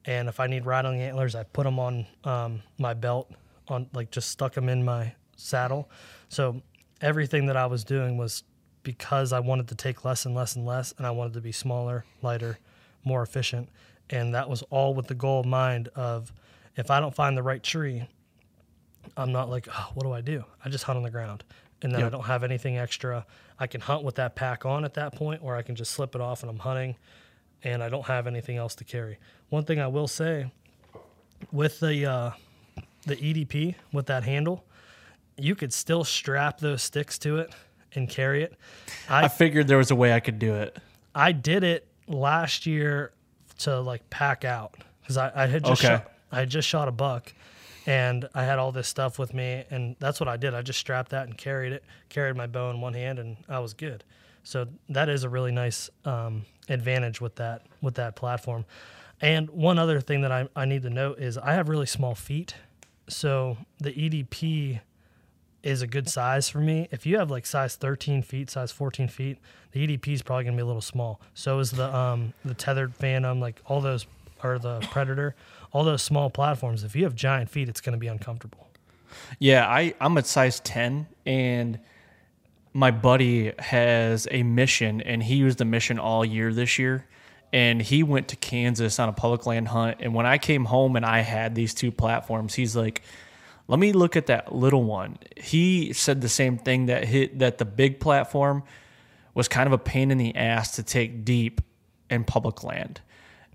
and 0.05 0.29
if 0.29 0.41
I 0.41 0.47
need 0.47 0.67
rattling 0.67 1.01
antlers, 1.01 1.35
I 1.35 1.43
put 1.43 1.65
them 1.65 1.79
on 1.79 2.07
um, 2.25 2.63
my 2.79 2.95
belt, 2.95 3.31
on 3.69 3.89
like 3.93 4.11
just 4.11 4.31
stuck 4.31 4.55
them 4.55 4.69
in 4.69 4.85
my 4.85 5.13
saddle. 5.37 5.91
So 6.29 6.63
everything 7.01 7.47
that 7.47 7.57
I 7.57 7.67
was 7.67 7.85
doing 7.85 8.17
was 8.17 8.43
because 8.83 9.33
I 9.33 9.41
wanted 9.41 9.69
to 9.69 9.75
take 9.75 10.05
less 10.05 10.25
and 10.27 10.35
less 10.35 10.57
and 10.57 10.65
less, 10.65 10.95
and 10.99 11.07
I 11.07 11.11
wanted 11.11 11.35
to 11.35 11.41
be 11.41 11.53
smaller, 11.53 12.05
lighter, 12.23 12.59
more 13.05 13.23
efficient, 13.23 13.69
and 14.11 14.35
that 14.35 14.49
was 14.49 14.63
all 14.71 14.95
with 14.95 15.07
the 15.07 15.15
goal 15.15 15.43
in 15.43 15.49
mind 15.49 15.89
of 15.95 16.33
if 16.77 16.91
I 16.91 17.01
don't 17.01 17.15
find 17.15 17.37
the 17.37 17.43
right 17.43 17.63
tree, 17.63 18.07
I'm 19.17 19.33
not 19.33 19.51
like, 19.51 19.67
oh, 19.71 19.91
what 19.95 20.05
do 20.05 20.13
I 20.13 20.21
do? 20.21 20.45
I 20.65 20.69
just 20.69 20.85
hunt 20.85 20.97
on 20.97 21.03
the 21.03 21.11
ground. 21.11 21.45
And 21.83 21.93
then 21.93 22.03
I 22.03 22.09
don't 22.09 22.25
have 22.25 22.43
anything 22.43 22.77
extra. 22.77 23.25
I 23.59 23.69
can 23.69 23.81
hunt 23.81 24.03
with 24.03 24.17
that 24.17 24.35
pack 24.35 24.67
on 24.67 24.85
at 24.85 24.95
that 24.95 25.15
point, 25.15 25.43
or 25.45 25.55
I 25.55 25.63
can 25.63 25.77
just 25.77 25.93
slip 25.93 26.15
it 26.15 26.21
off 26.21 26.43
and 26.43 26.51
I'm 26.51 26.59
hunting 26.59 26.97
and 27.65 27.83
I 27.83 27.89
don't 27.89 28.07
have 28.07 28.27
anything 28.27 28.57
else 28.57 28.75
to 28.77 28.85
carry. 28.85 29.19
One 29.49 29.65
thing 29.65 29.81
I 29.81 29.87
will 29.89 30.09
say 30.09 30.51
with 31.53 31.81
the 31.81 32.07
uh, 32.07 32.31
the 33.07 33.17
EDP 33.17 33.75
with 33.93 34.07
that 34.07 34.25
handle, 34.25 34.65
you 35.37 35.55
could 35.55 35.73
still 35.73 36.05
strap 36.05 36.59
those 36.59 36.83
sticks 36.83 37.19
to 37.21 37.39
it 37.39 37.53
and 37.95 38.09
carry 38.09 38.43
it. 38.43 38.55
I 39.09 39.25
I 39.25 39.29
figured 39.29 39.67
there 39.69 39.79
was 39.79 39.91
a 39.91 39.97
way 39.97 40.13
I 40.13 40.21
could 40.21 40.39
do 40.39 40.55
it. 40.55 40.77
I 41.15 41.33
did 41.33 41.65
it 41.65 41.87
last 42.07 42.67
year 42.67 43.13
to 43.61 43.81
like 43.81 44.09
pack 44.11 44.45
out 44.45 44.77
because 45.01 45.17
I, 45.17 45.33
I 45.35 45.47
had 45.47 45.65
just 45.65 45.83
Okay. 45.85 45.95
shot, 45.95 46.13
I 46.31 46.41
had 46.41 46.51
just 46.51 46.69
shot 46.69 46.87
a 46.89 46.93
buck 46.93 47.33
and 47.87 48.29
I 48.35 48.45
had 48.45 48.59
all 48.59 48.71
this 48.73 48.87
stuff 48.87 49.19
with 49.19 49.33
me 49.35 49.65
and 49.71 49.97
that's 49.99 50.21
what 50.21 50.29
I 50.29 50.37
did. 50.37 50.55
I 50.55 50.63
just 50.63 50.79
strapped 50.79 51.11
that 51.11 51.27
and 51.27 51.37
carried 51.37 51.73
it, 51.73 51.83
carried 52.09 52.37
my 52.37 52.47
bow 52.47 52.71
in 52.71 52.81
one 52.81 52.95
hand 52.95 53.19
and 53.19 53.37
I 53.49 53.59
was 53.61 53.75
good. 53.75 54.05
So 54.49 54.67
that 54.89 55.11
is 55.11 55.25
a 55.25 55.29
really 55.29 55.53
nice 55.53 55.91
um, 56.07 56.47
advantage 56.71 57.21
with 57.21 57.35
that 57.35 57.67
with 57.83 57.97
that 57.97 58.17
platform. 58.17 58.65
And 59.21 59.51
one 59.51 59.79
other 59.79 60.01
thing 60.01 60.23
that 60.23 60.33
I, 60.33 60.49
I 60.57 60.65
need 60.65 60.81
to 60.85 60.91
note 60.91 61.19
is 61.19 61.37
I 61.37 61.53
have 61.53 61.69
really 61.69 61.85
small 61.85 62.15
feet. 62.15 62.55
So 63.11 63.59
the 63.79 63.93
EDP 63.93 64.81
is 65.63 65.83
a 65.83 65.87
good 65.87 66.09
size 66.09 66.49
for 66.49 66.61
me. 66.61 66.89
If 66.91 67.05
you 67.05 67.19
have 67.19 67.31
like 67.31 67.45
size 67.45 67.77
13 67.77 68.23
feet, 68.23 68.49
size 68.49 68.73
14 68.73 69.09
feet, 69.09 69.37
the 69.73 69.87
EDP 69.87 70.15
is 70.15 70.23
probably 70.23 70.45
gonna 70.45 70.57
be 70.57 70.63
a 70.63 70.67
little 70.67 70.81
small. 70.81 71.21
So 71.35 71.59
is 71.59 71.73
the 71.73 71.95
um 71.95 72.33
the 72.43 72.55
tethered 72.55 72.95
Phantom, 72.95 73.41
like 73.41 73.61
all 73.67 73.83
those, 73.83 74.07
or 74.43 74.59
the 74.59 74.81
Predator, 74.91 75.35
all 75.73 75.85
those 75.85 76.01
small 76.01 76.31
platforms. 76.31 76.85
If 76.85 76.97
you 76.97 77.05
have 77.05 77.15
giant 77.15 77.51
feet, 77.51 77.69
it's 77.69 77.83
gonna 77.83 77.99
be 77.99 78.09
uncomfortable. 78.09 78.67
Yeah, 79.39 79.69
I 79.69 79.93
I'm 80.01 80.17
at 80.17 80.27
size 80.27 80.61
ten, 80.61 81.07
and 81.27 81.79
my 82.73 82.91
buddy 82.91 83.53
has 83.59 84.29
a 84.31 84.43
mission, 84.43 85.01
and 85.01 85.23
he 85.23 85.37
used 85.37 85.59
the 85.59 85.65
mission 85.65 85.99
all 85.99 86.25
year 86.25 86.53
this 86.53 86.79
year. 86.79 87.07
And 87.53 87.81
he 87.81 88.03
went 88.03 88.29
to 88.29 88.37
Kansas 88.37 88.99
on 88.99 89.09
a 89.09 89.13
public 89.13 89.47
land 89.47 89.69
hunt. 89.69 89.99
And 90.01 90.15
when 90.15 90.27
I 90.27 90.37
came 90.37 90.67
home 90.67 90.97
and 90.97 91.07
I 91.07 91.21
had 91.21 91.55
these 91.55 91.73
two 91.73 91.91
platforms, 91.91 92.55
he's 92.55 92.77
like, 92.77 93.01
"Let 93.69 93.79
me 93.79 93.93
look 93.93 94.17
at 94.17 94.27
that 94.27 94.55
little 94.55 94.85
one." 94.85 95.19
He 95.35 95.95
said 95.95 96.21
the 96.21 96.29
same 96.29 96.59
thing 96.59 96.87
that 96.87 97.07
hit 97.07 97.39
that 97.39 97.57
the 97.57 97.65
big 97.65 98.01
platform 98.01 98.65
was 99.33 99.49
kind 99.49 99.67
of 99.67 99.73
a 99.73 99.79
pain 99.79 100.11
in 100.11 100.19
the 100.19 100.37
ass 100.37 100.73
to 100.77 100.83
take 100.83 101.25
deep 101.25 101.63
in 102.11 102.25
public 102.25 102.65
land. 102.65 103.01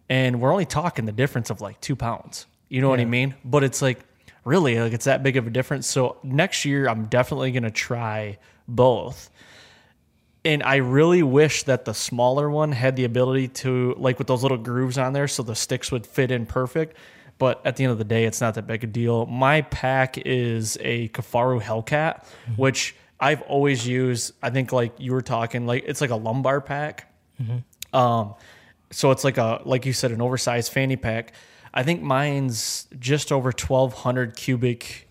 And 0.09 0.41
we're 0.41 0.51
only 0.51 0.65
talking 0.65 1.05
the 1.05 1.11
difference 1.11 1.49
of 1.49 1.61
like 1.61 1.79
two 1.79 1.95
pounds. 1.95 2.47
You 2.69 2.81
know 2.81 2.89
what 2.89 2.99
I 2.99 3.05
mean? 3.05 3.35
But 3.45 3.63
it's 3.63 3.81
like 3.81 3.99
really 4.45 4.79
like 4.79 4.93
it's 4.93 5.05
that 5.05 5.21
big 5.21 5.37
of 5.37 5.45
a 5.45 5.49
difference. 5.49 5.85
So 5.87 6.17
next 6.23 6.65
year 6.65 6.89
I'm 6.89 7.05
definitely 7.05 7.51
gonna 7.51 7.69
try 7.69 8.39
both. 8.67 9.29
And 10.45 10.61
I 10.61 10.77
really 10.77 11.23
wish 11.23 11.63
that 11.63 11.85
the 11.85 11.93
smaller 11.93 12.49
one 12.49 12.73
had 12.73 12.95
the 12.95 13.05
ability 13.05 13.47
to 13.49 13.95
like 13.97 14.17
with 14.17 14.27
those 14.27 14.43
little 14.43 14.57
grooves 14.57 14.97
on 14.97 15.13
there 15.13 15.27
so 15.27 15.41
the 15.41 15.55
sticks 15.55 15.91
would 15.91 16.05
fit 16.05 16.31
in 16.31 16.45
perfect. 16.45 16.97
But 17.39 17.65
at 17.65 17.77
the 17.77 17.85
end 17.85 17.91
of 17.91 17.97
the 17.97 18.03
day, 18.03 18.25
it's 18.25 18.41
not 18.41 18.55
that 18.55 18.67
big 18.67 18.83
a 18.83 18.87
deal. 18.87 19.25
My 19.25 19.61
pack 19.61 20.17
is 20.17 20.77
a 20.81 21.07
Kifaru 21.09 21.61
Hellcat, 21.61 22.25
which 22.57 22.95
I've 23.19 23.41
always 23.43 23.87
used. 23.87 24.33
I 24.41 24.49
think 24.49 24.71
like 24.71 24.93
you 24.99 25.13
were 25.13 25.21
talking, 25.21 25.65
like 25.65 25.83
it's 25.87 26.01
like 26.01 26.09
a 26.11 26.15
lumbar 26.15 26.61
pack. 26.61 27.11
Um, 27.93 28.35
so 28.91 29.11
it's 29.11 29.23
like 29.23 29.37
a 29.37 29.61
like 29.65 29.85
you 29.85 29.93
said, 29.93 30.11
an 30.11 30.21
oversized 30.21 30.71
fanny 30.71 30.95
pack. 30.97 31.33
I 31.73 31.83
think 31.83 32.01
mine's 32.01 32.87
just 32.99 33.31
over 33.31 33.51
twelve 33.51 33.93
hundred 33.93 34.35
cubic, 34.35 35.09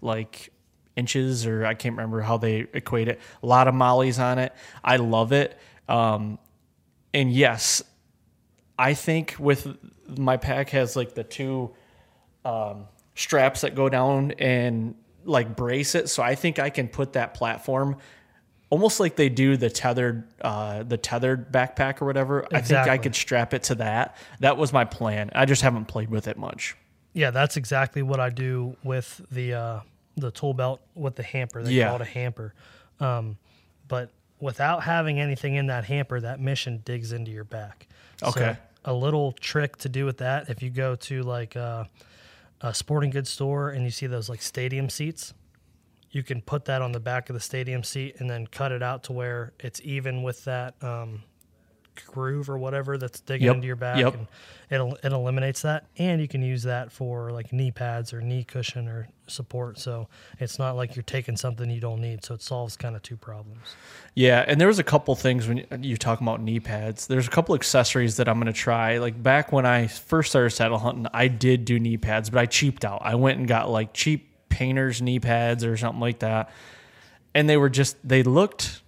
like 0.00 0.52
inches, 0.96 1.46
or 1.46 1.64
I 1.66 1.74
can't 1.74 1.94
remember 1.94 2.20
how 2.20 2.38
they 2.38 2.66
equate 2.72 3.08
it. 3.08 3.20
A 3.42 3.46
lot 3.46 3.68
of 3.68 3.74
mollies 3.74 4.18
on 4.18 4.38
it. 4.38 4.52
I 4.82 4.96
love 4.96 5.32
it. 5.32 5.58
Um, 5.88 6.38
and 7.14 7.32
yes, 7.32 7.82
I 8.78 8.94
think 8.94 9.36
with 9.38 9.76
my 10.16 10.36
pack 10.36 10.70
has 10.70 10.96
like 10.96 11.14
the 11.14 11.24
two 11.24 11.74
um, 12.44 12.86
straps 13.14 13.60
that 13.60 13.74
go 13.74 13.88
down 13.88 14.32
and 14.32 14.94
like 15.24 15.56
brace 15.56 15.94
it. 15.94 16.08
So 16.08 16.22
I 16.22 16.34
think 16.34 16.58
I 16.58 16.70
can 16.70 16.88
put 16.88 17.14
that 17.14 17.34
platform 17.34 17.96
almost 18.70 19.00
like 19.00 19.16
they 19.16 19.28
do 19.28 19.56
the 19.56 19.70
tethered 19.70 20.24
uh, 20.40 20.82
the 20.82 20.96
tethered 20.96 21.52
backpack 21.52 22.02
or 22.02 22.06
whatever. 22.06 22.46
I 22.52 22.60
think 22.60 22.88
I 22.88 22.98
could 22.98 23.14
strap 23.14 23.54
it 23.54 23.64
to 23.64 23.76
that. 23.76 24.16
That 24.40 24.56
was 24.56 24.72
my 24.72 24.84
plan. 24.84 25.30
I 25.34 25.44
just 25.44 25.62
haven't 25.62 25.86
played 25.86 26.10
with 26.10 26.28
it 26.28 26.36
much. 26.36 26.76
Yeah, 27.12 27.30
that's 27.30 27.56
exactly 27.56 28.02
what 28.02 28.20
I 28.20 28.30
do 28.30 28.76
with 28.84 29.22
the 29.30 29.54
uh, 29.54 29.80
the 30.16 30.30
tool 30.30 30.54
belt 30.54 30.80
with 30.94 31.16
the 31.16 31.22
hamper. 31.22 31.62
They 31.62 31.72
Yeah. 31.72 31.86
call 31.88 31.96
it 31.96 32.02
a 32.02 32.06
hamper. 32.06 32.54
Um, 33.00 33.36
but 33.88 34.10
without 34.40 34.82
having 34.82 35.20
anything 35.20 35.54
in 35.54 35.66
that 35.66 35.84
hamper, 35.84 36.20
that 36.20 36.40
mission 36.40 36.82
digs 36.84 37.12
into 37.12 37.30
your 37.30 37.44
back. 37.44 37.86
Okay. 38.22 38.56
a 38.88 38.92
little 38.94 39.32
trick 39.32 39.76
to 39.78 39.88
do 39.88 40.04
with 40.04 40.18
that, 40.18 40.48
if 40.48 40.62
you 40.62 40.70
go 40.70 40.94
to 40.94 41.22
like 41.24 41.56
uh, 41.56 41.84
a 42.60 42.72
sporting 42.72 43.10
goods 43.10 43.28
store 43.28 43.70
and 43.70 43.84
you 43.84 43.90
see 43.90 44.06
those 44.06 44.28
like 44.28 44.40
stadium 44.40 44.88
seats, 44.88 45.34
you 46.12 46.22
can 46.22 46.40
put 46.40 46.64
that 46.66 46.80
on 46.82 46.92
the 46.92 47.00
back 47.00 47.28
of 47.28 47.34
the 47.34 47.40
stadium 47.40 47.82
seat 47.82 48.14
and 48.20 48.30
then 48.30 48.46
cut 48.46 48.70
it 48.72 48.82
out 48.84 49.02
to 49.02 49.12
where 49.12 49.52
it's 49.58 49.80
even 49.82 50.22
with 50.22 50.44
that 50.44 50.74
um, 50.82 51.22
groove 52.04 52.50
or 52.50 52.58
whatever 52.58 52.98
that's 52.98 53.20
digging 53.20 53.46
Yep, 53.46 53.54
into 53.56 53.66
your 53.66 53.76
back 53.76 53.98
yep. 53.98 54.14
and 54.14 54.26
it, 54.70 54.98
it 55.04 55.12
eliminates 55.12 55.62
that 55.62 55.86
and 55.96 56.20
you 56.20 56.28
can 56.28 56.42
use 56.42 56.64
that 56.64 56.92
for 56.92 57.30
like 57.32 57.52
knee 57.52 57.70
pads 57.70 58.12
or 58.12 58.20
knee 58.20 58.44
cushion 58.44 58.88
or 58.88 59.08
support 59.28 59.78
so 59.78 60.08
it's 60.38 60.58
not 60.58 60.76
like 60.76 60.94
you're 60.94 61.02
taking 61.02 61.36
something 61.36 61.70
you 61.70 61.80
don't 61.80 62.00
need 62.00 62.24
so 62.24 62.34
it 62.34 62.42
solves 62.42 62.76
kind 62.76 62.94
of 62.94 63.02
two 63.02 63.16
problems 63.16 63.74
Yeah, 64.14 64.44
and 64.46 64.60
there 64.60 64.68
was 64.68 64.78
a 64.78 64.84
couple 64.84 65.14
things 65.14 65.48
when 65.48 65.64
you 65.82 65.96
talk 65.96 66.20
about 66.20 66.40
knee 66.40 66.60
pads. 66.60 67.06
There's 67.06 67.26
a 67.26 67.30
couple 67.30 67.54
accessories 67.54 68.16
that 68.16 68.28
I'm 68.28 68.36
going 68.40 68.46
to 68.46 68.58
try. 68.58 68.98
Like 68.98 69.20
back 69.22 69.52
when 69.52 69.66
I 69.66 69.88
first 69.88 70.30
started 70.30 70.50
saddle 70.50 70.78
hunting, 70.78 71.06
I 71.12 71.28
did 71.28 71.64
do 71.64 71.78
knee 71.78 71.96
pads, 71.98 72.30
but 72.30 72.38
I 72.40 72.46
cheaped 72.46 72.84
out. 72.84 73.00
I 73.02 73.14
went 73.16 73.38
and 73.38 73.46
got 73.48 73.68
like 73.68 73.92
cheap 73.92 74.48
painters 74.48 75.02
knee 75.02 75.18
pads 75.20 75.64
or 75.64 75.76
something 75.76 76.00
like 76.00 76.20
that. 76.20 76.50
And 77.34 77.48
they 77.50 77.56
were 77.58 77.68
just 77.68 77.96
they 78.08 78.22
looked 78.22 78.80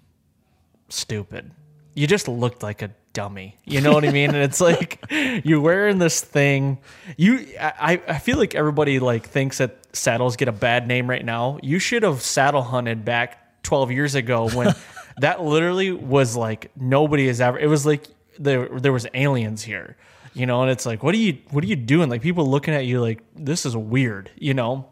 stupid. 0.89 1.51
You 1.95 2.07
just 2.07 2.29
looked 2.29 2.63
like 2.63 2.81
a 2.83 2.91
dummy. 3.13 3.57
You 3.65 3.81
know 3.81 3.93
what 3.93 4.05
I 4.05 4.13
mean? 4.13 4.31
And 4.31 4.39
it's 4.39 4.61
like 4.61 5.05
you're 5.11 5.61
wearing 5.61 5.99
this 5.99 6.21
thing. 6.21 6.79
You 7.17 7.47
I, 7.61 8.01
I 8.07 8.19
feel 8.19 8.39
like 8.39 8.55
everybody 8.55 9.01
like 9.01 9.29
thinks 9.29 9.59
that 9.59 9.77
saddles 9.93 10.37
get 10.37 10.49
a 10.49 10.53
bad 10.53 10.87
name 10.87 11.09
right 11.09 11.25
now. 11.25 11.59
You 11.63 11.79
should 11.79 12.03
have 12.03 12.23
saddle 12.23 12.63
hunted 12.63 13.05
back 13.05 13.63
12 13.63 13.91
years 13.91 14.15
ago 14.15 14.49
when 14.51 14.75
that 15.19 15.43
literally 15.43 15.91
was 15.91 16.37
like 16.37 16.71
nobody 16.77 17.27
has 17.27 17.41
ever 17.41 17.59
it 17.59 17.67
was 17.67 17.85
like 17.85 18.07
there 18.39 18.69
there 18.79 18.93
was 18.93 19.07
aliens 19.15 19.63
here. 19.63 19.97
You 20.35 20.47
know, 20.47 20.63
and 20.63 20.71
it's 20.71 20.87
like 20.87 21.03
what 21.03 21.15
are 21.15 21.19
you 21.19 21.39
what 21.51 21.65
are 21.65 21.67
you 21.67 21.77
doing? 21.77 22.09
Like 22.09 22.23
people 22.23 22.49
looking 22.49 22.75
at 22.75 22.87
you 22.87 23.01
like 23.01 23.23
this 23.35 23.67
is 23.67 23.77
weird, 23.77 24.31
you 24.37 24.55
know? 24.55 24.89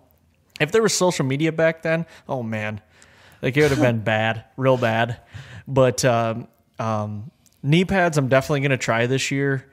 If 0.59 0.73
there 0.73 0.83
was 0.83 0.95
social 0.95 1.27
media 1.27 1.53
back 1.53 1.83
then, 1.83 2.07
oh 2.29 2.43
man, 2.43 2.81
like 3.43 3.57
it 3.57 3.62
would 3.62 3.71
have 3.71 3.81
been 3.81 4.01
bad, 4.05 4.45
real 4.57 4.77
bad. 4.77 5.21
But 5.69 6.05
um, 6.05 6.49
um, 6.79 7.31
knee 7.67 7.85
pads, 7.85 8.17
I'm 8.17 8.29
definitely 8.29 8.61
going 8.61 8.71
to 8.71 8.79
try 8.79 9.07
this 9.07 9.31
year. 9.31 9.67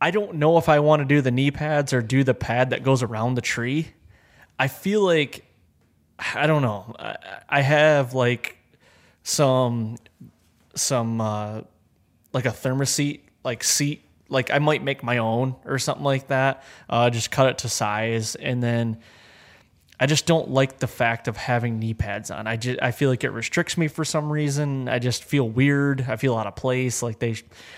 I 0.00 0.10
don't 0.10 0.34
know 0.34 0.58
if 0.58 0.68
I 0.68 0.80
want 0.80 1.00
to 1.00 1.06
do 1.06 1.20
the 1.20 1.30
knee 1.30 1.50
pads 1.50 1.92
or 1.92 2.02
do 2.02 2.24
the 2.24 2.34
pad 2.34 2.70
that 2.70 2.82
goes 2.82 3.02
around 3.02 3.34
the 3.34 3.40
tree. 3.40 3.88
I 4.58 4.68
feel 4.68 5.02
like 5.02 5.44
I 6.34 6.46
don't 6.46 6.62
know. 6.62 6.94
I, 6.98 7.16
I 7.48 7.60
have 7.60 8.14
like 8.14 8.56
some 9.22 9.96
some 10.74 11.20
uh, 11.20 11.62
like 12.32 12.46
a 12.46 12.50
thermoset 12.50 13.20
like 13.44 13.62
seat 13.64 14.02
like 14.28 14.50
I 14.50 14.58
might 14.58 14.82
make 14.82 15.02
my 15.02 15.18
own 15.18 15.56
or 15.64 15.78
something 15.78 16.04
like 16.04 16.28
that. 16.28 16.62
Uh, 16.88 17.10
just 17.10 17.30
cut 17.30 17.48
it 17.48 17.58
to 17.58 17.68
size 17.68 18.34
and 18.34 18.62
then 18.62 18.98
I 19.98 20.04
just 20.04 20.26
don't 20.26 20.50
like 20.50 20.78
the 20.78 20.86
fact 20.86 21.26
of 21.26 21.38
having 21.38 21.78
knee 21.78 21.94
pads 21.94 22.30
on. 22.30 22.46
I 22.46 22.56
just 22.56 22.82
I 22.82 22.90
feel 22.90 23.08
like 23.08 23.24
it 23.24 23.30
restricts 23.30 23.78
me 23.78 23.88
for 23.88 24.04
some 24.04 24.30
reason. 24.30 24.90
I 24.90 24.98
just 24.98 25.24
feel 25.24 25.48
weird. 25.48 26.04
I 26.06 26.16
feel 26.16 26.36
out 26.36 26.46
of 26.46 26.54
place. 26.54 27.02
Like 27.02 27.18
they, 27.18 27.36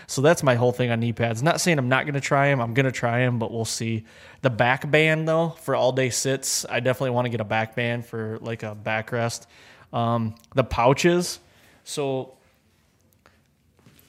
so 0.08 0.20
that's 0.20 0.42
my 0.42 0.56
whole 0.56 0.72
thing 0.72 0.90
on 0.90 0.98
knee 0.98 1.12
pads. 1.12 1.44
Not 1.44 1.60
saying 1.60 1.78
I'm 1.78 1.88
not 1.88 2.06
gonna 2.06 2.20
try 2.20 2.48
them. 2.48 2.60
I'm 2.60 2.74
gonna 2.74 2.90
try 2.90 3.20
them, 3.20 3.38
but 3.38 3.52
we'll 3.52 3.64
see. 3.64 4.04
The 4.42 4.50
back 4.50 4.90
band 4.90 5.28
though 5.28 5.50
for 5.50 5.76
all 5.76 5.92
day 5.92 6.10
sits, 6.10 6.66
I 6.68 6.80
definitely 6.80 7.10
want 7.10 7.26
to 7.26 7.30
get 7.30 7.40
a 7.40 7.44
back 7.44 7.76
band 7.76 8.04
for 8.04 8.38
like 8.40 8.64
a 8.64 8.76
backrest. 8.76 9.46
Um, 9.92 10.34
the 10.54 10.64
pouches, 10.64 11.38
so 11.84 12.34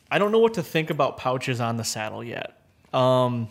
I 0.10 0.18
don't 0.18 0.32
know 0.32 0.40
what 0.40 0.56
to 0.56 0.64
think 0.64 0.90
about 0.90 1.18
pouches 1.18 1.62
on 1.62 1.78
the 1.78 1.84
saddle 1.84 2.24
yet. 2.24 2.60
Um, 2.92 3.50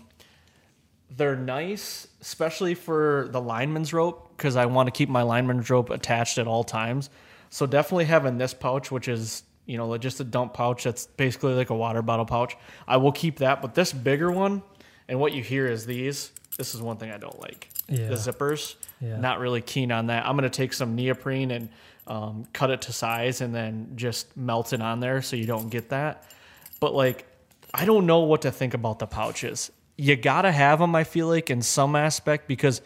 they're 1.17 1.37
nice, 1.37 2.08
especially 2.21 2.75
for 2.75 3.29
the 3.31 3.41
lineman's 3.41 3.93
rope, 3.93 4.33
because 4.37 4.57
I 4.57 4.67
want 4.67 4.87
to 4.87 4.91
keep 4.91 5.09
my 5.09 5.23
lineman's 5.23 5.71
rope 5.71 5.91
attached 5.91 6.39
at 6.39 6.47
all 6.47 6.65
times. 6.65 7.11
So 7.51 7.67
definitely 7.67 8.07
having 8.07 8.39
this 8.39 8.55
pouch, 8.55 8.91
which 8.91 9.09
is 9.09 9.45
you 9.67 9.77
know 9.77 9.97
just 9.99 10.21
a 10.21 10.25
dump 10.25 10.55
pouch 10.55 10.85
that's 10.85 11.07
basically 11.07 11.55
like 11.55 11.71
a 11.71 11.75
water 11.77 12.03
bottle 12.03 12.27
pouch. 12.27 12.57
I 12.87 12.97
will 12.97 13.13
keep 13.13 13.39
that, 13.39 13.63
but 13.63 13.75
this 13.75 13.93
bigger 13.93 14.31
one, 14.31 14.63
and 15.09 15.21
what 15.21 15.33
you 15.33 15.43
hear 15.43 15.67
is 15.67 15.87
these. 15.87 16.33
This 16.57 16.75
is 16.75 16.83
one 16.83 16.97
thing 16.97 17.13
I 17.13 17.19
don't 17.19 17.39
like. 17.41 17.69
Yeah. 17.89 18.09
The 18.09 18.15
zippers. 18.17 18.75
Yeah. 19.01 19.19
Not 19.19 19.39
really 19.39 19.61
keen 19.61 19.93
on 19.93 20.09
that. 20.09 20.27
I'm 20.27 20.37
gonna 20.37 20.51
take 20.51 20.73
some 20.73 20.97
neoprene 20.97 21.53
and 21.53 21.69
um, 22.07 22.47
cut 22.53 22.71
it 22.71 22.83
to 22.83 22.93
size, 22.93 23.41
and 23.41 23.55
then 23.55 23.93
just 23.95 24.37
melt 24.37 24.73
it 24.73 24.83
on 24.83 25.01
there 25.01 25.23
so 25.23 25.37
you 25.37 25.47
don't 25.47 25.69
get 25.69 25.91
that. 25.91 26.25
But 26.81 26.95
like, 26.95 27.27
I 27.73 27.85
don't 27.85 28.07
know 28.07 28.21
what 28.21 28.43
to 28.43 28.51
think 28.51 28.75
about 28.75 28.99
the 28.99 29.07
pouches. 29.07 29.71
You 29.99 30.17
gotta 30.17 30.51
have 30.51 30.79
them, 30.79 30.95
I 30.95 31.05
feel 31.05 31.27
like, 31.27 31.51
in 31.51 31.61
some 31.61 31.95
aspect 31.95 32.49
because 32.49 32.81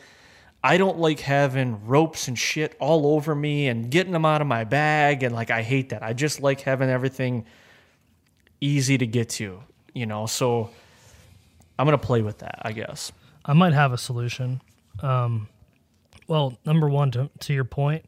I 0.65 0.79
don't 0.79 0.99
like 0.99 1.21
having 1.21 1.87
ropes 1.87 2.27
and 2.27 2.39
shit 2.39 2.75
all 2.81 3.15
over 3.15 3.35
me 3.35 3.69
and 3.69 3.91
getting 3.91 4.13
them 4.13 4.25
out 4.25 4.41
of 4.41 4.47
my 4.47 4.65
bag. 4.65 5.23
And 5.23 5.35
like, 5.35 5.51
I 5.51 5.63
hate 5.63 5.91
that. 5.91 6.03
I 6.03 6.15
just 6.15 6.41
like 6.41 6.63
having 6.63 6.89
everything 6.89 7.45
easy 8.61 8.97
to 8.99 9.07
get 9.07 9.29
to, 9.31 9.63
you 9.93 10.07
know? 10.07 10.27
So 10.27 10.71
I'm 11.79 11.87
gonna 11.87 11.99
play 11.99 12.23
with 12.23 12.39
that, 12.39 12.61
I 12.63 12.73
guess. 12.73 13.13
I 13.45 13.53
might 13.53 13.73
have 13.73 13.93
a 13.93 13.99
solution. 13.99 14.61
Um, 15.01 15.49
well, 16.29 16.57
number 16.65 16.89
one, 16.89 17.11
to, 17.13 17.29
to 17.41 17.53
your 17.53 17.65
point, 17.65 18.05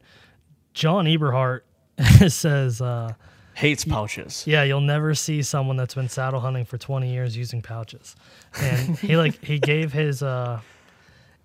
John 0.73 1.05
Eberhart 1.05 1.61
says, 2.29 2.81
uh, 2.81 3.13
Hates 3.55 3.85
pouches. 3.85 4.43
yeah, 4.45 4.63
you'll 4.63 4.81
never 4.81 5.15
see 5.15 5.41
someone 5.41 5.77
that's 5.77 5.95
been 5.95 6.09
saddle 6.09 6.39
hunting 6.41 6.65
for 6.65 6.77
20 6.77 7.11
years 7.11 7.35
using 7.37 7.61
pouches. 7.61 8.15
And 8.61 8.97
he 8.99 9.15
like 9.23 9.43
he 9.43 9.59
gave 9.59 9.93
his 9.93 10.21
uh 10.21 10.59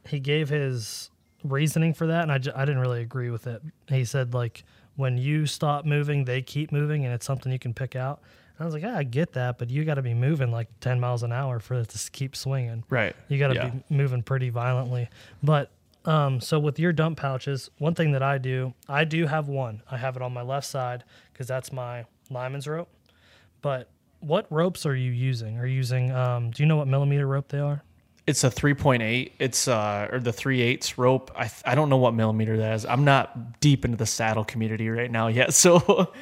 he 0.07 0.19
gave 0.21 0.49
his 0.49 1.11
reasoning 1.45 1.95
for 1.95 2.07
that 2.09 2.23
and 2.23 2.33
I, 2.33 2.39
j- 2.39 2.53
I 2.55 2.65
didn't 2.65 2.81
really 2.81 3.01
agree 3.03 3.31
with 3.31 3.47
it. 3.47 3.63
He 3.89 4.05
said 4.05 4.35
like 4.35 4.65
when 4.97 5.17
you 5.19 5.47
stop 5.47 5.85
moving, 5.85 6.25
they 6.25 6.43
keep 6.43 6.73
moving 6.73 7.05
and 7.05 7.15
it's 7.15 7.25
something 7.25 7.51
you 7.53 7.59
can 7.59 7.73
pick 7.75 7.95
out. 7.97 8.21
And 8.59 8.63
I 8.63 8.65
was 8.67 8.75
like, 8.75 8.83
yeah, 8.83 8.97
I 8.99 9.05
get 9.05 9.33
that, 9.35 9.57
but 9.59 9.71
you 9.71 9.85
got 9.85 9.95
to 9.95 10.03
be 10.03 10.13
moving 10.13 10.51
like 10.53 10.69
10 10.81 11.01
miles 11.01 11.23
an 11.23 11.33
hour 11.33 11.61
for 11.61 11.75
it 11.75 11.89
to 11.91 12.11
keep 12.11 12.35
swinging. 12.37 12.85
Right. 12.91 13.15
You 13.29 13.39
got 13.39 13.49
to 13.49 13.55
Yeah. 13.55 13.69
be 13.71 13.83
moving 13.89 14.23
pretty 14.23 14.51
violently. 14.51 15.09
But 15.43 15.71
Um, 16.05 16.41
so 16.41 16.59
with 16.59 16.79
your 16.79 16.93
dump 16.93 17.19
pouches, 17.19 17.71
one 17.79 17.95
thing 17.95 18.13
that 18.13 18.23
I 18.23 18.39
do, 18.39 18.73
I 18.89 19.05
do 19.05 19.27
have 19.27 19.49
one. 19.49 19.83
I 19.91 19.97
have 19.99 20.17
it 20.17 20.23
on 20.23 20.33
my 20.33 20.41
left 20.43 20.67
side 20.67 21.05
because 21.41 21.49
that's 21.49 21.73
my 21.73 22.05
lineman's 22.29 22.69
rope. 22.69 22.91
But 23.63 23.89
what 24.19 24.47
ropes 24.51 24.85
are 24.85 24.95
you 24.95 25.11
using? 25.11 25.57
Are 25.57 25.65
you 25.67 25.75
using? 25.75 26.11
Um, 26.13 26.51
do 26.51 26.63
you 26.63 26.67
know 26.67 26.77
what 26.77 26.87
millimeter 26.87 27.27
rope 27.27 27.49
they 27.49 27.61
are? 27.61 27.83
It's 28.27 28.45
a 28.45 28.51
3.8. 28.51 29.33
It's 29.39 29.67
uh 29.67 30.09
or 30.13 30.21
the 30.21 30.35
3 30.35 30.61
eighths 30.61 30.99
rope. 30.99 31.31
I 31.35 31.51
I 31.65 31.75
don't 31.75 31.89
know 31.89 31.97
what 31.97 32.13
millimeter 32.13 32.59
that 32.59 32.75
is. 32.75 32.85
I'm 32.85 33.07
not 33.07 33.59
deep 33.61 33.87
into 33.87 33.97
the 33.97 34.05
saddle 34.05 34.45
community 34.45 34.91
right 34.91 35.11
now 35.11 35.29
yet. 35.29 35.55
So 35.55 36.13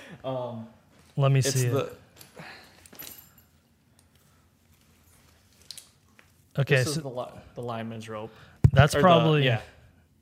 Let 1.16 1.32
me 1.32 1.40
see. 1.42 1.66
the 1.66 1.90
Okay, 6.60 6.76
this 6.76 6.86
is 6.88 6.94
so 6.94 7.00
the, 7.00 7.08
li- 7.08 7.40
the 7.56 7.62
lineman's 7.62 8.08
rope. 8.08 8.30
that's 8.72 8.94
Or 8.94 8.98
the- 8.98 9.02
probably 9.02 9.44
yeah. 9.46 9.62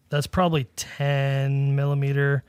that's 0.08 0.26
probably 0.26 0.64
10 0.76 1.76
millimeter. 1.76 2.44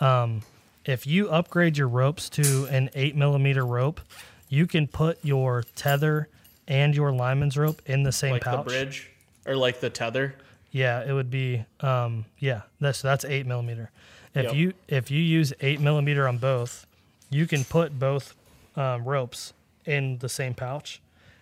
Um, 0.00 0.40
if 0.84 1.06
you 1.06 1.28
upgrade 1.28 1.76
your 1.76 1.88
ropes 1.88 2.28
to 2.30 2.66
an 2.70 2.90
8 2.94 3.14
millimeter 3.16 3.64
rope, 3.66 4.00
you 4.48 4.66
can 4.66 4.86
put 4.88 5.18
your 5.24 5.64
tether 5.76 6.28
and 6.66 6.94
your 6.94 7.12
lineman's 7.12 7.56
rope 7.56 7.82
in 7.86 8.02
the 8.02 8.12
same 8.12 8.32
like 8.32 8.42
pouch. 8.42 8.64
the 8.64 8.70
bridge 8.70 9.10
or 9.46 9.56
like 9.56 9.80
the 9.80 9.90
tether. 9.90 10.34
Yeah, 10.70 11.02
it 11.04 11.12
would 11.12 11.30
be. 11.30 11.64
Um, 11.80 12.24
yeah, 12.38 12.62
that's 12.80 13.02
that's 13.02 13.24
eight 13.24 13.44
millimeter. 13.44 13.90
If 14.34 14.44
Yep. 14.44 14.54
you 14.54 14.72
if 14.86 15.10
you 15.10 15.20
use 15.20 15.52
eight 15.60 15.80
millimeter 15.80 16.28
on 16.28 16.38
both, 16.38 16.86
you 17.28 17.46
can 17.48 17.64
put 17.64 17.98
both 17.98 18.34
um, 18.76 19.04
ropes 19.04 19.52
in 19.84 20.18
the 20.18 20.28
same 20.28 20.54
pouch, 20.54 21.00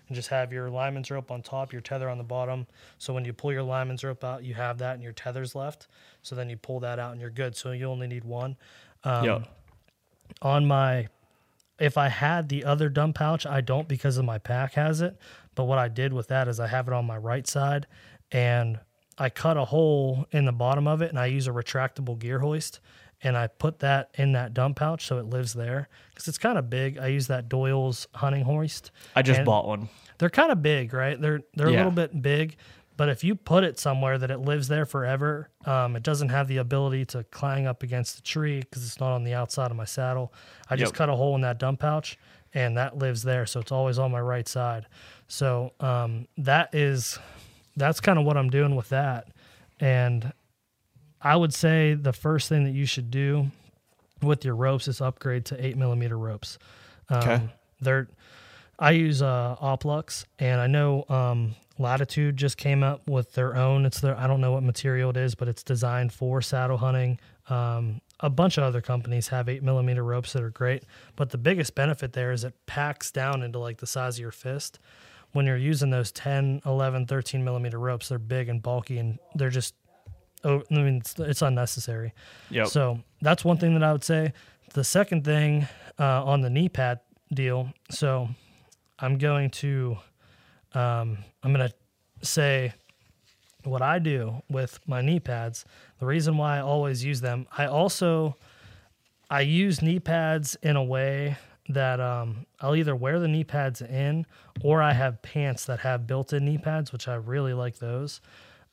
and 0.09 0.17
just 0.17 0.29
have 0.29 0.51
your 0.51 0.71
lineman's 0.71 1.11
rope 1.11 1.31
on 1.31 1.43
top, 1.43 1.73
your 1.75 1.83
tether 1.83 2.09
on 2.09 2.17
the 2.17 2.25
bottom. 2.25 2.67
So 2.97 3.13
when 3.13 3.27
you 3.27 3.35
pull 3.35 3.53
your 3.53 3.63
lineman's 3.65 4.03
rope 4.03 4.25
out, 4.25 4.45
you 4.45 4.55
have 4.55 4.79
that, 4.79 4.95
and 4.95 5.03
your 5.03 5.13
tether's 5.13 5.55
left. 5.55 5.89
So 6.23 6.35
then 6.35 6.49
you 6.49 6.57
pull 6.57 6.81
that 6.81 6.99
out, 6.99 7.13
and 7.13 7.21
you're 7.21 7.29
good. 7.29 7.55
So 7.55 7.73
you 7.73 7.85
only 7.85 8.07
need 8.07 8.25
one. 8.25 8.57
Um, 9.05 9.25
yep. 9.25 9.49
on 10.43 10.67
my 10.67 11.09
if 11.79 11.97
I 11.97 12.09
had 12.09 12.49
the 12.49 12.65
other 12.65 12.89
dump 12.89 13.17
pouch, 13.17 13.47
I 13.47 13.61
don't 13.61 13.87
because 13.87 14.19
of 14.19 14.25
my 14.25 14.39
pack 14.39 14.75
has 14.75 15.01
it. 15.01 15.17
But 15.55 15.65
what 15.65 15.79
I 15.79 15.89
did 15.89 16.13
with 16.13 16.29
that 16.29 16.49
is 16.49 16.61
I 16.61 16.67
have 16.67 16.89
it 16.89 16.95
on 16.95 17.05
my 17.05 17.17
right 17.17 17.47
side 17.47 17.87
and 18.33 18.79
I 19.17 19.31
cut 19.31 19.57
a 19.57 19.65
hole 19.65 20.27
in 20.31 20.45
the 20.45 20.53
bottom 20.53 20.87
of 20.87 21.03
it 21.03 21.11
and 21.11 21.19
I 21.19 21.27
use 21.27 21.47
a 21.47 21.51
retractable 21.51 22.19
gear 22.19 22.39
hoist 22.39 22.81
and 23.23 23.37
I 23.37 23.49
put 23.49 23.81
that 23.81 24.11
in 24.15 24.33
that 24.33 24.55
dump 24.55 24.77
pouch 24.77 25.07
so 25.07 25.19
it 25.19 25.27
lives 25.27 25.55
there 25.55 25.89
because 26.11 26.29
it's 26.29 26.39
kind 26.39 26.59
of 26.59 26.71
big. 26.71 26.99
I 26.99 27.09
use 27.09 27.27
that 27.27 27.49
Doyle's 27.49 28.07
hunting 28.15 28.45
hoist. 28.45 28.93
I 29.17 29.23
just 29.23 29.45
bought 29.45 29.67
one. 29.67 29.89
They're 30.19 30.31
kind 30.31 30.53
of 30.53 30.63
big, 30.63 30.93
right? 30.93 31.21
They're 31.21 31.41
they're 31.55 31.69
a 31.69 31.73
little 31.73 31.91
bit 31.93 32.23
big, 32.23 32.57
but 32.99 33.09
if 33.09 33.25
you 33.25 33.35
put 33.35 33.65
it 33.65 33.79
somewhere 33.79 34.19
that 34.19 34.31
it 34.31 34.41
lives 34.41 34.69
there 34.69 34.85
forever, 34.85 35.49
um, 35.65 35.97
it 35.97 36.03
doesn't 36.03 36.29
have 36.29 36.49
the 36.49 36.59
ability 36.59 37.07
to 37.07 37.25
clang 37.25 37.67
up 37.67 37.83
against 37.83 38.17
the 38.17 38.23
tree 38.23 38.61
because 38.61 38.85
it's 38.85 39.01
not 39.01 39.13
on 39.15 39.25
the 39.25 39.33
outside 39.33 39.71
of 39.71 39.77
my 39.79 39.87
saddle. 39.87 40.35
I 40.69 40.77
just 40.77 40.93
Yep. 40.93 40.99
cut 40.99 41.09
a 41.09 41.15
hole 41.17 41.35
in 41.35 41.41
that 41.41 41.59
dump 41.59 41.81
pouch, 41.81 42.19
and 42.53 42.77
that 42.77 42.99
lives 42.99 43.23
there, 43.23 43.47
so 43.47 43.61
it's 43.61 43.73
always 43.73 43.99
on 43.99 44.11
my 44.13 44.21
right 44.21 44.47
side. 44.47 44.87
So 45.29 45.73
um, 45.81 46.29
that 46.37 46.75
is 46.75 47.19
that's 47.77 48.01
kind 48.01 48.19
of 48.19 48.25
what 48.27 48.37
I'm 48.37 48.51
doing 48.51 48.75
with 48.77 48.89
that, 48.91 49.29
and 49.81 50.33
I 51.23 51.37
would 51.37 51.55
say 51.55 51.95
the 51.95 52.13
first 52.13 52.49
thing 52.49 52.65
that 52.65 52.73
you 52.75 52.85
should 52.87 53.11
do 53.11 53.51
with 54.23 54.45
your 54.45 54.55
ropes 54.57 54.89
is 54.89 55.01
upgrade 55.01 55.45
to 55.47 55.65
eight 55.65 55.77
millimeter 55.77 56.19
ropes. 56.19 56.59
Um, 57.09 57.19
Okay. 57.19 57.41
They're 57.81 58.09
I 58.79 58.93
use 58.93 59.23
uh, 59.23 59.57
Oplux, 59.61 60.25
and 60.39 60.61
I 60.61 60.67
know 60.67 61.05
um, 61.09 61.55
Latitude 61.79 62.37
just 62.37 62.57
came 62.57 62.83
up 62.83 63.09
with 63.09 63.33
their 63.35 63.57
own. 63.57 63.85
It's 63.85 64.01
their 64.01 64.17
I 64.17 64.27
don't 64.27 64.41
know 64.41 64.53
what 64.53 64.63
material 64.63 65.11
it 65.11 65.17
is, 65.17 65.35
but 65.35 65.49
it's 65.49 65.63
designed 65.63 66.13
for 66.13 66.41
saddle 66.41 66.77
hunting. 66.77 67.19
Um, 67.49 68.01
a 68.21 68.31
bunch 68.31 68.59
of 68.59 68.65
other 68.65 68.81
companies 68.81 69.29
have 69.29 69.49
eight 69.49 69.63
millimeter 69.63 70.05
ropes 70.05 70.33
that 70.33 70.43
are 70.43 70.51
great, 70.51 70.85
but 71.17 71.31
the 71.31 71.39
biggest 71.39 71.75
benefit 71.75 72.13
there 72.13 72.33
is 72.33 72.45
it 72.45 72.55
packs 72.67 73.11
down 73.11 73.43
into 73.43 73.59
like 73.59 73.79
the 73.79 73.87
size 73.87 74.17
of 74.17 74.21
your 74.21 74.33
fist. 74.33 74.79
When 75.33 75.45
you're 75.45 75.59
using 75.59 75.91
those 75.91 76.11
10, 76.13 76.63
11, 76.65 77.07
13 77.07 77.45
millimeter 77.45 77.79
ropes, 77.79 78.09
they're 78.09 78.19
big 78.19 78.49
and 78.49 78.63
bulky, 78.63 78.99
and 78.99 79.19
they're 79.35 79.51
just 79.51 79.75
oh, 80.45 80.63
I 80.71 80.75
mean, 80.75 80.97
it's, 80.99 81.19
it's 81.19 81.43
unnecessary. 81.43 82.13
Yeah. 82.51 82.65
So 82.65 83.01
that's 83.21 83.45
one 83.45 83.59
thing 83.59 83.75
that 83.75 83.83
I 83.83 83.93
would 83.93 84.05
say. 84.05 84.33
The 84.75 84.85
second 84.85 85.25
thing 85.25 85.67
uh, 85.99 86.25
on 86.25 86.41
the 86.41 86.51
knee 86.51 86.69
pad 86.69 87.01
deal. 87.33 87.73
So 87.91 88.29
I'm 88.99 89.19
going 89.19 89.51
to 89.51 89.99
um, 90.75 91.19
I'm 91.43 91.53
going 91.55 91.69
to 91.69 91.75
say 92.27 92.73
what 93.65 93.83
I 93.83 93.99
do 93.99 94.43
with 94.51 94.79
my 94.87 95.01
knee 95.01 95.21
pads. 95.21 95.65
The 95.99 96.07
reason 96.07 96.37
why 96.37 96.59
I 96.59 96.61
always 96.61 97.05
use 97.05 97.21
them. 97.21 97.47
I 97.57 97.67
also 97.67 98.37
I 99.31 99.43
use 99.43 99.83
knee 99.83 99.99
pads 100.01 100.57
in 100.63 100.77
a 100.77 100.83
way 100.85 101.37
that 101.71 102.01
um, 102.01 102.47
I'll 102.61 102.75
either 102.77 102.97
wear 102.97 103.19
the 103.21 103.29
knee 103.29 103.45
pads 103.45 103.83
in 103.83 104.25
or 104.63 104.81
I 104.83 104.93
have 104.95 105.21
pants 105.21 105.67
that 105.67 105.81
have 105.81 106.07
built-in 106.07 106.45
knee 106.47 106.57
pads, 106.59 106.93
which 106.93 107.09
I 107.09 107.15
really 107.17 107.53
like 107.53 107.79
those. 107.79 108.21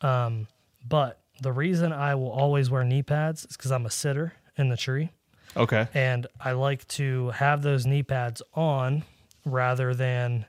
Um, 0.02 0.48
but 0.88 1.20
the 1.42 1.52
reason 1.52 1.92
I 1.92 2.16
will 2.16 2.32
always 2.32 2.70
wear 2.70 2.84
knee 2.86 3.04
pads 3.04 3.44
is 3.46 3.58
because 3.58 3.72
I'm 3.72 3.86
a 3.86 3.90
sitter 3.92 4.34
in 4.58 4.70
the 4.70 4.78
tree 4.78 5.10
Okay. 5.58 5.88
and 5.94 6.28
I 6.40 6.54
like 6.54 6.88
to 6.90 7.32
have 7.32 7.62
those 7.62 7.86
knee 7.86 8.04
pads 8.04 8.42
on 8.54 9.04
rather 9.46 9.94
than 9.94 10.46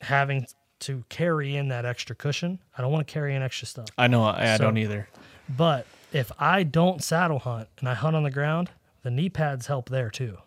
having 0.00 0.46
to 0.80 1.04
carry 1.10 1.56
in 1.56 1.68
that 1.68 1.84
extra 1.84 2.16
cushion. 2.16 2.58
I 2.76 2.82
don't 2.82 2.90
want 2.90 3.06
to 3.06 3.12
carry 3.12 3.34
in 3.34 3.42
extra 3.42 3.66
stuff. 3.68 3.88
I 3.98 4.06
know. 4.06 4.24
I, 4.24 4.54
I 4.54 4.56
So- 4.56 4.64
don't 4.64 4.78
either. 4.78 5.08
But 5.48 5.86
if 6.12 6.30
I 6.38 6.62
don't 6.62 7.02
saddle 7.02 7.40
hunt 7.40 7.68
and 7.80 7.88
I 7.88 7.94
hunt 7.94 8.16
on 8.16 8.22
the 8.22 8.30
ground, 8.30 8.70
the 9.02 9.10
knee 9.10 9.28
pads 9.28 9.66
help 9.66 9.88
there 9.88 10.08
too. 10.10 10.38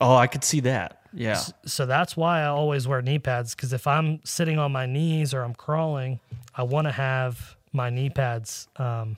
Oh, 0.00 0.14
I 0.16 0.26
could 0.26 0.44
see 0.44 0.60
that. 0.60 1.00
Yeah. 1.12 1.40
So 1.64 1.86
that's 1.86 2.16
why 2.16 2.40
I 2.42 2.46
always 2.46 2.86
wear 2.88 3.00
knee 3.00 3.18
pads 3.18 3.54
because 3.54 3.72
if 3.72 3.86
I'm 3.86 4.20
sitting 4.24 4.58
on 4.58 4.72
my 4.72 4.84
knees 4.86 5.32
or 5.32 5.42
I'm 5.42 5.54
crawling, 5.54 6.20
I 6.54 6.62
want 6.64 6.86
to 6.86 6.92
have 6.92 7.56
my 7.72 7.88
knee 7.90 8.10
pads. 8.10 8.68
Um, 8.76 9.16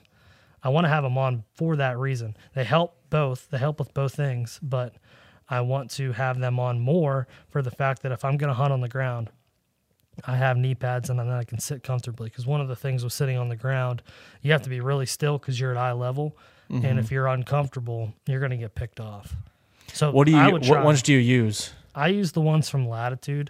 I 0.63 0.69
want 0.69 0.85
to 0.85 0.89
have 0.89 1.03
them 1.03 1.17
on 1.17 1.43
for 1.55 1.75
that 1.77 1.97
reason. 1.97 2.35
They 2.53 2.63
help 2.65 2.95
both. 3.09 3.49
They 3.49 3.57
help 3.57 3.79
with 3.79 3.93
both 3.93 4.13
things, 4.13 4.59
but 4.61 4.93
I 5.49 5.61
want 5.61 5.89
to 5.91 6.11
have 6.13 6.39
them 6.39 6.59
on 6.59 6.79
more 6.79 7.27
for 7.49 7.61
the 7.61 7.71
fact 7.71 8.03
that 8.03 8.11
if 8.11 8.23
I'm 8.23 8.37
going 8.37 8.49
to 8.49 8.53
hunt 8.53 8.71
on 8.71 8.81
the 8.81 8.87
ground, 8.87 9.29
I 10.27 10.35
have 10.35 10.57
knee 10.57 10.75
pads 10.75 11.09
and 11.09 11.17
then 11.19 11.29
I 11.29 11.43
can 11.43 11.59
sit 11.59 11.81
comfortably. 11.83 12.29
Because 12.29 12.45
one 12.45 12.61
of 12.61 12.67
the 12.67 12.75
things 12.75 13.03
with 13.03 13.13
sitting 13.13 13.37
on 13.37 13.49
the 13.49 13.55
ground, 13.55 14.01
you 14.41 14.51
have 14.51 14.61
to 14.63 14.69
be 14.69 14.79
really 14.81 15.05
still 15.05 15.37
because 15.37 15.59
you're 15.59 15.71
at 15.71 15.77
eye 15.77 15.91
level, 15.93 16.37
and 16.71 16.99
if 16.99 17.11
you're 17.11 17.25
uncomfortable, 17.27 18.13
you're 18.27 18.39
going 18.39 18.51
to 18.51 18.57
get 18.57 18.75
picked 18.75 18.99
off. 18.99 19.35
So 19.93 20.11
What 20.11 20.25
do 20.27 20.33
you? 20.33 20.37
What 20.37 20.83
ones 20.83 21.01
do 21.01 21.13
you 21.13 21.19
use? 21.19 21.73
I 21.95 22.09
use 22.09 22.31
the 22.33 22.41
ones 22.41 22.69
from 22.69 22.87
Latitude. 22.87 23.49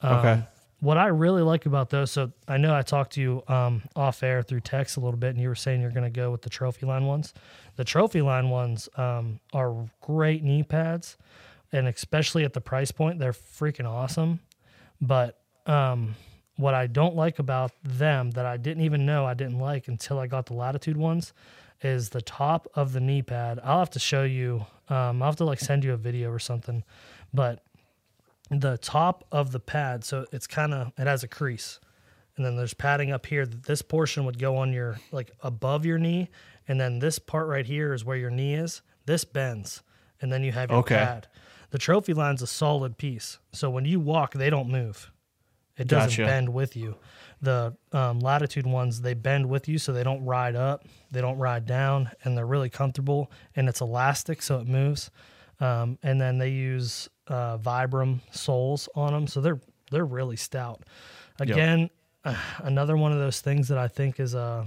Um, 0.00 0.18
Okay. 0.18 0.42
What 0.80 0.96
I 0.96 1.06
really 1.06 1.42
like 1.42 1.66
about 1.66 1.90
those, 1.90 2.12
so 2.12 2.30
I 2.46 2.56
know 2.56 2.72
I 2.72 2.82
talked 2.82 3.14
to 3.14 3.20
you 3.20 3.42
um, 3.48 3.82
off 3.96 4.22
air 4.22 4.42
through 4.42 4.60
text 4.60 4.96
a 4.96 5.00
little 5.00 5.18
bit, 5.18 5.30
and 5.30 5.40
you 5.40 5.48
were 5.48 5.56
saying 5.56 5.80
you're 5.80 5.90
going 5.90 6.04
to 6.04 6.10
go 6.10 6.30
with 6.30 6.42
the 6.42 6.50
Trophyline 6.50 7.04
ones. 7.04 7.34
The 7.74 7.84
Trophyline 7.84 8.48
ones 8.48 8.88
um, 8.96 9.40
are 9.52 9.74
great 10.00 10.44
knee 10.44 10.62
pads, 10.62 11.16
and 11.72 11.88
especially 11.88 12.44
at 12.44 12.52
the 12.52 12.60
price 12.60 12.92
point, 12.92 13.18
they're 13.18 13.32
freaking 13.32 13.86
awesome. 13.86 14.38
But 15.00 15.40
um, 15.66 16.14
what 16.56 16.74
I 16.74 16.86
don't 16.86 17.16
like 17.16 17.40
about 17.40 17.72
them 17.82 18.30
that 18.32 18.46
I 18.46 18.56
didn't 18.56 18.84
even 18.84 19.04
know 19.04 19.26
I 19.26 19.34
didn't 19.34 19.58
like 19.58 19.88
until 19.88 20.20
I 20.20 20.28
got 20.28 20.46
the 20.46 20.54
Latitude 20.54 20.96
ones 20.96 21.32
is 21.82 22.10
the 22.10 22.22
top 22.22 22.68
of 22.74 22.92
the 22.92 23.00
knee 23.00 23.22
pad. 23.22 23.60
I'll 23.64 23.78
have 23.80 23.90
to 23.90 24.00
show 24.00 24.24
you. 24.24 24.66
Um, 24.88 25.22
I'll 25.22 25.28
have 25.30 25.36
to 25.36 25.44
like 25.44 25.60
send 25.60 25.84
you 25.84 25.92
a 25.92 25.96
video 25.96 26.30
or 26.30 26.38
something, 26.38 26.82
but 27.32 27.64
the 28.50 28.78
top 28.78 29.24
of 29.30 29.52
the 29.52 29.60
pad, 29.60 30.04
so 30.04 30.26
it's 30.32 30.46
kind 30.46 30.72
of 30.72 30.92
it 30.98 31.06
has 31.06 31.22
a 31.22 31.28
crease, 31.28 31.80
and 32.36 32.44
then 32.44 32.56
there's 32.56 32.74
padding 32.74 33.12
up 33.12 33.26
here. 33.26 33.44
That 33.46 33.64
this 33.64 33.82
portion 33.82 34.24
would 34.24 34.38
go 34.38 34.56
on 34.56 34.72
your 34.72 34.98
like 35.12 35.32
above 35.42 35.84
your 35.84 35.98
knee, 35.98 36.30
and 36.66 36.80
then 36.80 36.98
this 36.98 37.18
part 37.18 37.46
right 37.46 37.66
here 37.66 37.92
is 37.92 38.04
where 38.04 38.16
your 38.16 38.30
knee 38.30 38.54
is. 38.54 38.82
This 39.06 39.24
bends, 39.24 39.82
and 40.20 40.32
then 40.32 40.42
you 40.42 40.52
have 40.52 40.70
your 40.70 40.80
Okay. 40.80 40.96
pad. 40.96 41.28
The 41.70 41.78
Trophyline's 41.78 42.40
a 42.42 42.46
solid 42.46 42.96
piece, 42.96 43.38
so 43.52 43.68
when 43.68 43.84
you 43.84 44.00
walk, 44.00 44.32
they 44.32 44.48
don't 44.50 44.70
move. 44.70 45.10
It 45.76 45.86
doesn't 45.86 46.10
Gotcha. 46.10 46.24
bend 46.24 46.48
with 46.48 46.74
you. 46.74 46.96
The 47.40 47.76
um, 47.92 48.18
latitude 48.18 48.66
ones 48.66 49.02
they 49.02 49.14
bend 49.14 49.48
with 49.48 49.68
you, 49.68 49.78
so 49.78 49.92
they 49.92 50.02
don't 50.02 50.24
ride 50.24 50.56
up, 50.56 50.84
they 51.12 51.20
don't 51.20 51.38
ride 51.38 51.66
down, 51.66 52.10
and 52.24 52.36
they're 52.36 52.46
really 52.46 52.70
comfortable. 52.70 53.30
And 53.54 53.68
it's 53.68 53.80
elastic, 53.80 54.42
so 54.42 54.58
it 54.58 54.66
moves. 54.66 55.10
Um, 55.60 55.98
and 56.02 56.20
then 56.20 56.38
they 56.38 56.48
use 56.48 57.08
uh, 57.28 57.58
Vibram 57.58 58.20
soles 58.30 58.88
on 58.94 59.12
them, 59.12 59.26
so 59.26 59.40
they're 59.40 59.60
they're 59.90 60.04
really 60.04 60.36
stout. 60.36 60.82
Again, 61.40 61.90
another 62.58 62.96
one 62.96 63.12
of 63.12 63.18
those 63.18 63.40
things 63.40 63.68
that 63.68 63.78
I 63.78 63.88
think 63.88 64.20
is 64.20 64.34
uh, 64.34 64.64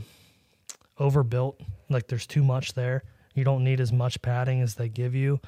overbuilt. 0.99 1.59
Like 1.89 2.07
there's 2.07 2.27
too 2.27 2.43
much 2.43 2.73
there. 2.73 3.03
You 3.33 3.43
don't 3.43 3.63
need 3.63 3.79
as 3.79 3.91
much 3.91 4.21
padding 4.21 4.61
as 4.61 4.75
they 4.75 4.89
give 4.89 5.15
you. 5.15 5.39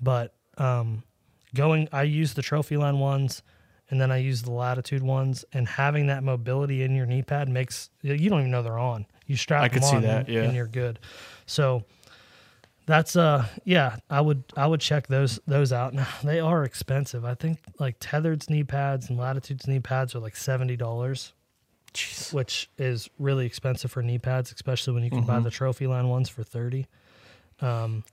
But 0.00 0.34
um, 0.58 1.02
going, 1.54 1.88
I 1.92 2.02
use 2.02 2.34
the 2.34 2.42
Trophyline 2.42 2.98
ones, 2.98 3.42
and 3.90 4.00
then 4.00 4.10
I 4.10 4.18
use 4.18 4.42
the 4.42 4.52
latitude 4.52 5.02
ones. 5.02 5.44
And 5.52 5.68
having 5.68 6.06
that 6.08 6.22
mobility 6.22 6.82
in 6.82 6.94
your 6.94 7.06
knee 7.06 7.22
pad 7.22 7.48
makes 7.48 7.90
you 8.02 8.30
don't 8.30 8.40
even 8.40 8.50
know 8.50 8.62
they're 8.62 8.78
on. 8.78 9.06
You 9.26 9.36
strap 9.36 9.62
I 9.62 9.68
them 9.68 9.74
could 9.74 9.84
see 9.84 9.96
on 9.96 10.02
that, 10.02 10.28
yeah. 10.28 10.42
and 10.42 10.54
you're 10.54 10.66
good. 10.66 10.98
So 11.46 11.84
that's 12.86 13.16
uh 13.16 13.46
yeah, 13.64 13.96
I 14.08 14.20
would 14.20 14.44
I 14.56 14.66
would 14.66 14.80
check 14.80 15.06
those 15.08 15.38
those 15.46 15.72
out. 15.72 15.92
Now 15.94 16.06
they 16.24 16.40
are 16.40 16.64
expensive. 16.64 17.24
I 17.24 17.34
think 17.34 17.58
like 17.78 17.96
tethered's 18.00 18.48
knee 18.48 18.64
pads 18.64 19.08
and 19.10 19.18
latitude's 19.18 19.66
knee 19.66 19.80
pads 19.80 20.14
are 20.14 20.20
like 20.20 20.36
seventy 20.36 20.76
dollars, 20.76 21.32
Jeez. 21.92 22.32
which 22.32 22.70
is 22.78 23.10
really 23.18 23.44
expensive 23.46 23.90
for 23.90 24.02
knee 24.02 24.18
pads, 24.18 24.52
especially 24.52 24.94
when 24.94 25.02
you 25.04 25.10
can 25.10 25.22
buy 25.24 25.40
the 25.40 25.50
Trophyline 25.50 26.08
ones 26.08 26.28
for 26.28 26.42
thirty. 26.44 26.86
Um, 27.60 28.04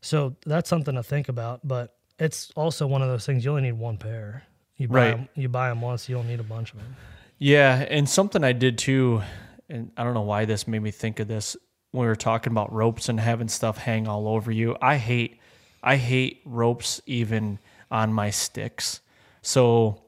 so 0.00 0.36
that's 0.46 0.68
something 0.70 0.94
to 0.94 1.02
think 1.02 1.28
about. 1.28 1.60
But 1.66 1.94
it's 2.18 2.50
also 2.56 2.86
one 2.86 3.02
of 3.02 3.08
those 3.08 3.26
things 3.26 3.44
you 3.44 3.50
only 3.50 3.62
need 3.62 3.72
one 3.72 3.98
pair. 3.98 4.44
You 4.76 4.88
buy 4.88 4.94
Right. 4.94 5.14
'em- 5.14 5.28
you 5.34 5.48
buy 5.48 5.68
them 5.70 5.80
once, 5.80 6.08
you 6.08 6.16
don't 6.16 6.26
need 6.28 6.40
a 6.40 6.44
bunch 6.44 6.72
of 6.72 6.78
them. 6.78 6.96
Yeah, 7.38 7.86
and 7.90 8.08
something 8.08 8.42
I 8.44 8.52
did 8.52 8.78
too, 8.78 9.22
and 9.68 9.90
I 9.96 10.04
don't 10.04 10.14
know 10.14 10.22
why 10.22 10.44
this 10.46 10.66
made 10.66 10.80
me 10.82 10.90
think 10.90 11.18
of 11.20 11.28
this 11.28 11.56
when 11.90 12.02
we 12.02 12.06
were 12.08 12.16
talking 12.16 12.52
about 12.52 12.72
ropes 12.72 13.08
and 13.08 13.18
having 13.18 13.48
stuff 13.48 13.78
hang 13.78 14.06
all 14.06 14.28
over 14.28 14.50
you. 14.50 14.76
I 14.80 14.96
hate 14.96 15.38
I 15.82 15.96
hate 15.96 16.40
ropes 16.44 17.00
even 17.06 17.58
on 17.90 18.12
my 18.12 18.30
sticks. 18.30 19.00
So 19.42 20.02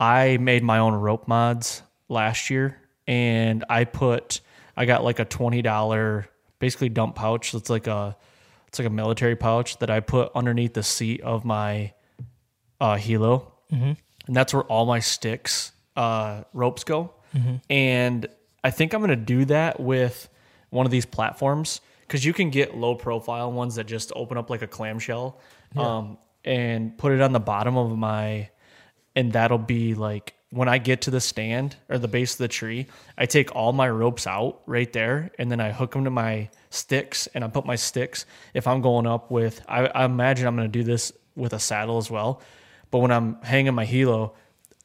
I 0.00 0.38
made 0.38 0.62
my 0.62 0.78
own 0.78 0.94
rope 0.94 1.28
mods 1.28 1.82
last 2.08 2.50
year 2.50 2.78
and 3.06 3.64
I 3.68 3.84
put 3.84 4.40
I 4.76 4.86
got 4.86 5.04
like 5.04 5.18
a 5.18 5.24
twenty 5.24 5.62
dollar 5.62 6.26
basically 6.58 6.88
dump 6.88 7.14
pouch 7.16 7.52
that's 7.52 7.70
like 7.70 7.86
a 7.86 8.16
it's 8.68 8.78
like 8.78 8.88
a 8.88 8.90
military 8.90 9.36
pouch 9.36 9.78
that 9.78 9.90
I 9.90 10.00
put 10.00 10.32
underneath 10.34 10.74
the 10.74 10.82
seat 10.82 11.20
of 11.20 11.44
my 11.44 11.92
uh 12.80 12.96
helo 12.96 13.52
and 14.26 14.34
that's 14.36 14.52
where 14.54 14.62
all 14.64 14.86
my 14.86 15.00
sticks 15.00 15.72
uh, 15.96 16.42
ropes 16.52 16.82
go. 16.84 17.12
And 17.70 18.26
I 18.64 18.70
think 18.70 18.94
I'm 18.94 19.00
gonna 19.00 19.16
do 19.16 19.44
that 19.46 19.78
with 19.80 20.28
one 20.74 20.84
of 20.84 20.92
these 20.92 21.06
platforms 21.06 21.80
because 22.00 22.24
you 22.24 22.32
can 22.32 22.50
get 22.50 22.76
low 22.76 22.94
profile 22.94 23.50
ones 23.50 23.76
that 23.76 23.84
just 23.84 24.12
open 24.14 24.36
up 24.36 24.50
like 24.50 24.60
a 24.60 24.66
clamshell, 24.66 25.40
um, 25.76 26.18
and 26.44 26.98
put 26.98 27.12
it 27.12 27.22
on 27.22 27.32
the 27.32 27.40
bottom 27.40 27.78
of 27.78 27.96
my, 27.96 28.50
and 29.16 29.32
that'll 29.32 29.56
be 29.56 29.94
like 29.94 30.34
when 30.50 30.68
I 30.68 30.78
get 30.78 31.02
to 31.02 31.10
the 31.10 31.20
stand 31.20 31.76
or 31.88 31.98
the 31.98 32.08
base 32.08 32.32
of 32.34 32.38
the 32.38 32.48
tree, 32.48 32.86
I 33.16 33.26
take 33.26 33.54
all 33.56 33.72
my 33.72 33.88
ropes 33.88 34.26
out 34.26 34.60
right 34.66 34.92
there, 34.92 35.30
and 35.38 35.50
then 35.50 35.60
I 35.60 35.72
hook 35.72 35.92
them 35.92 36.04
to 36.04 36.10
my 36.10 36.50
sticks, 36.70 37.26
and 37.28 37.42
I 37.42 37.48
put 37.48 37.64
my 37.64 37.76
sticks. 37.76 38.26
If 38.52 38.66
I'm 38.66 38.80
going 38.82 39.06
up 39.06 39.30
with, 39.30 39.62
I, 39.68 39.86
I 39.86 40.04
imagine 40.04 40.46
I'm 40.46 40.56
gonna 40.56 40.68
do 40.68 40.82
this 40.82 41.12
with 41.36 41.52
a 41.54 41.58
saddle 41.58 41.98
as 41.98 42.10
well. 42.10 42.42
But 42.90 42.98
when 42.98 43.10
I'm 43.10 43.40
hanging 43.42 43.74
my 43.74 43.86
helo, 43.86 44.34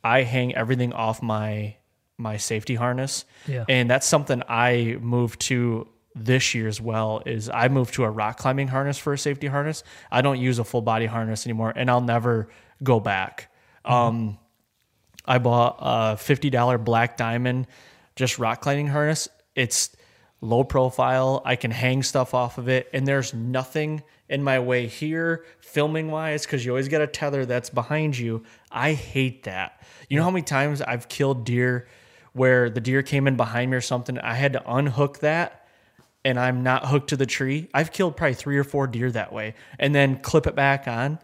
I 0.03 0.23
hang 0.23 0.55
everything 0.55 0.93
off 0.93 1.21
my 1.21 1.75
my 2.19 2.37
safety 2.37 2.75
harness. 2.75 3.25
Yeah. 3.47 3.65
And 3.67 3.89
that's 3.89 4.05
something 4.05 4.43
I 4.47 4.97
moved 4.99 5.39
to 5.41 5.87
this 6.15 6.53
year 6.53 6.67
as 6.67 6.81
well 6.81 7.21
is 7.25 7.49
I 7.49 7.67
moved 7.69 7.93
to 7.95 8.03
a 8.03 8.09
rock 8.09 8.37
climbing 8.37 8.67
harness 8.67 8.97
for 8.97 9.13
a 9.13 9.17
safety 9.17 9.47
harness. 9.47 9.83
I 10.11 10.21
don't 10.21 10.39
use 10.39 10.59
a 10.59 10.63
full 10.63 10.81
body 10.81 11.05
harness 11.05 11.45
anymore 11.45 11.71
and 11.75 11.89
I'll 11.89 12.01
never 12.01 12.49
go 12.83 12.99
back. 12.99 13.51
Um 13.85 14.37
I 15.25 15.37
bought 15.37 15.77
a 15.79 16.15
$50 16.15 16.83
black 16.83 17.15
diamond 17.15 17.67
just 18.15 18.39
rock 18.39 18.61
climbing 18.61 18.87
harness. 18.87 19.29
It's 19.55 19.95
low 20.41 20.63
profile. 20.63 21.41
I 21.45 21.55
can 21.55 21.71
hang 21.71 22.01
stuff 22.03 22.33
off 22.33 22.57
of 22.57 22.67
it 22.67 22.89
and 22.93 23.07
there's 23.07 23.33
nothing 23.33 24.03
in 24.27 24.43
my 24.43 24.59
way 24.59 24.87
here 24.87 25.45
filming 25.59 26.09
wise 26.11 26.45
cuz 26.45 26.65
you 26.65 26.71
always 26.71 26.87
got 26.87 27.01
a 27.01 27.07
tether 27.07 27.45
that's 27.45 27.69
behind 27.69 28.17
you. 28.17 28.43
I 28.71 28.93
hate 28.93 29.43
that. 29.43 29.81
You 30.09 30.17
know 30.17 30.23
how 30.23 30.31
many 30.31 30.43
times 30.43 30.81
I've 30.81 31.07
killed 31.07 31.45
deer 31.45 31.87
where 32.33 32.69
the 32.69 32.81
deer 32.81 33.01
came 33.01 33.27
in 33.27 33.35
behind 33.37 33.71
me 33.71 33.77
or 33.77 33.81
something, 33.81 34.17
I 34.19 34.35
had 34.35 34.53
to 34.53 34.71
unhook 34.71 35.19
that 35.19 35.67
and 36.25 36.39
I'm 36.39 36.63
not 36.63 36.87
hooked 36.87 37.09
to 37.09 37.17
the 37.17 37.25
tree. 37.25 37.69
I've 37.73 37.91
killed 37.91 38.17
probably 38.17 38.35
3 38.35 38.57
or 38.57 38.63
4 38.63 38.87
deer 38.87 39.11
that 39.11 39.31
way 39.33 39.55
and 39.77 39.95
then 39.95 40.19
clip 40.19 40.47
it 40.47 40.55
back 40.55 40.87
on 40.87 41.19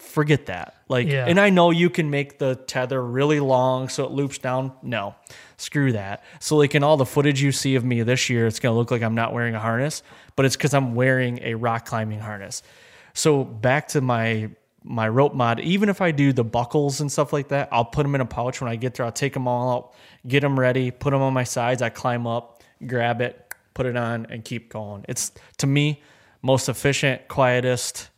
forget 0.00 0.46
that. 0.46 0.74
Like, 0.88 1.08
Yeah. 1.08 1.26
and 1.26 1.38
I 1.38 1.50
know 1.50 1.70
you 1.70 1.90
can 1.90 2.10
make 2.10 2.38
the 2.38 2.56
tether 2.56 3.02
really 3.02 3.38
long 3.38 3.88
so 3.88 4.04
it 4.04 4.10
loops 4.10 4.38
down. 4.38 4.72
No, 4.82 5.14
screw 5.56 5.92
that. 5.92 6.24
So, 6.40 6.56
like, 6.56 6.74
in 6.74 6.82
all 6.82 6.96
the 6.96 7.06
footage 7.06 7.42
you 7.42 7.52
see 7.52 7.74
of 7.74 7.84
me 7.84 8.02
this 8.02 8.30
year, 8.30 8.46
it's 8.46 8.58
going 8.60 8.72
to 8.72 8.78
look 8.78 8.90
like 8.90 9.02
I'm 9.02 9.14
not 9.14 9.32
wearing 9.32 9.54
a 9.54 9.60
harness, 9.60 10.02
but 10.36 10.46
it's 10.46 10.56
because 10.56 10.74
I'm 10.74 10.94
wearing 10.94 11.40
a 11.42 11.54
rock 11.54 11.84
climbing 11.84 12.20
harness. 12.20 12.62
So, 13.12 13.44
back 13.44 13.88
to 13.88 14.00
my 14.00 14.50
my 14.82 15.08
rope 15.08 15.34
mod, 15.34 15.60
even 15.60 15.88
if 15.88 16.00
I 16.00 16.10
do 16.10 16.32
the 16.32 16.44
buckles 16.44 17.00
and 17.00 17.10
stuff 17.10 17.32
like 17.32 17.48
that, 17.48 17.68
I'll 17.70 17.84
put 17.84 18.02
them 18.02 18.14
in 18.14 18.20
a 18.20 18.26
pouch 18.26 18.60
when 18.60 18.70
I 18.70 18.76
get 18.76 18.94
there. 18.94 19.06
I'll 19.06 19.12
take 19.12 19.34
them 19.34 19.46
all 19.46 19.70
out, 19.72 19.92
get 20.26 20.40
them 20.40 20.58
ready, 20.58 20.90
put 20.90 21.10
them 21.10 21.22
on 21.22 21.32
my 21.32 21.44
sides. 21.44 21.82
I 21.82 21.90
climb 21.90 22.26
up, 22.26 22.62
grab 22.86 23.20
it, 23.20 23.54
put 23.74 23.86
it 23.86 23.96
on, 23.96 24.26
and 24.30 24.44
keep 24.44 24.72
going. 24.72 25.04
It's 25.08 25.32
to 25.58 25.66
me 25.66 26.02
most 26.42 26.68
efficient, 26.68 27.28
quietest. 27.28 28.08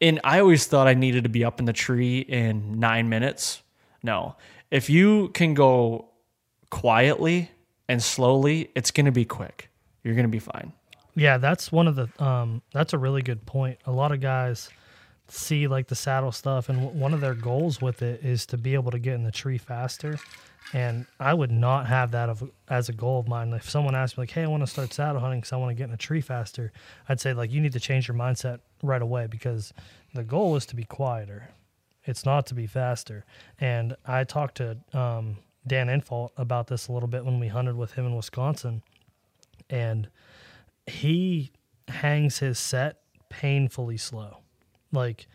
And 0.00 0.20
I 0.24 0.40
always 0.40 0.66
thought 0.66 0.86
I 0.86 0.94
needed 0.94 1.24
to 1.24 1.30
be 1.30 1.44
up 1.44 1.60
in 1.60 1.66
the 1.66 1.72
tree 1.72 2.20
in 2.20 2.78
nine 2.80 3.08
minutes. 3.08 3.62
No. 4.02 4.36
If 4.70 4.90
you 4.90 5.28
can 5.30 5.54
go 5.54 6.10
quietly 6.70 7.50
and 7.88 8.02
slowly, 8.02 8.70
it's 8.74 8.90
going 8.90 9.06
to 9.06 9.12
be 9.12 9.24
quick. 9.24 9.70
You're 10.02 10.14
going 10.14 10.24
to 10.24 10.30
be 10.30 10.38
fine. 10.38 10.72
Yeah, 11.14 11.38
that's 11.38 11.72
one 11.72 11.88
of 11.88 11.96
the 11.96 12.24
um 12.24 12.62
that's 12.72 12.92
a 12.92 12.98
really 12.98 13.22
good 13.22 13.44
point. 13.44 13.78
A 13.86 13.90
lot 13.90 14.12
of 14.12 14.20
guys 14.20 14.70
see 15.28 15.66
like 15.66 15.88
the 15.88 15.94
saddle 15.94 16.32
stuff 16.32 16.68
and 16.68 16.80
w- 16.80 16.98
one 16.98 17.14
of 17.14 17.20
their 17.20 17.34
goals 17.34 17.80
with 17.80 18.02
it 18.02 18.24
is 18.24 18.46
to 18.46 18.56
be 18.56 18.74
able 18.74 18.90
to 18.90 18.98
get 18.98 19.14
in 19.14 19.24
the 19.24 19.32
tree 19.32 19.58
faster. 19.58 20.18
And 20.72 21.06
I 21.18 21.32
would 21.32 21.50
not 21.50 21.86
have 21.86 22.10
that 22.10 22.28
of, 22.28 22.50
as 22.68 22.88
a 22.88 22.92
goal 22.92 23.20
of 23.20 23.28
mine. 23.28 23.52
If 23.54 23.68
someone 23.68 23.94
asked 23.94 24.18
me 24.18 24.22
like, 24.22 24.30
"Hey, 24.30 24.42
I 24.42 24.46
want 24.48 24.62
to 24.62 24.66
start 24.66 24.92
saddle 24.92 25.20
hunting 25.20 25.40
because 25.40 25.52
I 25.52 25.56
want 25.56 25.70
to 25.70 25.74
get 25.74 25.88
in 25.88 25.94
a 25.94 25.98
tree 25.98 26.20
faster," 26.20 26.72
I'd 27.08 27.20
say 27.20 27.32
like 27.32 27.50
you 27.50 27.60
need 27.60 27.72
to 27.72 27.80
change 27.80 28.06
your 28.06 28.16
mindset 28.16 28.60
right 28.82 29.00
away 29.00 29.26
because 29.26 29.72
the 30.14 30.24
goal 30.24 30.56
is 30.56 30.66
to 30.66 30.76
be 30.76 30.84
quieter. 30.84 31.50
It's 32.04 32.24
not 32.24 32.46
to 32.46 32.54
be 32.54 32.66
faster. 32.66 33.24
And 33.60 33.96
I 34.06 34.24
talked 34.24 34.56
to 34.56 34.78
um, 34.92 35.38
Dan 35.66 35.88
Infalt 35.88 36.30
about 36.36 36.66
this 36.66 36.88
a 36.88 36.92
little 36.92 37.08
bit 37.08 37.24
when 37.24 37.40
we 37.40 37.48
hunted 37.48 37.76
with 37.76 37.92
him 37.92 38.06
in 38.06 38.14
Wisconsin, 38.16 38.82
and 39.70 40.08
he 40.86 41.52
hangs 41.88 42.38
his 42.38 42.58
set 42.58 43.00
painfully 43.30 43.96
slow. 43.96 44.38
Like 44.92 45.26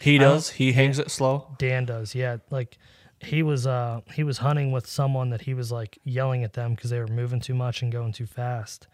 He 0.00 0.18
does. 0.18 0.50
He 0.50 0.72
hangs 0.72 0.98
it 0.98 1.10
slow. 1.10 1.54
Dan 1.58 1.84
does. 1.84 2.14
Yeah, 2.14 2.38
like 2.50 2.78
he 3.20 3.42
was 3.42 3.66
uh 3.66 4.00
he 4.12 4.22
was 4.24 4.38
hunting 4.38 4.72
with 4.72 4.86
someone 4.86 5.30
that 5.30 5.42
he 5.42 5.54
was 5.54 5.72
like 5.72 5.98
yelling 6.04 6.44
at 6.44 6.52
them 6.52 6.74
because 6.74 6.90
they 6.90 6.98
were 6.98 7.06
moving 7.06 7.40
too 7.40 7.54
much 7.54 7.82
and 7.82 7.90
going 7.90 8.12
too 8.12 8.26
fast. 8.26 8.86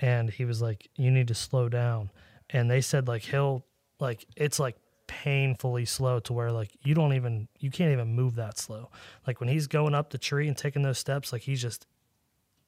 And 0.00 0.30
he 0.30 0.44
was 0.44 0.60
like, 0.62 0.88
You 0.96 1.10
need 1.10 1.28
to 1.28 1.34
slow 1.34 1.68
down. 1.68 2.10
And 2.50 2.70
they 2.70 2.80
said 2.80 3.06
like 3.08 3.22
he'll 3.22 3.64
like 4.00 4.26
it's 4.36 4.58
like 4.58 4.76
painfully 5.06 5.84
slow 5.86 6.20
to 6.20 6.32
where 6.32 6.52
like 6.52 6.70
you 6.84 6.94
don't 6.94 7.14
even 7.14 7.48
you 7.58 7.70
can't 7.70 7.92
even 7.92 8.14
move 8.14 8.34
that 8.36 8.58
slow. 8.58 8.90
Like 9.26 9.40
when 9.40 9.48
he's 9.48 9.66
going 9.66 9.94
up 9.94 10.10
the 10.10 10.18
tree 10.18 10.48
and 10.48 10.56
taking 10.56 10.82
those 10.82 10.98
steps, 10.98 11.32
like 11.32 11.42
he's 11.42 11.62
just 11.62 11.86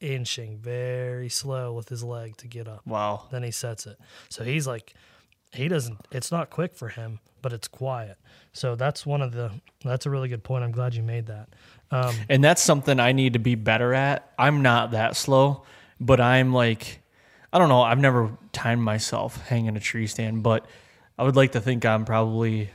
inching 0.00 0.58
very 0.58 1.28
slow 1.28 1.74
with 1.74 1.88
his 1.90 2.02
leg 2.02 2.34
to 2.38 2.48
get 2.48 2.66
up 2.66 2.80
Wow. 2.86 3.28
then 3.30 3.42
he 3.42 3.50
sets 3.50 3.86
it. 3.86 3.98
So 4.30 4.44
he's 4.44 4.66
like, 4.66 4.94
he 5.52 5.68
doesn't. 5.68 5.98
It's 6.10 6.30
not 6.30 6.50
quick 6.50 6.74
for 6.74 6.88
him, 6.88 7.20
but 7.42 7.52
it's 7.52 7.68
quiet. 7.68 8.16
So 8.52 8.74
that's 8.74 9.04
one 9.04 9.22
of 9.22 9.32
the. 9.32 9.50
That's 9.84 10.06
a 10.06 10.10
really 10.10 10.28
good 10.28 10.42
point. 10.42 10.64
I'm 10.64 10.72
glad 10.72 10.94
you 10.94 11.02
made 11.02 11.26
that. 11.26 11.48
Um, 11.90 12.14
And 12.28 12.42
that's 12.44 12.62
something 12.62 13.00
I 13.00 13.12
need 13.12 13.32
to 13.32 13.38
be 13.38 13.54
better 13.56 13.92
at. 13.94 14.32
I'm 14.38 14.62
not 14.62 14.92
that 14.92 15.16
slow, 15.16 15.64
but 16.00 16.20
I'm 16.20 16.52
like, 16.52 17.00
I 17.52 17.58
don't 17.58 17.68
know. 17.68 17.82
I've 17.82 17.98
never 17.98 18.36
timed 18.52 18.82
myself 18.82 19.44
hanging 19.48 19.76
a 19.76 19.80
tree 19.80 20.06
stand, 20.06 20.42
but 20.42 20.66
I 21.18 21.24
would 21.24 21.36
like 21.36 21.52
to 21.52 21.60
think 21.60 21.84
I'm 21.84 22.04
probably 22.04 22.70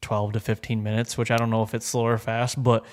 12 0.00 0.34
to 0.34 0.40
15 0.40 0.82
minutes, 0.82 1.18
which 1.18 1.30
I 1.30 1.36
don't 1.36 1.50
know 1.50 1.62
if 1.62 1.74
it's 1.74 1.86
slow 1.86 2.06
or 2.06 2.18
fast, 2.18 2.62
but 2.62 2.84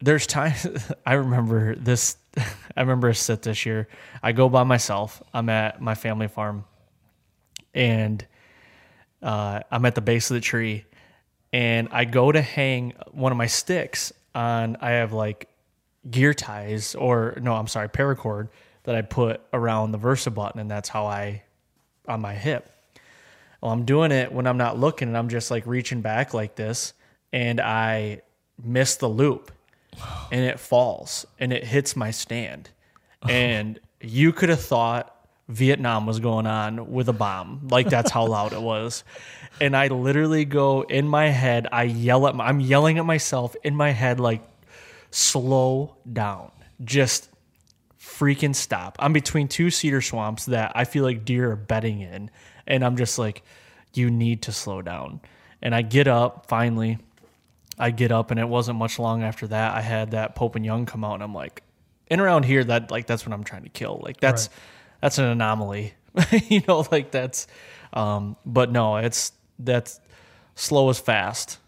there's 0.00 0.26
times 0.26 0.66
I 1.06 1.14
remember 1.14 1.74
this. 1.76 2.16
I 2.76 2.80
remember 2.80 3.08
a 3.08 3.14
sit 3.14 3.42
this 3.42 3.64
year. 3.64 3.88
I 4.22 4.32
go 4.32 4.48
by 4.48 4.64
myself. 4.64 5.22
I'm 5.32 5.48
at 5.48 5.80
my 5.80 5.94
family 5.94 6.28
farm 6.28 6.64
and 7.74 8.24
uh, 9.22 9.60
I'm 9.70 9.84
at 9.84 9.94
the 9.94 10.00
base 10.00 10.30
of 10.30 10.34
the 10.34 10.40
tree 10.40 10.84
and 11.52 11.88
I 11.92 12.04
go 12.04 12.30
to 12.30 12.42
hang 12.42 12.94
one 13.12 13.32
of 13.32 13.38
my 13.38 13.46
sticks 13.46 14.12
on. 14.34 14.76
I 14.80 14.90
have 14.90 15.12
like 15.12 15.48
gear 16.10 16.34
ties, 16.34 16.94
or 16.94 17.36
no, 17.40 17.54
I'm 17.54 17.66
sorry, 17.66 17.88
paracord 17.88 18.48
that 18.84 18.94
I 18.94 19.02
put 19.02 19.40
around 19.52 19.92
the 19.92 19.98
Versa 19.98 20.30
button, 20.30 20.60
and 20.60 20.70
that's 20.70 20.88
how 20.88 21.06
I 21.06 21.42
on 22.06 22.20
my 22.20 22.34
hip. 22.34 22.70
Well, 23.60 23.72
I'm 23.72 23.84
doing 23.84 24.12
it 24.12 24.32
when 24.32 24.46
I'm 24.46 24.56
not 24.56 24.78
looking, 24.78 25.08
and 25.08 25.16
I'm 25.16 25.28
just 25.28 25.50
like 25.50 25.66
reaching 25.66 26.00
back 26.00 26.34
like 26.34 26.54
this, 26.54 26.92
and 27.32 27.60
I 27.60 28.22
miss 28.62 28.96
the 28.96 29.08
loop, 29.08 29.50
and 30.30 30.44
it 30.44 30.60
falls, 30.60 31.26
and 31.38 31.52
it 31.52 31.64
hits 31.64 31.96
my 31.96 32.10
stand, 32.10 32.70
and 33.28 33.80
you 34.00 34.32
could 34.32 34.48
have 34.48 34.62
thought 34.62 35.17
Vietnam 35.48 36.06
was 36.06 36.20
going 36.20 36.46
on 36.46 36.92
with 36.92 37.08
a 37.08 37.12
bomb. 37.12 37.68
Like 37.70 37.88
that's 37.88 38.10
how 38.10 38.26
loud 38.26 38.52
it 38.52 38.60
was. 38.60 39.02
And 39.60 39.76
I 39.76 39.88
literally 39.88 40.44
go 40.44 40.82
in 40.82 41.08
my 41.08 41.28
head, 41.28 41.66
I 41.72 41.84
yell 41.84 42.26
at 42.28 42.34
my, 42.34 42.46
I'm 42.46 42.60
yelling 42.60 42.98
at 42.98 43.06
myself 43.06 43.56
in 43.64 43.74
my 43.74 43.90
head 43.90 44.20
like 44.20 44.42
slow 45.10 45.96
down. 46.10 46.52
Just 46.84 47.30
freaking 47.98 48.54
stop. 48.54 48.96
I'm 49.00 49.12
between 49.12 49.48
two 49.48 49.70
cedar 49.70 50.02
swamps 50.02 50.46
that 50.46 50.72
I 50.74 50.84
feel 50.84 51.02
like 51.02 51.24
deer 51.24 51.50
are 51.50 51.56
bedding 51.56 52.00
in 52.00 52.30
and 52.66 52.84
I'm 52.84 52.96
just 52.96 53.18
like 53.18 53.42
you 53.94 54.10
need 54.10 54.42
to 54.42 54.52
slow 54.52 54.82
down. 54.82 55.20
And 55.62 55.74
I 55.74 55.82
get 55.82 56.08
up 56.08 56.46
finally. 56.46 56.98
I 57.78 57.90
get 57.90 58.12
up 58.12 58.30
and 58.30 58.38
it 58.38 58.48
wasn't 58.48 58.78
much 58.78 58.98
long 58.98 59.22
after 59.22 59.46
that 59.46 59.74
I 59.74 59.80
had 59.80 60.10
that 60.10 60.34
Pope 60.34 60.56
and 60.56 60.64
Young 60.64 60.84
come 60.84 61.04
out 61.04 61.14
and 61.14 61.22
I'm 61.22 61.34
like 61.34 61.62
and 62.08 62.20
around 62.20 62.44
here 62.44 62.62
that 62.64 62.90
like 62.90 63.06
that's 63.06 63.24
what 63.24 63.32
I'm 63.32 63.44
trying 63.44 63.62
to 63.62 63.70
kill. 63.70 64.00
Like 64.04 64.20
that's 64.20 64.48
Right. 64.48 64.58
That's 65.00 65.18
an 65.18 65.24
anomaly. 65.26 65.94
you 66.48 66.62
know, 66.66 66.84
like 66.90 67.10
that's 67.10 67.46
um 67.92 68.36
but 68.44 68.70
no, 68.72 68.96
it's 68.96 69.32
that's 69.58 70.00
slow 70.54 70.88
is 70.90 70.98
fast. 70.98 71.58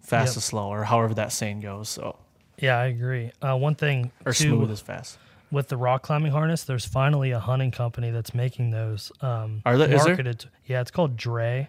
Fast 0.00 0.32
Yep. 0.32 0.36
is 0.38 0.44
slow, 0.44 0.68
or 0.68 0.84
however 0.84 1.14
that 1.14 1.32
saying 1.32 1.60
goes. 1.60 1.88
So 1.88 2.16
Yeah, 2.58 2.78
I 2.78 2.86
agree. 2.86 3.32
Uh, 3.40 3.56
one 3.56 3.74
thing 3.74 4.12
or 4.26 4.32
too, 4.32 4.48
smooth 4.50 4.70
is 4.70 4.80
fast. 4.80 5.18
with 5.50 5.68
the 5.68 5.76
rock 5.76 6.02
climbing 6.02 6.32
harness, 6.32 6.64
there's 6.64 6.84
finally 6.84 7.30
a 7.30 7.38
hunting 7.40 7.70
company 7.70 8.10
that's 8.10 8.34
making 8.34 8.70
those. 8.70 9.10
Um, 9.22 9.62
Are 9.64 9.78
there- 9.78 9.88
is 9.92 10.00
there? 10.04 10.08
marketed? 10.14 10.40
to- 10.40 10.48
yeah, 10.66 10.80
it's 10.82 10.90
called 10.90 11.16
Dre. 11.16 11.68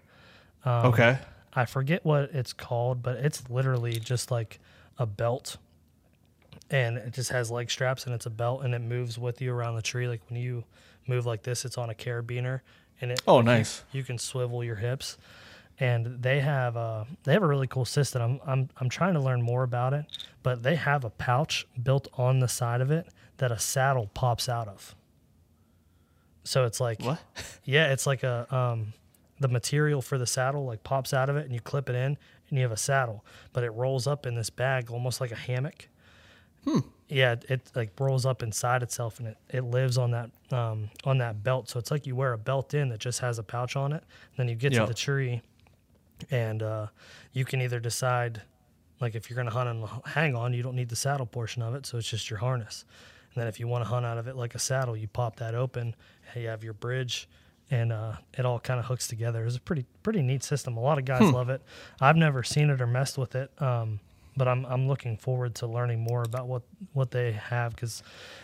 Um, 0.65 0.87
okay. 0.87 1.17
I 1.53 1.63
forget 1.65 2.03
what 2.03 2.31
it's 2.33 2.51
called, 2.51 3.01
but 3.01 3.17
it's 3.17 3.49
literally 3.49 3.93
just 3.93 4.31
like 4.31 4.59
a 4.99 5.05
belt, 5.05 5.55
and 6.69 6.97
it 6.97 7.13
just 7.13 7.29
has 7.31 7.51
leg 7.51 7.69
straps 7.69 8.05
and 8.05 8.13
it's 8.15 8.25
a 8.25 8.29
belt 8.29 8.63
and 8.63 8.73
it 8.73 8.79
moves 8.81 9.17
with 9.17 9.41
you 9.41 9.53
around 9.53 9.75
the 9.75 9.81
tree. 9.81 10.07
Like 10.07 10.21
when 10.29 10.39
you 10.39 10.63
move 11.07 11.25
like 11.25 11.43
this, 11.43 11.65
it's 11.65 11.77
on 11.77 11.89
a 11.89 11.93
carabiner, 11.93 12.61
and 13.01 13.11
it 13.11 13.21
Oh, 13.27 13.35
like, 13.37 13.45
you- 13.45 13.51
nice. 13.51 13.83
You, 13.91 14.03
can 14.03 14.17
swivel 14.17 14.63
your 14.63 14.75
hips, 14.77 15.17
and 15.79 16.21
they 16.21 16.39
have 16.39 16.75
a 16.75 17.05
they 17.23 17.33
have 17.33 17.43
a 17.43 17.47
really 17.47 17.67
cool 17.67 17.85
system. 17.85 18.21
I'm 18.21 18.39
I'm 18.45 18.69
I'm 18.77 18.89
trying 18.89 19.13
to 19.13 19.19
learn 19.19 19.41
more 19.41 19.63
about 19.63 19.93
it, 19.93 20.05
but 20.43 20.63
they 20.63 20.75
have 20.75 21.03
a 21.05 21.09
pouch 21.09 21.67
built 21.81 22.07
on 22.17 22.39
the 22.39 22.47
side 22.47 22.81
of 22.81 22.89
it 22.91 23.07
that 23.37 23.51
a 23.51 23.59
saddle 23.59 24.09
pops 24.13 24.47
out 24.49 24.67
of. 24.67 24.95
So 26.43 26.65
it's 26.65 26.79
like 26.79 27.01
What? 27.01 27.19
yeah, 27.63 27.91
it's 27.91 28.05
like 28.07 28.23
a 28.23 28.47
um, 28.55 28.93
the 29.39 29.47
material 29.47 30.01
for 30.01 30.17
the 30.17 30.27
saddle 30.27 30.65
like 30.65 30.83
pops 30.83 31.13
out 31.13 31.29
of 31.29 31.35
it, 31.37 31.45
and 31.45 31.53
you 31.53 31.59
clip 31.59 31.89
it 31.89 31.95
in, 31.95 32.17
and 32.49 32.57
you 32.57 32.61
have 32.61 32.71
a 32.71 32.77
saddle, 32.77 33.25
but 33.53 33.63
it 33.63 33.71
rolls 33.71 34.07
up 34.07 34.25
in 34.25 34.35
this 34.35 34.49
bag 34.49 34.89
almost 34.91 35.19
like 35.21 35.31
a 35.31 35.35
hammock. 35.35 35.87
Hmm. 36.65 36.79
Yeah, 37.07 37.33
it, 37.33 37.45
it 37.49 37.71
like 37.75 37.91
rolls 37.99 38.25
up 38.25 38.41
inside 38.41 38.81
itself, 38.81 39.19
and 39.19 39.27
it, 39.29 39.37
it 39.49 39.63
lives 39.63 39.97
on 39.97 40.11
that 40.11 40.31
um, 40.51 40.89
on 41.03 41.19
that 41.19 41.43
belt. 41.43 41.69
So 41.69 41.77
it's 41.79 41.91
like 41.91 42.07
you 42.07 42.15
wear 42.15 42.33
a 42.33 42.37
belt 42.37 42.73
in 42.73 42.89
that 42.89 42.99
just 42.99 43.19
has 43.19 43.37
a 43.37 43.43
pouch 43.43 43.75
on 43.75 43.93
it. 43.93 44.03
And 44.03 44.37
then 44.37 44.47
you 44.47 44.55
get 44.55 44.73
Yep. 44.73 44.81
to 44.83 44.87
the 44.87 44.93
tree, 44.97 45.41
and 46.31 46.63
uh, 46.63 46.87
you 47.33 47.45
can 47.45 47.61
either 47.61 47.79
decide 47.79 48.41
like 49.01 49.13
if 49.13 49.29
you're 49.29 49.35
going 49.35 49.47
to 49.47 49.53
hunt 49.53 49.69
and 49.69 49.85
hang 50.05 50.35
on, 50.35 50.53
you 50.53 50.63
don't 50.63 50.75
need 50.75 50.89
the 50.89 50.95
saddle 50.95 51.25
portion 51.25 51.61
of 51.61 51.75
it, 51.75 51.85
so 51.85 51.97
it's 51.97 52.09
just 52.09 52.29
your 52.29 52.39
harness. 52.39 52.85
And 53.33 53.41
then 53.41 53.47
if 53.47 53.59
you 53.59 53.67
want 53.67 53.83
to 53.83 53.89
hunt 53.89 54.05
out 54.05 54.17
of 54.17 54.27
it 54.27 54.35
like 54.37 54.55
a 54.55 54.59
saddle, 54.59 54.95
you 54.95 55.07
pop 55.09 55.35
that 55.37 55.53
open. 55.53 55.93
You 56.35 56.47
have 56.47 56.63
your 56.63 56.73
bridge, 56.73 57.27
and 57.69 57.91
uh, 57.91 58.13
it 58.37 58.45
all 58.45 58.59
kind 58.59 58.79
of 58.79 58.85
hooks 58.87 59.07
together. 59.07 59.45
It's 59.45 59.57
a 59.57 59.61
pretty 59.61 59.85
pretty 60.01 60.21
neat 60.21 60.43
system. 60.43 60.75
A 60.77 60.79
lot 60.81 60.97
of 60.97 61.05
guys 61.05 61.29
love 61.31 61.49
it. 61.49 61.61
I've 62.01 62.15
never 62.17 62.41
seen 62.41 62.69
it 62.69 62.81
or 62.81 62.87
messed 62.87 63.17
with 63.17 63.35
it, 63.35 63.51
um, 63.61 63.99
but 64.37 64.47
I'm 64.47 64.65
I'm 64.65 64.87
looking 64.87 65.17
forward 65.17 65.55
to 65.55 65.67
learning 65.67 65.99
more 66.01 66.23
about 66.23 66.47
what 66.47 66.63
what 66.93 67.11
they 67.11 67.31
have 67.33 67.73
because 67.75 68.03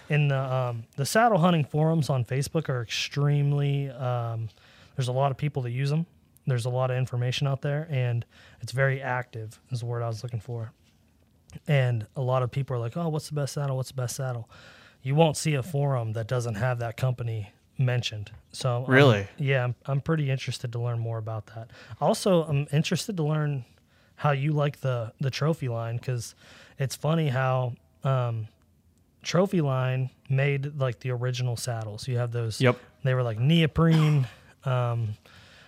in 0.09 0.27
the 0.29 0.39
um, 0.39 0.83
the 0.95 1.05
saddle 1.05 1.37
hunting 1.37 1.63
forums 1.65 2.09
on 2.09 2.23
Facebook 2.25 2.69
are 2.69 2.81
extremely. 2.81 3.89
Um, 3.89 4.49
there's 4.95 5.07
a 5.07 5.11
lot 5.13 5.31
of 5.31 5.37
people 5.37 5.61
that 5.63 5.71
use 5.71 5.89
them. 5.89 6.05
There's 6.47 6.65
a 6.65 6.69
lot 6.69 6.91
of 6.91 6.97
information 6.97 7.47
out 7.47 7.61
there, 7.61 7.87
and 7.89 8.25
it's 8.61 8.71
very 8.71 9.01
active. 9.01 9.59
Is 9.71 9.79
the 9.81 9.85
word 9.85 10.01
I 10.01 10.07
was 10.07 10.23
looking 10.23 10.39
for. 10.41 10.71
And 11.67 12.07
a 12.15 12.21
lot 12.21 12.43
of 12.43 12.51
people 12.51 12.75
are 12.75 12.79
like, 12.79 12.95
"Oh, 12.97 13.09
what's 13.09 13.27
the 13.29 13.35
best 13.35 13.53
saddle? 13.53 13.75
What's 13.77 13.89
the 13.89 13.95
best 14.01 14.15
saddle?" 14.15 14.49
You 15.03 15.15
won't 15.15 15.35
see 15.35 15.55
a 15.55 15.63
forum 15.63 16.13
that 16.13 16.27
doesn't 16.27 16.55
have 16.55 16.79
that 16.79 16.95
company 16.95 17.51
mentioned. 17.77 18.31
So 18.51 18.85
um, 18.87 18.91
Really? 18.91 19.27
yeah, 19.37 19.63
I'm, 19.63 19.75
I'm 19.87 19.99
pretty 20.01 20.29
interested 20.29 20.71
to 20.73 20.79
learn 20.79 20.99
more 20.99 21.17
about 21.17 21.47
that. 21.55 21.71
Also, 21.99 22.43
I'm 22.43 22.67
interested 22.71 23.17
to 23.17 23.23
learn 23.23 23.65
how 24.22 24.32
you 24.32 24.51
like 24.51 24.82
the 24.82 25.11
the 25.19 25.32
Trophyline 25.32 25.99
because 25.99 26.36
it's 26.78 26.95
funny 26.95 27.28
how 27.30 27.74
um, 28.03 28.47
Trophyline 29.24 30.09
made 30.30 30.80
like 30.80 30.99
the 30.99 31.09
original 31.11 31.57
saddles. 31.57 32.07
You 32.07 32.17
have 32.17 32.32
those. 32.32 32.61
Yep. 32.61 32.78
They 33.03 33.13
were 33.15 33.24
like 33.24 33.39
neoprene, 33.39 34.28
um, 34.63 35.09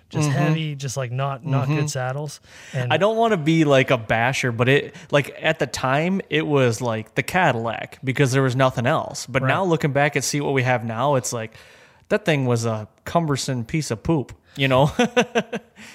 just 0.10 0.30
heavy, 0.30 0.76
just 0.76 0.98
like 0.98 1.12
not 1.12 1.44
not 1.44 1.68
good 1.68 1.90
saddles. 1.90 2.40
And 2.74 2.94
I 2.94 2.98
don't 2.98 3.18
want 3.18 3.32
to 3.32 3.38
be 3.38 3.66
like 3.66 3.90
a 3.90 3.98
basher, 3.98 4.52
but 4.52 4.70
it 4.70 4.96
like 5.10 5.36
at 5.42 5.58
the 5.58 5.66
time 5.68 6.22
it 6.30 6.46
was 6.46 6.80
like 6.80 7.16
the 7.16 7.24
Cadillac 7.24 7.98
because 8.04 8.32
there 8.32 8.44
was 8.44 8.56
nothing 8.56 8.86
else. 8.86 9.26
But 9.26 9.42
Right. 9.42 9.48
now 9.50 9.64
looking 9.66 9.94
back 9.94 10.16
and 10.16 10.24
see 10.24 10.42
what 10.42 10.54
we 10.54 10.62
have 10.62 10.86
now, 10.86 11.16
it's 11.16 11.34
like 11.34 11.56
that 12.14 12.26
thing 12.26 12.46
was 12.46 12.64
a 12.66 12.88
cumbersome 13.06 13.66
piece 13.66 13.90
of 13.92 14.04
poop. 14.04 14.34
You 14.56 14.68
know? 14.68 14.92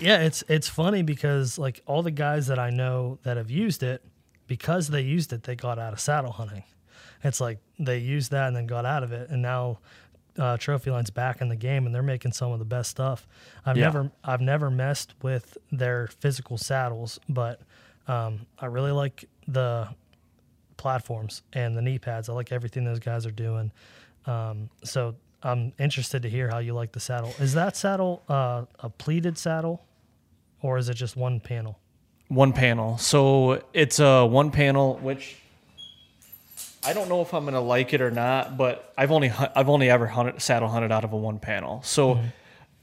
Yeah, 0.00 0.18
it's 0.20 0.44
it's 0.48 0.68
funny 0.68 1.02
because 1.02 1.58
like 1.58 1.80
all 1.86 2.02
the 2.02 2.10
guys 2.10 2.46
that 2.48 2.58
I 2.58 2.70
know 2.70 3.18
that 3.22 3.36
have 3.36 3.50
used 3.50 3.82
it, 3.82 4.04
because 4.46 4.88
they 4.88 5.00
used 5.00 5.32
it, 5.32 5.42
they 5.44 5.56
got 5.56 5.78
out 5.78 5.92
of 5.92 5.98
saddle 6.00 6.30
hunting. 6.32 6.62
It's 7.24 7.40
like 7.40 7.58
they 7.78 7.98
used 7.98 8.30
that 8.32 8.48
and 8.48 8.54
then 8.56 8.66
got 8.66 8.84
out 8.84 9.02
of 9.02 9.12
it, 9.12 9.30
and 9.30 9.40
now 9.42 9.78
uh, 10.38 10.56
Trophyline's 10.56 11.10
back 11.10 11.40
in 11.40 11.48
the 11.48 11.56
game, 11.56 11.86
and 11.86 11.94
they're 11.94 12.02
making 12.02 12.32
some 12.32 12.52
of 12.52 12.58
the 12.58 12.64
best 12.64 12.90
stuff. 12.90 13.26
I've 13.64 13.76
Yeah. 13.76 13.84
never 13.84 14.10
I've 14.22 14.40
never 14.42 14.70
messed 14.70 15.14
with 15.22 15.56
their 15.72 16.08
physical 16.20 16.58
saddles, 16.58 17.18
but 17.28 17.60
um, 18.06 18.46
I 18.58 18.66
really 18.66 18.92
like 18.92 19.24
the 19.48 19.88
platforms 20.76 21.42
and 21.52 21.76
the 21.76 21.82
knee 21.82 21.98
pads. 21.98 22.28
I 22.28 22.32
like 22.34 22.52
everything 22.52 22.84
those 22.84 23.00
guys 23.00 23.24
are 23.26 23.30
doing. 23.32 23.72
Um, 24.26 24.68
so 24.84 25.14
I'm 25.42 25.72
interested 25.78 26.22
to 26.22 26.30
hear 26.30 26.48
how 26.48 26.58
you 26.58 26.74
like 26.74 26.92
the 26.92 27.00
saddle. 27.00 27.32
Is 27.38 27.54
that 27.54 27.76
saddle 27.76 28.22
uh, 28.28 28.64
a 28.80 28.88
pleated 28.90 29.38
saddle, 29.38 29.84
or 30.62 30.78
is 30.78 30.88
it 30.88 30.94
just 30.94 31.16
one 31.16 31.40
panel? 31.40 31.78
one 32.28 32.52
panel. 32.52 32.98
So 32.98 33.62
it's 33.72 33.98
a 33.98 34.24
one 34.24 34.50
panel, 34.50 34.96
which 34.98 35.36
I 36.84 36.92
don't 36.92 37.08
know 37.08 37.22
if 37.22 37.34
I'm 37.34 37.44
gonna 37.44 37.60
like 37.60 37.92
it 37.92 38.00
or 38.00 38.10
not. 38.10 38.56
But 38.56 38.92
I've 38.96 39.10
only 39.10 39.30
I've 39.30 39.68
only 39.68 39.90
ever 39.90 40.06
hunted 40.06 40.40
saddle 40.40 40.68
hunted 40.68 40.92
out 40.92 41.04
of 41.04 41.12
a 41.12 41.16
one 41.16 41.38
panel. 41.38 41.82
So, 41.82 42.20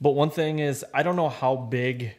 but 0.02 0.12
one 0.12 0.30
thing 0.30 0.60
is 0.60 0.84
I 0.94 1.04
don't 1.04 1.16
know 1.16 1.30
how 1.30 1.56
big 1.56 2.16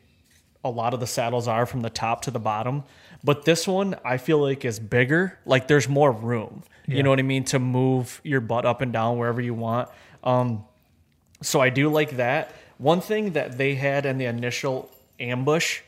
a 0.65 0.71
lot 0.71 0.95
of 0.95 1.01
the 1.01 1.07
saddles 1.07 1.47
are 1.47 1.67
from 1.67 1.83
the 1.83 1.91
top 1.91 2.23
to 2.23 2.31
the 2.31 2.41
bottom. 2.41 2.85
But 3.23 3.45
this 3.45 3.67
one 3.67 3.97
I 4.05 4.19
feel 4.19 4.39
like 4.39 4.65
is 4.65 4.79
bigger. 4.79 5.39
Like 5.45 5.69
there's 5.69 5.89
more 5.89 6.13
room. 6.13 6.63
Yeah. 6.87 6.97
You 6.97 7.03
know 7.03 7.11
what 7.11 7.19
I 7.19 7.23
mean 7.23 7.45
to 7.47 7.59
move 7.59 8.21
your 8.23 8.41
butt 8.41 8.65
up 8.65 8.81
and 8.81 8.93
down 8.93 9.19
wherever 9.19 9.41
you 9.41 9.55
want. 9.55 9.89
Um, 10.27 10.65
so 11.41 11.61
I 11.61 11.71
do 11.71 11.89
like 11.89 12.17
that. 12.17 12.53
One 12.79 13.01
thing 13.01 13.33
that 13.33 13.57
they 13.57 13.75
had 13.77 14.05
in 14.05 14.19
the 14.19 14.27
initial 14.27 14.91
ambush 15.19 15.81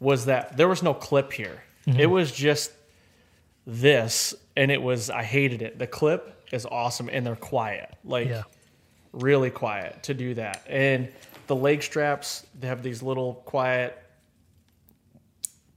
was 0.00 0.26
that 0.26 0.56
there 0.56 0.68
was 0.68 0.82
no 0.82 0.92
clip 0.92 1.32
here. 1.32 1.62
Mm-hmm. 1.86 2.00
It 2.00 2.10
was 2.10 2.32
just 2.32 2.72
this, 3.66 4.34
and 4.56 4.70
it 4.70 4.82
was 4.82 5.08
I 5.08 5.22
hated 5.22 5.62
it. 5.62 5.78
The 5.78 5.86
clip 5.86 6.46
is 6.52 6.66
awesome, 6.66 7.08
and 7.10 7.24
they're 7.24 7.36
quiet, 7.36 7.94
like 8.04 8.28
Yeah. 8.28 8.42
really 9.12 9.50
quiet 9.50 10.02
to 10.04 10.14
do 10.14 10.34
that. 10.34 10.62
And 10.68 11.08
the 11.46 11.56
leg 11.56 11.82
straps, 11.82 12.44
they 12.58 12.66
have 12.66 12.82
these 12.82 13.02
little 13.02 13.34
quiet 13.46 13.98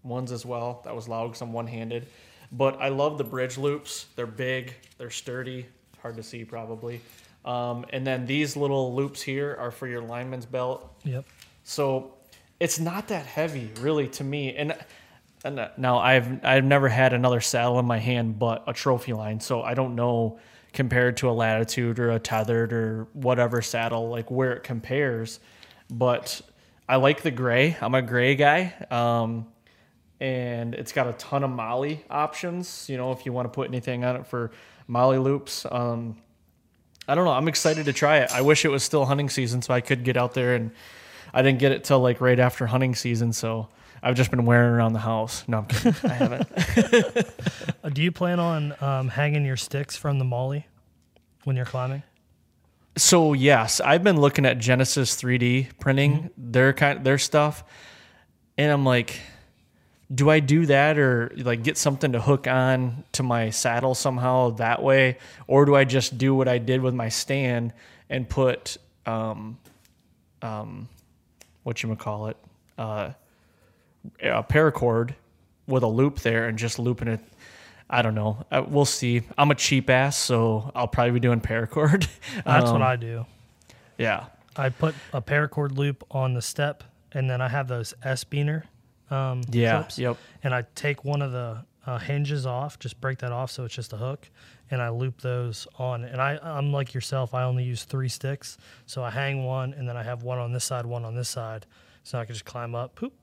ones 0.03 0.32
as 0.32 0.45
well. 0.45 0.82
That 0.86 0.95
was 0.95 1.07
loud 1.07 1.28
because 1.28 1.41
I'm 1.41 1.53
one 1.53 1.68
handed. 1.68 2.07
But 2.51 2.82
I 2.82 2.89
love 2.89 3.18
the 3.18 3.24
bridge 3.26 3.57
loops. 3.57 4.05
They're 4.15 4.26
big, 4.26 4.74
they're 4.97 5.09
sturdy, 5.09 5.65
hard 6.01 6.15
to 6.18 6.24
see 6.24 6.43
probably. 6.45 7.01
Um, 7.48 7.86
and 7.91 8.06
then 8.06 8.26
these 8.26 8.58
little 8.58 8.93
loops 8.93 9.22
here 9.22 9.56
are 9.58 9.72
for 9.72 9.88
your 9.88 10.02
lineman's 10.02 10.45
belt. 10.45 10.93
Yep. 11.06 11.26
So 11.64 12.14
it's 12.60 12.78
not 12.78 13.08
that 13.08 13.26
heavy, 13.26 13.72
really, 13.80 14.10
to 14.10 14.24
me. 14.24 14.54
And 14.54 14.76
and 15.45 15.60
uh, 15.60 15.70
now 15.78 15.98
I've 16.00 16.43
I've 16.43 16.66
never 16.66 16.89
had 16.89 17.14
another 17.14 17.39
saddle 17.39 17.80
in 17.80 17.86
my 17.86 18.00
hand 18.00 18.38
but 18.38 18.64
a 18.68 18.74
Trophyline, 18.74 19.41
so 19.41 19.62
I 19.62 19.76
don't 19.76 19.95
know 19.95 20.39
compared 20.74 21.16
to 21.18 21.30
a 21.30 21.32
latitude 21.32 22.00
or 22.00 22.12
a 22.12 22.20
tethered 22.20 22.74
or 22.74 23.08
whatever 23.14 23.62
saddle 23.62 24.10
like 24.10 24.30
where 24.30 24.52
it 24.52 24.64
compares. 24.64 25.39
But 25.89 26.41
I 26.89 26.98
like 26.98 27.22
the 27.22 27.32
gray. 27.32 27.78
I'm 27.80 27.95
a 27.95 28.02
gray 28.02 28.36
guy. 28.36 28.74
Um, 28.91 29.48
and 30.20 30.76
it's 30.76 30.91
got 30.91 31.08
a 31.08 31.14
ton 31.14 31.45
of 31.45 31.50
molly 31.50 32.04
options. 32.10 32.89
You 32.89 32.98
know, 32.98 33.14
if 33.14 33.26
you 33.26 33.32
want 33.32 33.45
to 33.45 33.56
put 33.56 33.70
anything 33.70 34.04
on 34.04 34.18
it 34.18 34.28
for 34.28 34.52
molly 34.88 35.18
loops. 35.18 35.66
Um, 35.72 36.18
I 37.08 37.16
don't 37.16 37.26
know. 37.26 37.32
I'm 37.32 37.47
excited 37.47 37.86
to 37.86 37.93
try 37.93 38.18
it. 38.18 38.32
I 38.32 38.41
wish 38.41 38.66
it 38.66 38.70
was 38.70 38.84
still 38.84 39.05
hunting 39.05 39.30
season 39.30 39.62
so 39.62 39.74
I 39.74 39.82
could 39.82 40.03
get 40.03 40.18
out 40.18 40.34
there 40.34 40.55
and 40.55 40.72
I 41.34 41.41
didn't 41.41 41.60
get 41.60 41.72
it 41.72 41.84
till 41.84 41.99
like 41.99 42.20
right 42.22 42.39
after 42.39 42.66
hunting 42.68 42.95
season, 42.95 43.34
so 43.34 43.70
I've 44.01 44.16
just 44.16 44.32
been 44.32 44.45
wearing 44.45 44.72
around 44.72 44.93
the 44.93 44.99
house. 44.99 45.43
No, 45.47 45.60
I'm 45.60 45.66
kidding. 45.66 45.95
I 46.10 46.14
haven't. 46.14 46.49
Do 47.93 48.01
you 48.01 48.12
plan 48.12 48.39
on 48.39 48.76
um, 48.82 49.08
hanging 49.10 49.45
your 49.45 49.58
sticks 49.58 49.95
from 49.95 50.20
the 50.20 50.26
molly 50.26 50.68
when 51.43 51.55
you're 51.55 51.66
climbing? 51.66 52.03
So 52.97 53.34
yes, 53.34 53.80
I've 53.80 54.03
been 54.03 54.20
looking 54.20 54.45
at 54.45 54.58
Genesis 54.58 55.16
3D 55.22 55.80
printing 55.80 56.32
their 56.36 56.74
kind 56.74 57.05
their 57.05 57.20
stuff, 57.20 57.64
and 58.58 58.72
I'm 58.72 58.86
like, 58.86 59.20
do 60.14 60.30
I 60.30 60.39
do 60.39 60.66
that 60.68 60.97
or 60.97 61.32
like 61.36 61.64
get 61.64 61.78
something 61.78 62.14
to 62.14 62.22
hook 62.22 62.47
on 62.47 63.03
to 63.14 63.24
my 63.24 63.49
saddle 63.49 63.93
somehow 63.93 64.51
that 64.51 64.82
way, 64.82 65.18
or 65.47 65.66
do 65.66 65.76
I 65.76 65.84
just 65.84 66.18
do 66.18 66.34
what 66.34 66.47
I 66.47 66.58
did 66.60 66.82
with 66.82 66.93
my 66.93 67.10
stand 67.10 67.74
and 68.10 68.28
put 68.28 68.78
um, 69.05 69.58
um, 70.41 70.88
what 71.64 71.84
you 71.84 71.93
call 71.95 72.28
it, 72.28 72.38
uh, 72.78 73.12
a 74.22 74.43
paracord 74.43 75.14
with 75.68 75.84
a 75.84 75.88
loop 75.88 76.20
there 76.20 76.47
and 76.47 76.58
just 76.58 76.80
looping 76.80 77.10
it. 77.10 77.20
I 77.89 78.01
don't 78.01 78.16
know. 78.16 78.45
Uh, 78.51 78.64
we'll 78.68 78.86
see. 78.86 79.22
I'm 79.38 79.51
a 79.51 79.55
cheap 79.55 79.89
ass, 79.89 80.18
so 80.18 80.72
I'll 80.76 80.88
probably 80.88 81.12
be 81.12 81.20
doing 81.20 81.41
paracord. 81.41 82.08
That's 82.45 82.68
Um, 82.68 82.74
what 82.74 82.82
I 82.82 82.95
do. 82.95 83.26
Yeah. 83.97 84.26
I 84.55 84.70
put 84.70 84.95
a 85.14 85.22
paracord 85.22 85.78
loop 85.78 86.03
on 86.12 86.34
the 86.34 86.41
step, 86.41 86.84
and 87.12 87.30
then 87.30 87.41
I 87.41 87.47
have 87.49 87.68
those 87.68 87.93
S 88.03 88.24
beaner 88.24 88.64
um, 89.10 89.41
Yeah. 89.49 89.78
clips, 89.78 89.97
Yep. 89.99 90.18
and 90.43 90.53
I 90.53 90.64
take 90.76 91.03
one 91.05 91.22
of 91.22 91.32
the 91.32 91.64
uh, 91.86 91.97
hinges 91.99 92.45
off, 92.45 92.78
just 92.80 92.99
break 92.99 93.20
that 93.20 93.32
off 93.32 93.49
so 93.49 93.64
it's 93.64 93.74
just 93.74 93.93
a 93.93 93.97
hook, 93.97 94.30
and 94.70 94.82
I 94.82 94.89
loop 94.89 95.22
those 95.22 95.66
on. 95.80 96.03
And 96.03 96.22
I, 96.22 96.38
I'm 96.43 96.74
like 96.74 96.93
yourself. 96.93 97.34
I 97.34 97.43
only 97.43 97.64
use 97.64 97.84
three 97.86 98.10
sticks, 98.10 98.58
so 98.86 99.03
I 99.03 99.10
hang 99.10 99.45
one, 99.45 99.74
and 99.74 99.88
then 99.88 99.95
I 99.95 100.03
have 100.03 100.24
one 100.24 100.38
on 100.38 100.51
this 100.51 100.66
side, 100.66 100.86
one 100.86 101.05
on 101.05 101.16
this 101.16 101.30
side, 101.30 101.66
so 102.03 102.20
I 102.20 102.26
can 102.26 102.34
just 102.34 102.43
climb 102.45 102.76
up, 102.76 102.95
poop, 102.95 103.14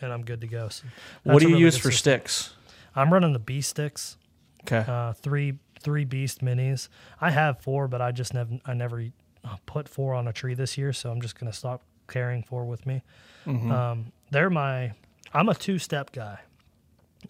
and 0.00 0.12
I'm 0.12 0.24
good 0.24 0.40
to 0.42 0.46
go. 0.46 0.68
So 0.68 0.84
What 1.24 1.40
do 1.40 1.46
you 1.46 1.54
really 1.54 1.64
use 1.64 1.76
for 1.76 1.90
system. 1.90 2.20
sticks? 2.20 2.54
I'm 2.94 3.12
running 3.12 3.32
the 3.32 3.38
Beast 3.40 3.70
sticks, 3.70 4.16
Okay. 4.62 4.84
uh, 4.90 5.12
three 5.14 5.58
three 5.80 6.04
Beast 6.04 6.40
minis. 6.44 6.88
I 7.20 7.30
have 7.30 7.60
four, 7.60 7.86
but 7.88 8.00
I 8.00 8.10
just 8.12 8.32
never 8.34 8.58
I 8.64 8.74
never 8.74 9.04
uh, 9.44 9.56
put 9.66 9.88
four 9.88 10.14
on 10.14 10.26
a 10.28 10.32
tree 10.32 10.54
this 10.54 10.78
year, 10.78 10.92
so 10.92 11.10
I'm 11.10 11.20
just 11.20 11.38
gonna 11.38 11.52
stop 11.52 11.82
carrying 12.08 12.42
four 12.44 12.64
with 12.64 12.86
me. 12.86 13.02
Mm-hmm. 13.46 13.70
Um, 13.72 14.12
they're 14.30 14.50
my 14.50 14.92
I'm 15.36 15.50
a 15.50 15.54
two 15.54 15.78
step 15.78 16.12
guy. 16.12 16.38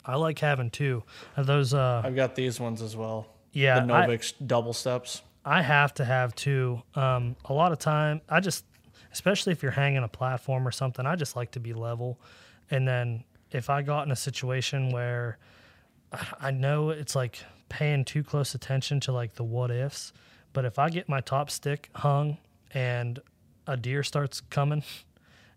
I 0.04 0.14
like 0.14 0.38
having 0.38 0.70
two 0.70 1.02
of 1.36 1.46
those. 1.46 1.74
Uh, 1.74 2.02
I've 2.04 2.14
got 2.14 2.36
these 2.36 2.60
ones 2.60 2.80
as 2.80 2.96
well. 2.96 3.26
yeah, 3.52 3.84
the 3.84 3.92
I- 3.92 4.20
double 4.46 4.72
steps. 4.72 5.22
I 5.44 5.62
have 5.62 5.92
to 5.94 6.04
have 6.04 6.34
two. 6.34 6.82
Um, 6.94 7.34
a 7.44 7.52
lot 7.52 7.72
of 7.72 7.78
time, 7.78 8.20
I 8.28 8.40
just, 8.40 8.64
especially 9.12 9.52
if 9.52 9.62
you're 9.62 9.72
hanging 9.72 10.02
a 10.02 10.08
platform 10.08 10.66
or 10.66 10.72
something, 10.72 11.04
I 11.06 11.16
just 11.16 11.34
like 11.36 11.52
to 11.52 11.60
be 11.60 11.72
level. 11.72 12.20
And 12.70 12.86
then 12.86 13.24
if 13.52 13.70
I 13.70 13.82
got 13.82 14.06
in 14.06 14.12
a 14.12 14.16
situation 14.16 14.90
where 14.90 15.38
I 16.40 16.50
know 16.52 16.90
it's 16.90 17.14
like 17.14 17.38
paying 17.68 18.04
too 18.04 18.22
close 18.22 18.54
attention 18.54 19.00
to 19.00 19.12
like 19.12 19.34
the 19.34 19.44
what 19.44 19.70
ifs, 19.70 20.12
but 20.52 20.64
if 20.64 20.78
I 20.78 20.90
get 20.90 21.08
my 21.08 21.20
top 21.20 21.50
stick 21.50 21.90
hung 21.94 22.38
and 22.72 23.20
a 23.66 23.76
deer 23.76 24.02
starts 24.02 24.40
coming 24.40 24.82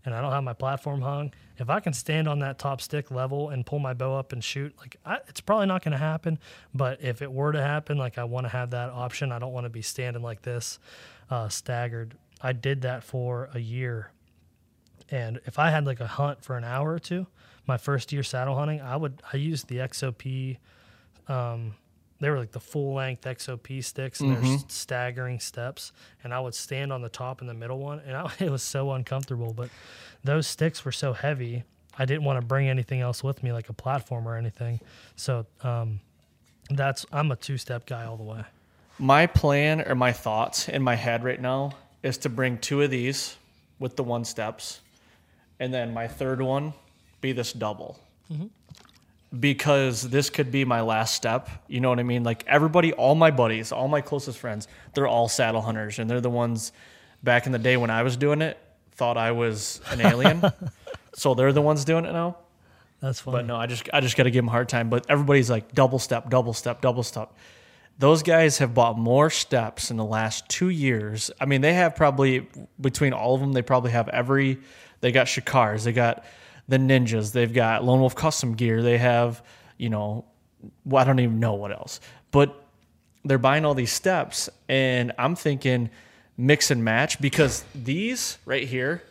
and 0.06 0.14
I 0.14 0.22
don't 0.22 0.32
have 0.32 0.44
my 0.44 0.54
platform 0.54 1.02
hung, 1.02 1.34
if 1.58 1.70
I 1.70 1.80
can 1.80 1.94
stand 1.94 2.28
on 2.28 2.40
that 2.40 2.58
top 2.58 2.82
stick 2.82 3.12
level 3.12 3.50
and 3.50 3.66
pull 3.66 3.80
my 3.80 3.94
bow 3.94 4.18
up 4.18 4.32
and 4.32 4.44
shoot, 4.44 4.74
like 4.80 4.96
I, 5.06 5.18
it's 5.28 5.42
probably 5.42 5.68
not 5.68 5.84
going 5.84 5.92
to 5.92 5.98
happen. 5.98 6.40
But 6.74 7.02
if 7.04 7.22
it 7.22 7.32
were 7.32 7.52
to 7.52 7.62
happen, 7.62 7.98
like 7.98 8.18
I 8.18 8.24
want 8.24 8.46
to 8.46 8.50
have 8.50 8.72
that 8.72 8.90
option. 8.90 9.32
I 9.32 9.40
don't 9.40 9.52
want 9.52 9.66
to 9.66 9.70
be 9.70 9.82
standing 9.82 10.24
like 10.24 10.42
this, 10.42 10.80
uh, 11.30 11.50
staggered. 11.50 12.16
I 12.42 12.54
did 12.54 12.82
that 12.84 13.04
for 13.04 13.50
a 13.54 13.60
year, 13.60 14.12
and 15.12 15.42
if 15.46 15.60
I 15.60 15.70
had 15.70 15.86
like 15.86 16.00
a 16.00 16.08
hunt 16.08 16.44
for 16.44 16.56
an 16.56 16.64
hour 16.64 16.94
or 16.94 17.00
two, 17.00 17.28
my 17.68 17.78
first 17.78 18.14
year 18.14 18.24
saddle 18.24 18.56
hunting, 18.56 18.80
I 18.80 18.96
would 18.96 19.22
I 19.34 19.38
used 19.38 19.68
the 19.68 19.78
XOP. 19.78 20.58
Um, 21.28 21.76
they 22.20 22.30
were 22.30 22.38
like 22.40 22.52
the 22.52 22.60
full 22.60 22.94
length 22.94 23.24
XOP 23.24 23.84
sticks, 23.84 24.20
and 24.20 24.36
they're 24.36 24.54
s- 24.56 24.66
staggering 24.68 25.40
steps. 25.40 25.92
And 26.24 26.34
I 26.34 26.40
would 26.40 26.54
stand 26.56 26.92
on 26.92 27.02
the 27.02 27.10
top 27.10 27.40
and 27.42 27.50
the 27.50 27.54
middle 27.54 27.80
one, 27.80 28.00
and 28.06 28.16
I, 28.18 28.32
it 28.40 28.50
was 28.52 28.64
so 28.64 28.92
uncomfortable. 28.92 29.54
But 29.54 29.70
those 30.24 30.46
sticks 30.48 30.84
were 30.84 30.92
so 30.92 31.14
heavy, 31.14 31.64
I 31.98 32.06
didn't 32.06 32.24
want 32.24 32.40
to 32.40 32.46
bring 32.46 32.68
anything 32.70 33.02
else 33.02 33.24
with 33.24 33.42
me, 33.44 33.52
like 33.54 33.70
a 33.70 33.74
platform 33.74 34.28
or 34.28 34.36
anything. 34.38 34.80
So 35.16 35.46
um, 35.64 36.00
that's 36.70 37.06
I'm 37.12 37.32
a 37.32 37.36
two 37.36 37.58
step 37.58 37.86
guy 37.86 38.06
all 38.06 38.18
the 38.18 38.24
way. 38.24 38.44
My 38.98 39.28
plan 39.28 39.82
or 39.88 39.96
my 39.96 40.12
thoughts 40.12 40.68
in 40.68 40.82
my 40.84 40.96
head 40.96 41.24
right 41.24 41.40
now 41.42 41.72
is 42.04 42.18
to 42.20 42.30
bring 42.30 42.58
two 42.58 42.82
of 42.82 42.90
these 42.92 43.38
with 43.80 43.96
the 43.96 44.04
one 44.04 44.26
steps, 44.26 44.82
and 45.60 45.74
then 45.74 45.94
my 45.94 46.08
third 46.08 46.42
one 46.42 46.74
be 47.22 47.32
this 47.32 47.54
double. 47.54 47.98
Because 49.38 50.02
this 50.10 50.30
could 50.30 50.52
be 50.52 50.66
my 50.66 50.82
last 50.82 51.14
step. 51.14 51.50
You 51.68 51.82
know 51.82 51.90
what 51.90 52.00
I 52.00 52.04
mean? 52.04 52.24
Like 52.24 52.44
everybody, 52.48 52.94
all 52.94 53.14
my 53.14 53.30
buddies, 53.30 53.72
all 53.72 53.88
my 53.88 54.02
closest 54.02 54.40
friends, 54.40 54.68
they're 54.94 55.08
all 55.08 55.28
saddle 55.28 55.62
hunters, 55.62 56.00
and 56.00 56.10
they're 56.10 56.22
the 56.22 56.30
ones 56.30 56.72
back 57.22 57.46
in 57.46 57.52
the 57.52 57.60
day 57.60 57.78
when 57.78 57.90
I 57.90 58.04
was 58.04 58.18
doing 58.18 58.42
it 58.42 58.58
thought 59.00 59.18
I 59.18 59.32
was 59.32 59.80
an 59.92 60.02
alien. 60.02 60.44
so 61.16 61.34
they're 61.34 61.54
the 61.54 61.62
ones 61.62 61.86
doing 61.86 62.06
it 62.06 62.12
now. 62.12 62.36
That's 63.00 63.22
funny. 63.22 63.38
But 63.38 63.46
no, 63.46 63.56
I 63.56 63.66
just 63.66 63.90
I 63.94 64.02
just 64.02 64.18
got 64.18 64.24
to 64.24 64.32
give 64.32 64.44
them 64.44 64.50
a 64.50 64.52
hard 64.52 64.68
time. 64.68 64.90
But 64.90 65.06
everybody's 65.10 65.50
like 65.50 65.74
double 65.74 66.00
step, 66.00 66.30
double 66.30 66.54
step, 66.54 66.82
double 66.82 67.02
step. 67.02 67.34
Those 67.98 68.24
guys 68.24 68.58
have 68.58 68.74
bought 68.74 69.00
more 69.00 69.30
steps 69.30 69.90
in 69.90 69.98
the 69.98 70.06
last 70.06 70.48
two 70.50 70.70
years. 70.70 71.32
I 71.40 71.46
mean, 71.46 71.62
they 71.62 71.74
have 71.74 71.96
probably 71.96 72.48
between 72.80 73.14
all 73.14 73.36
of 73.36 73.42
them, 73.42 73.54
they 73.54 73.62
probably 73.62 73.92
have 73.92 74.10
every. 74.10 74.60
They 75.00 75.14
got 75.14 75.28
Shikars, 75.28 75.86
they 75.86 75.94
got 75.94 76.26
the 76.70 76.78
Ninjas, 76.78 77.34
they've 77.34 77.54
got 77.54 77.84
Lone 77.84 78.00
Wolf 78.00 78.16
Custom 78.16 78.54
Gear, 78.54 78.82
they 78.82 78.98
have 78.98 79.44
you 79.80 79.90
know, 79.90 80.26
well, 80.86 81.02
I 81.02 81.06
don't 81.06 81.20
even 81.20 81.40
know 81.40 81.56
what 81.56 81.72
else. 81.72 82.00
But 82.30 82.64
they're 83.26 83.40
buying 83.40 83.66
all 83.66 83.74
these 83.74 83.92
steps, 83.92 84.50
and 84.68 85.12
I'm 85.18 85.36
thinking 85.36 85.90
mix 86.38 86.70
and 86.70 86.84
match 86.84 87.20
because 87.20 87.64
these 87.74 88.38
right 88.46 88.68
here, 88.68 89.02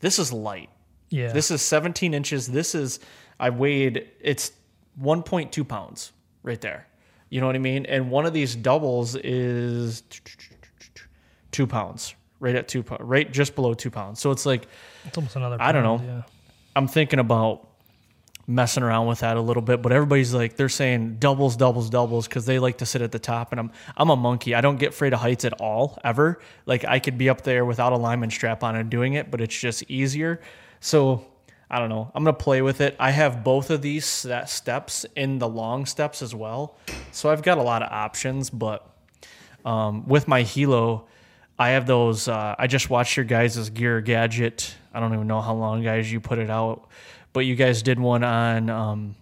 this 0.00 0.18
is 0.18 0.32
light. 0.32 0.68
yeah. 1.08 1.32
This 1.32 1.50
is 1.50 1.62
17 1.62 2.12
inches. 2.12 2.48
This 2.48 2.74
is, 2.74 3.00
I 3.40 3.50
weighed, 3.50 4.08
it's 4.20 4.52
1.2 5.00 5.66
pounds 5.66 6.12
right 6.42 6.60
there. 6.60 6.86
You 7.30 7.40
know 7.40 7.46
what 7.46 7.56
I 7.56 7.60
mean? 7.60 7.86
And 7.86 8.10
one 8.10 8.26
of 8.26 8.32
these 8.32 8.54
doubles 8.54 9.16
is 9.16 10.02
two 11.50 11.66
pounds, 11.66 12.14
right 12.40 12.54
at 12.54 12.68
two, 12.68 12.84
right 13.00 13.32
just 13.32 13.54
below 13.54 13.74
two 13.74 13.90
pounds. 13.90 14.20
So 14.20 14.30
it's 14.30 14.46
like, 14.46 14.68
it's 15.04 15.16
almost 15.16 15.36
another. 15.36 15.56
I 15.60 15.72
don't 15.72 15.82
know. 15.82 16.04
Yeah. 16.04 16.22
I'm 16.76 16.88
thinking 16.88 17.18
about 17.18 17.66
messing 18.46 18.82
around 18.82 19.06
with 19.06 19.20
that 19.20 19.36
a 19.36 19.40
little 19.40 19.62
bit, 19.62 19.82
but 19.82 19.92
everybody's 19.92 20.32
like 20.32 20.56
they're 20.56 20.68
saying 20.68 21.16
doubles, 21.18 21.56
doubles, 21.56 21.90
doubles 21.90 22.28
because 22.28 22.46
they 22.46 22.58
like 22.58 22.78
to 22.78 22.86
sit 22.86 23.02
at 23.02 23.12
the 23.12 23.18
top, 23.18 23.52
and 23.52 23.58
I'm 23.58 23.72
I'm 23.96 24.10
a 24.10 24.16
monkey. 24.16 24.54
I 24.54 24.60
don't 24.60 24.76
get 24.76 24.90
afraid 24.90 25.12
of 25.12 25.20
heights 25.20 25.44
at 25.44 25.54
all 25.54 25.98
ever. 26.04 26.40
Like 26.66 26.84
I 26.84 26.98
could 26.98 27.18
be 27.18 27.28
up 27.28 27.42
there 27.42 27.64
without 27.64 27.92
a 27.92 27.96
lineman 27.96 28.30
strap 28.30 28.62
on 28.62 28.76
and 28.76 28.90
doing 28.90 29.14
it, 29.14 29.30
but 29.30 29.40
it's 29.40 29.58
just 29.58 29.90
easier. 29.90 30.40
So 30.80 31.26
I 31.70 31.78
don't 31.78 31.88
know. 31.88 32.10
I'm 32.14 32.22
gonna 32.22 32.36
play 32.36 32.62
with 32.62 32.80
it. 32.80 32.94
I 33.00 33.10
have 33.10 33.42
both 33.42 33.70
of 33.70 33.82
these 33.82 34.04
steps 34.04 35.06
in 35.16 35.38
the 35.38 35.48
long 35.48 35.86
steps 35.86 36.22
as 36.22 36.34
well, 36.34 36.76
so 37.10 37.30
I've 37.30 37.42
got 37.42 37.58
a 37.58 37.62
lot 37.62 37.82
of 37.82 37.90
options. 37.90 38.50
But 38.50 38.88
um, 39.64 40.06
with 40.06 40.28
my 40.28 40.42
Hilo, 40.42 41.06
I 41.58 41.70
have 41.70 41.86
those. 41.86 42.28
Uh, 42.28 42.54
I 42.58 42.66
just 42.66 42.90
watched 42.90 43.16
your 43.16 43.24
guys' 43.24 43.70
gear 43.70 44.00
gadget. 44.00 44.76
I 44.96 45.00
don't 45.00 45.12
even 45.12 45.26
know 45.26 45.40
how 45.42 45.54
long, 45.54 45.82
guys, 45.82 46.10
you 46.10 46.20
put 46.20 46.38
it 46.38 46.48
out, 46.50 46.88
but 47.32 47.40
you 47.40 47.54
guys 47.54 47.82
did 47.82 48.00
one 48.00 48.24
on 48.24 48.70
um, 48.70 49.14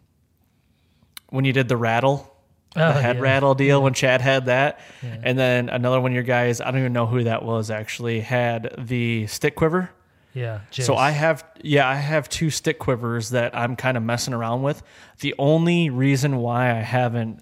when 1.30 1.44
you 1.44 1.52
did 1.52 1.68
the 1.68 1.76
rattle, 1.76 2.30
Oh, 2.76 2.92
the 2.92 3.00
head 3.02 3.16
yeah. 3.16 3.22
rattle 3.22 3.54
deal 3.54 3.82
when 3.82 3.94
Chad 3.94 4.20
had 4.20 4.46
that, 4.46 4.80
and 5.02 5.38
then 5.38 5.68
another 5.68 6.00
one. 6.00 6.12
Your 6.12 6.24
guys, 6.24 6.60
I 6.60 6.70
don't 6.72 6.80
even 6.80 6.92
know 6.92 7.06
who 7.06 7.24
that 7.24 7.44
was. 7.44 7.70
Actually, 7.70 8.18
had 8.20 8.74
the 8.78 9.26
stick 9.28 9.54
quiver. 9.54 9.90
Yeah. 10.32 10.62
So 10.72 10.96
I 10.96 11.12
have, 11.12 11.44
yeah, 11.62 11.88
I 11.88 11.94
have 11.94 12.28
two 12.28 12.50
stick 12.50 12.80
quivers 12.80 13.30
that 13.30 13.56
I'm 13.56 13.76
kind 13.76 13.96
of 13.96 14.02
messing 14.02 14.34
around 14.34 14.62
with. 14.62 14.82
The 15.20 15.36
only 15.38 15.88
reason 15.90 16.38
why 16.38 16.70
I 16.70 16.80
haven't 16.80 17.40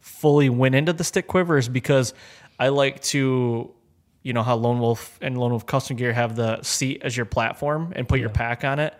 fully 0.00 0.48
went 0.48 0.74
into 0.74 0.92
the 0.92 1.04
stick 1.04 1.28
quiver 1.28 1.56
is 1.58 1.68
because 1.68 2.12
I 2.58 2.70
like 2.70 3.00
to, 3.04 3.72
you 4.26 4.32
know, 4.32 4.42
how 4.42 4.56
Lone 4.56 4.80
Wolf 4.80 5.20
and 5.22 5.38
Lone 5.38 5.52
Wolf 5.52 5.66
Custom 5.66 5.96
Gear 5.96 6.12
have 6.12 6.34
the 6.34 6.60
seat 6.62 7.00
as 7.04 7.16
your 7.16 7.26
platform 7.26 7.92
and 7.94 8.08
put 8.08 8.18
your 8.18 8.28
pack 8.28 8.64
on 8.64 8.80
it. 8.80 8.92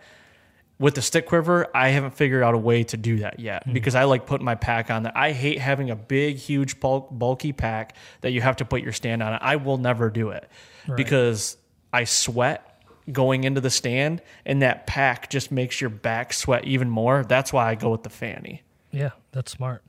With 0.79 0.95
the 0.95 1.01
stick 1.01 1.25
quiver, 1.25 1.67
I 1.75 1.89
haven't 1.89 2.11
figured 2.11 2.43
out 2.43 2.53
a 2.53 2.57
way 2.57 2.85
to 2.85 2.95
do 2.95 3.17
that 3.17 3.37
yet 3.37 3.63
because 3.73 3.93
I 3.93 4.05
like 4.05 4.25
putting 4.25 4.45
my 4.45 4.55
pack 4.55 4.89
on 4.89 5.03
that. 5.03 5.17
I 5.17 5.33
hate 5.33 5.59
having 5.59 5.89
a 5.89 5.97
big, 5.97 6.37
huge, 6.37 6.79
bulk, 6.79 7.09
bulky 7.11 7.51
pack 7.51 7.97
that 8.21 8.31
you 8.31 8.39
have 8.39 8.55
to 8.57 8.65
put 8.65 8.81
your 8.81 8.93
stand 8.93 9.21
on. 9.21 9.37
I 9.41 9.57
will 9.57 9.77
never 9.77 10.09
do 10.09 10.29
it 10.29 10.47
because 10.95 11.57
I 11.91 12.05
sweat 12.05 12.81
going 13.11 13.43
into 13.43 13.59
the 13.59 13.69
stand, 13.69 14.21
and 14.45 14.61
that 14.61 14.87
pack 14.87 15.29
just 15.29 15.51
makes 15.51 15.81
your 15.81 15.89
back 15.89 16.31
sweat 16.31 16.63
even 16.63 16.89
more. 16.89 17.25
That's 17.27 17.51
why 17.51 17.69
I 17.69 17.75
go 17.75 17.89
with 17.89 18.03
the 18.03 18.09
fanny. 18.09 18.61
Yeah, 18.91 19.11
that's 19.33 19.51
smart. 19.51 19.83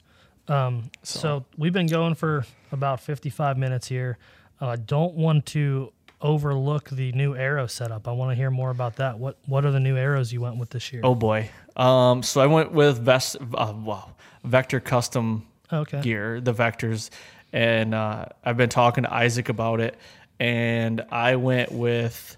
Um, 0.48 0.90
so. 1.04 1.44
we've 1.56 1.72
been 1.72 1.86
going 1.86 2.14
for 2.14 2.44
about 2.72 3.00
55 3.00 3.56
minutes 3.56 3.86
here. 3.86 4.18
I 4.60 4.76
don't 4.76 5.14
want 5.14 5.46
to 5.46 5.92
overlook 6.20 6.90
the 6.90 7.12
new 7.12 7.36
arrow 7.36 7.66
setup. 7.66 8.08
I 8.08 8.12
want 8.12 8.32
to 8.32 8.34
hear 8.34 8.50
more 8.50 8.70
about 8.70 8.96
that. 8.96 9.18
What 9.18 9.36
What 9.46 9.64
are 9.64 9.70
the 9.70 9.80
new 9.80 9.96
arrows 9.96 10.32
you 10.32 10.40
went 10.40 10.56
with 10.56 10.70
this 10.70 10.92
year? 10.92 11.02
Oh 11.04 11.14
boy. 11.14 11.50
Um, 11.76 12.22
so 12.22 12.40
I 12.40 12.46
went 12.46 12.72
with 12.72 12.98
Vest, 12.98 13.36
uh, 13.54 13.72
wow, 13.76 14.10
Vector 14.42 14.80
Custom 14.80 15.46
okay. 15.72 16.00
gear, 16.00 16.40
the 16.40 16.52
vectors, 16.52 17.10
and 17.52 17.94
uh, 17.94 18.26
I've 18.44 18.56
been 18.56 18.68
talking 18.68 19.04
to 19.04 19.14
Isaac 19.14 19.48
about 19.48 19.80
it. 19.80 19.96
and 20.40 21.04
I 21.10 21.36
went 21.36 21.72
with 21.72 22.36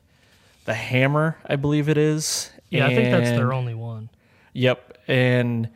the 0.65 0.75
hammer, 0.75 1.37
I 1.47 1.57
believe 1.57 1.89
it 1.89 1.99
is. 1.99 2.51
Yeah, 2.71 2.87
I 2.87 2.95
think 2.95 3.11
that's 3.11 3.31
their 3.31 3.53
only 3.53 3.75
one. 3.75 4.09
Yep, 4.53 4.99
and 5.09 5.69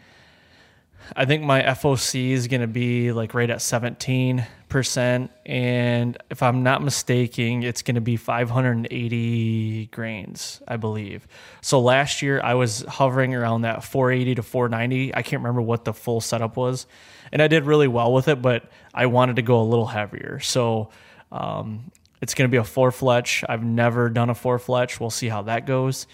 I 1.17 1.25
think 1.25 1.43
my 1.43 1.63
FOC 1.63 2.31
is 2.31 2.49
going 2.49 2.61
to 2.61 2.67
be 2.67 3.13
like 3.13 3.35
right 3.35 3.51
at 3.51 3.59
17%. 3.59 4.47
And 4.83 6.19
if 6.31 6.43
I'm 6.43 6.63
not 6.63 6.83
mistaken, 6.83 7.63
it's 7.63 7.83
going 7.83 7.95
to 7.95 8.01
be 8.01 8.17
580 8.17 9.87
grains, 9.87 10.61
I 10.67 10.77
believe. 10.77 11.29
So 11.61 11.81
last 11.81 12.23
year 12.23 12.41
I 12.43 12.55
was 12.55 12.83
hovering 12.83 13.35
around 13.35 13.63
that 13.63 13.85
480 13.85 14.37
to 14.37 14.43
490. 14.43 15.15
I 15.15 15.23
can't 15.23 15.43
remember 15.43 15.63
what 15.63 15.85
the 15.85 15.93
full 15.93 16.21
setup 16.21 16.57
was. 16.57 16.87
And 17.33 17.41
I 17.41 17.49
did 17.49 17.65
really 17.65 17.89
well 17.89 18.13
with 18.13 18.29
it, 18.29 18.43
but 18.43 18.71
I 18.93 19.07
wanted 19.07 19.37
to 19.37 19.43
go 19.43 19.61
a 19.61 19.65
little 19.65 19.87
heavier. 19.87 20.41
So 20.41 20.91
um, 21.31 21.91
it's 22.21 22.35
going 22.35 22.49
to 22.49 22.53
be 22.53 22.59
a 22.59 22.65
four 22.65 22.91
fletch. 22.91 23.45
I've 23.49 23.65
never 23.65 24.09
done 24.09 24.31
a 24.31 24.35
four 24.35 24.59
fletch. 24.59 24.99
We'll 24.99 25.11
see 25.11 25.29
how 25.29 25.43
that 25.43 25.67
goes. 25.67 26.07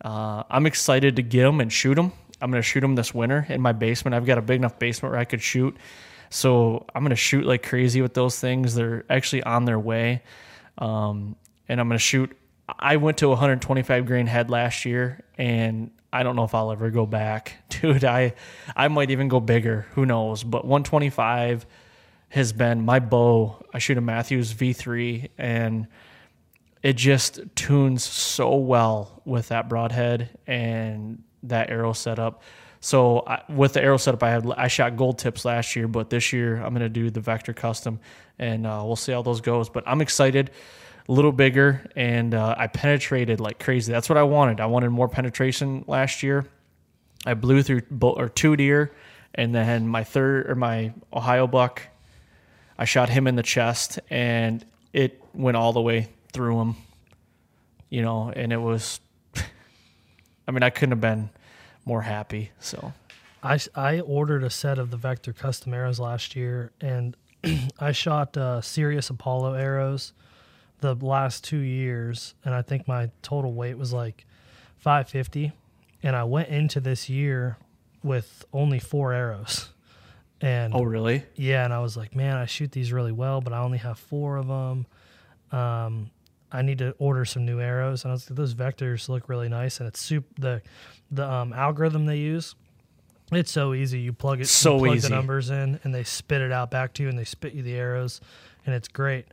Uh, 0.00 0.44
I'm 0.48 0.66
excited 0.66 1.16
to 1.16 1.22
get 1.22 1.42
them 1.42 1.60
and 1.60 1.72
shoot 1.72 1.94
them. 1.94 2.12
I'm 2.40 2.50
going 2.50 2.62
to 2.62 2.66
shoot 2.66 2.80
them 2.80 2.94
this 2.94 3.14
winter 3.14 3.46
in 3.48 3.60
my 3.60 3.72
basement. 3.72 4.14
I've 4.14 4.26
got 4.26 4.38
a 4.38 4.42
big 4.42 4.56
enough 4.56 4.78
basement 4.78 5.12
where 5.12 5.20
I 5.20 5.24
could 5.24 5.42
shoot. 5.42 5.76
So 6.30 6.86
I'm 6.94 7.02
to 7.10 7.16
shoot 7.16 7.44
like 7.44 7.62
crazy 7.62 8.02
with 8.02 8.14
those 8.14 8.38
things. 8.38 8.74
They're 8.74 9.04
actually 9.08 9.42
on 9.42 9.64
their 9.64 9.78
way. 9.78 10.22
Um, 10.78 11.36
and 11.68 11.80
I'm 11.80 11.88
to 11.90 11.98
shoot. 11.98 12.36
I 12.68 12.96
went 12.96 13.18
to 13.18 13.28
125 13.28 14.06
grain 14.06 14.26
head 14.26 14.50
last 14.50 14.84
year, 14.84 15.22
and 15.38 15.90
I 16.12 16.22
don't 16.22 16.36
know 16.36 16.44
if 16.44 16.54
I'll 16.54 16.72
ever 16.72 16.90
go 16.90 17.06
back. 17.06 17.56
Dude, 17.68 18.04
I, 18.04 18.34
I 18.74 18.88
might 18.88 19.10
even 19.10 19.28
go 19.28 19.40
bigger. 19.40 19.86
Who 19.92 20.06
knows? 20.06 20.42
But 20.42 20.64
125 20.64 21.66
has 22.30 22.52
been 22.52 22.84
my 22.84 22.98
bow. 22.98 23.64
I 23.72 23.78
shoot 23.78 23.98
a 23.98 24.00
Mathews 24.00 24.52
V3, 24.52 25.30
and 25.38 25.86
it 26.82 26.96
just 26.96 27.40
tunes 27.54 28.04
so 28.04 28.56
well 28.56 29.22
with 29.24 29.48
that 29.48 29.68
broadhead 29.68 30.30
and 30.46 31.22
that 31.44 31.70
arrow 31.70 31.92
setup. 31.92 32.42
So 32.86 33.24
I, 33.26 33.42
with 33.48 33.72
the 33.72 33.82
arrow 33.82 33.96
setup, 33.96 34.22
I 34.22 34.30
had 34.30 34.48
I 34.56 34.68
shot 34.68 34.96
gold 34.96 35.18
tips 35.18 35.44
last 35.44 35.74
year, 35.74 35.88
but 35.88 36.08
this 36.08 36.32
year 36.32 36.58
I'm 36.62 36.72
gonna 36.72 36.88
do 36.88 37.10
the 37.10 37.18
Vector 37.18 37.52
Custom, 37.52 37.98
and 38.38 38.64
uh, 38.64 38.80
we'll 38.86 38.94
see 38.94 39.10
how 39.10 39.22
those 39.22 39.40
goes. 39.40 39.68
But 39.68 39.82
I'm 39.88 40.00
excited, 40.00 40.52
a 41.08 41.12
little 41.12 41.32
bigger, 41.32 41.84
and 41.96 42.32
uh, 42.32 42.54
I 42.56 42.68
penetrated 42.68 43.40
like 43.40 43.58
crazy. 43.58 43.90
That's 43.90 44.08
what 44.08 44.16
I 44.16 44.22
wanted. 44.22 44.60
I 44.60 44.66
wanted 44.66 44.90
more 44.90 45.08
penetration 45.08 45.84
last 45.88 46.22
year. 46.22 46.46
I 47.26 47.34
blew 47.34 47.64
through 47.64 47.82
bo- 47.90 48.12
or 48.12 48.28
two 48.28 48.54
deer, 48.54 48.92
and 49.34 49.52
then 49.52 49.88
my 49.88 50.04
third 50.04 50.48
or 50.48 50.54
my 50.54 50.92
Ohio 51.12 51.48
buck, 51.48 51.82
I 52.78 52.84
shot 52.84 53.08
him 53.08 53.26
in 53.26 53.34
the 53.34 53.42
chest, 53.42 53.98
and 54.10 54.64
it 54.92 55.20
went 55.34 55.56
all 55.56 55.72
the 55.72 55.82
way 55.82 56.06
through 56.32 56.60
him. 56.60 56.76
You 57.90 58.02
know, 58.02 58.30
and 58.30 58.52
it 58.52 58.58
was. 58.58 59.00
I 60.46 60.52
mean, 60.52 60.62
I 60.62 60.70
couldn't 60.70 60.92
have 60.92 61.00
been 61.00 61.30
more 61.86 62.02
happy. 62.02 62.50
So 62.60 62.92
I, 63.42 63.58
I 63.74 64.00
ordered 64.00 64.44
a 64.44 64.50
set 64.50 64.78
of 64.78 64.90
the 64.90 64.98
Vector 64.98 65.32
custom 65.32 65.72
arrows 65.72 65.98
last 65.98 66.36
year, 66.36 66.72
and 66.80 67.16
I 67.78 67.92
shot 67.92 68.36
uh, 68.36 68.60
Sirius 68.60 69.08
Apollo 69.08 69.54
arrows 69.54 70.12
the 70.80 70.94
last 70.94 71.44
two 71.44 71.60
years, 71.60 72.34
and 72.44 72.54
I 72.54 72.60
think 72.60 72.86
my 72.86 73.10
total 73.22 73.54
weight 73.54 73.78
was 73.78 73.92
like 73.92 74.26
550. 74.78 75.52
And 76.02 76.14
I 76.14 76.24
went 76.24 76.48
into 76.48 76.80
this 76.80 77.08
year 77.08 77.56
with 78.02 78.44
only 78.52 78.78
four 78.78 79.12
arrows. 79.12 79.70
And 80.40 80.74
oh 80.74 80.82
really? 80.82 81.24
yeah, 81.34 81.64
and 81.64 81.72
I 81.72 81.78
was 81.78 81.96
like, 81.96 82.14
man, 82.14 82.36
I 82.36 82.44
shoot 82.44 82.70
these 82.70 82.92
really 82.92 83.12
well, 83.12 83.40
but 83.40 83.54
I 83.54 83.58
only 83.58 83.78
have 83.78 83.98
four 83.98 84.36
of 84.36 84.48
them. 84.48 84.86
Um, 85.50 86.10
I 86.52 86.62
need 86.62 86.78
to 86.78 86.94
order 86.98 87.24
some 87.24 87.46
new 87.46 87.58
arrows, 87.58 88.04
and 88.04 88.10
I 88.10 88.14
was 88.14 88.28
like, 88.28 88.36
those 88.36 88.54
vectors 88.54 89.08
look 89.08 89.28
really 89.28 89.48
nice, 89.48 89.80
and 89.80 89.88
it's 89.88 90.00
super 90.00 90.28
the 90.38 90.62
the 91.10 91.28
um, 91.30 91.52
algorithm 91.52 92.06
they 92.06 92.18
use. 92.18 92.54
It's 93.32 93.50
so 93.50 93.74
easy. 93.74 93.98
You 94.00 94.12
plug 94.12 94.40
it, 94.40 94.46
So 94.48 94.74
you 94.76 94.84
plug 94.84 94.96
easy. 94.98 95.08
the 95.08 95.14
numbers 95.14 95.50
in, 95.50 95.80
and 95.82 95.94
they 95.94 96.04
spit 96.04 96.40
it 96.40 96.52
out 96.52 96.70
back 96.70 96.92
to 96.94 97.02
you, 97.02 97.08
and 97.08 97.18
they 97.18 97.24
spit 97.24 97.54
you 97.54 97.62
the 97.62 97.74
arrows, 97.74 98.20
and 98.64 98.74
it's 98.74 98.88
great. 98.88 99.26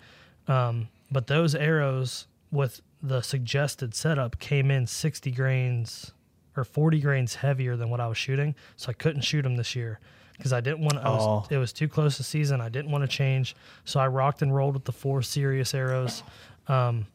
Um, 0.48 0.88
but 1.12 1.28
those 1.28 1.54
arrows 1.54 2.28
with 2.52 2.82
the 3.02 3.22
suggested 3.22 3.94
setup 3.94 4.40
came 4.40 4.72
in 4.72 4.88
60 4.88 5.30
grains 5.32 6.12
or 6.56 6.64
40 6.64 7.02
grains 7.02 7.36
heavier 7.36 7.76
than 7.76 7.90
what 7.90 8.00
I 8.00 8.08
was 8.08 8.18
shooting, 8.18 8.56
so 8.78 8.90
I 8.90 8.94
couldn't 8.94 9.22
shoot 9.22 9.42
them 9.44 9.56
this 9.58 9.76
year 9.76 10.00
because 10.38 10.54
I 10.54 10.62
didn't 10.62 10.82
want. 10.82 10.96
Was, 10.96 11.24
Oh. 11.24 11.46
It 11.50 11.58
was 11.58 11.72
too 11.74 11.88
close 11.88 12.18
to 12.18 12.24
season. 12.24 12.62
I 12.62 12.70
didn't 12.70 12.92
want 12.92 13.04
to 13.04 13.08
change, 13.08 13.56
so 13.86 14.00
I 14.00 14.08
rocked 14.08 14.42
and 14.42 14.54
rolled 14.56 14.74
with 14.74 14.86
the 14.86 14.92
four 14.92 15.22
Sirius 15.22 15.74
arrows. 15.76 16.24
Um, 16.68 17.06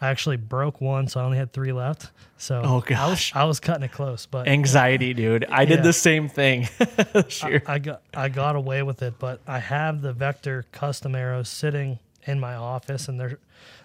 I 0.00 0.08
actually 0.08 0.36
broke 0.36 0.80
one, 0.80 1.08
so 1.08 1.20
I 1.20 1.24
only 1.24 1.38
had 1.38 1.52
three 1.52 1.72
left. 1.72 2.10
So 2.36 2.60
Oh, 2.62 2.68
I 2.68 2.74
was, 2.74 2.84
gosh. 2.84 3.34
I 3.34 3.44
was 3.44 3.60
cutting 3.60 3.82
it 3.84 3.92
close, 3.92 4.26
but 4.26 4.46
Anxiety, 4.46 5.14
dude. 5.14 5.46
I 5.48 5.64
did 5.64 5.78
Yeah. 5.78 5.82
the 5.84 5.92
same 5.94 6.28
thing 6.28 6.68
this 7.14 7.42
year. 7.42 7.62
I 7.66 7.78
got 7.78 8.02
I 8.14 8.28
got 8.28 8.56
away 8.56 8.82
with 8.82 9.02
it, 9.02 9.14
but 9.18 9.40
I 9.46 9.58
have 9.58 10.02
the 10.02 10.12
Vector 10.12 10.66
custom 10.72 11.14
arrows 11.14 11.48
sitting 11.48 11.98
in 12.24 12.38
my 12.40 12.54
office, 12.54 13.08
and 13.08 13.18
they're 13.18 13.38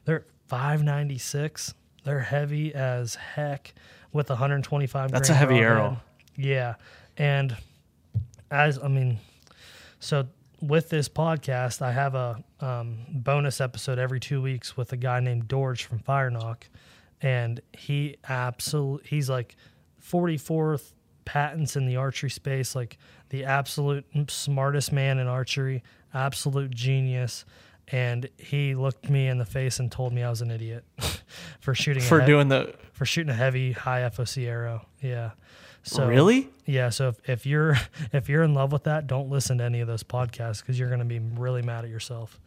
they're 0.06 0.26
five 0.48 0.84
ninety 0.84 1.18
six. 1.18 1.74
They're 2.04 2.20
heavy 2.22 2.74
as 2.74 3.14
heck 3.16 3.74
with 4.12 4.30
125. 4.30 5.12
That's 5.12 5.30
a 5.30 5.34
heavy 5.36 5.60
arrow. 5.60 6.02
Yeah, 6.36 6.74
and 7.16 7.56
as 8.50 8.80
I 8.80 8.88
mean, 8.88 9.20
so 10.00 10.28
with 10.62 10.90
this 10.90 11.10
podcast, 11.10 11.82
I 11.82 11.92
have 11.92 12.16
a 12.16 12.44
um, 12.60 13.00
bonus 13.10 13.60
episode 13.62 14.00
every 14.00 14.20
two 14.20 14.42
weeks 14.42 14.78
with 14.78 14.94
a 14.94 14.98
guy 14.98 15.20
named 15.20 15.48
Dorge 15.48 15.84
from 15.84 16.00
FireNock, 16.00 16.64
and 17.22 17.60
he 17.74 18.18
absolutely 18.30 19.08
he's 19.10 19.30
like 19.30 19.56
44th 20.04 20.94
patents 21.26 21.76
in 21.76 21.86
the 21.86 21.96
archery 21.98 22.30
space, 22.30 22.76
like 22.76 22.98
the 23.30 23.46
absolute 23.46 24.06
smartest 24.30 24.92
man 24.92 25.20
in 25.20 25.28
archery, 25.28 25.84
absolute 26.14 26.72
genius. 26.72 27.46
And 27.88 28.30
he 28.38 28.74
looked 28.76 29.10
me 29.10 29.28
in 29.28 29.38
the 29.38 29.46
face 29.46 29.80
and 29.80 29.92
told 29.92 30.14
me 30.14 30.24
I 30.24 30.30
was 30.30 30.42
an 30.42 30.50
idiot 30.50 30.86
for 31.60 31.76
shooting 31.76 32.02
For 32.04 32.18
a 32.20 32.22
head- 32.22 32.28
doing 32.28 32.48
the 32.48 32.74
for 32.94 33.06
shooting 33.06 33.32
a 33.32 33.36
heavy 33.36 33.74
high 33.74 34.02
FOC 34.02 34.48
arrow. 34.48 34.86
Yeah. 35.02 35.32
So 35.84 36.08
really? 36.08 36.50
yeah, 36.66 36.90
so 36.90 37.10
if, 37.10 37.30
if 37.30 37.46
you're 37.46 37.76
if 38.14 38.30
you're 38.30 38.44
in 38.44 38.54
love 38.54 38.72
with 38.72 38.84
that, 38.84 39.08
don't 39.08 39.30
listen 39.30 39.58
to 39.60 39.64
any 39.64 39.80
of 39.80 39.88
those 39.88 40.04
podcasts 40.04 40.62
because 40.62 40.78
you're 40.78 40.90
going 40.90 41.00
to 41.00 41.06
be 41.06 41.20
really 41.20 41.62
mad 41.62 41.84
at 41.86 41.90
yourself. 41.90 42.40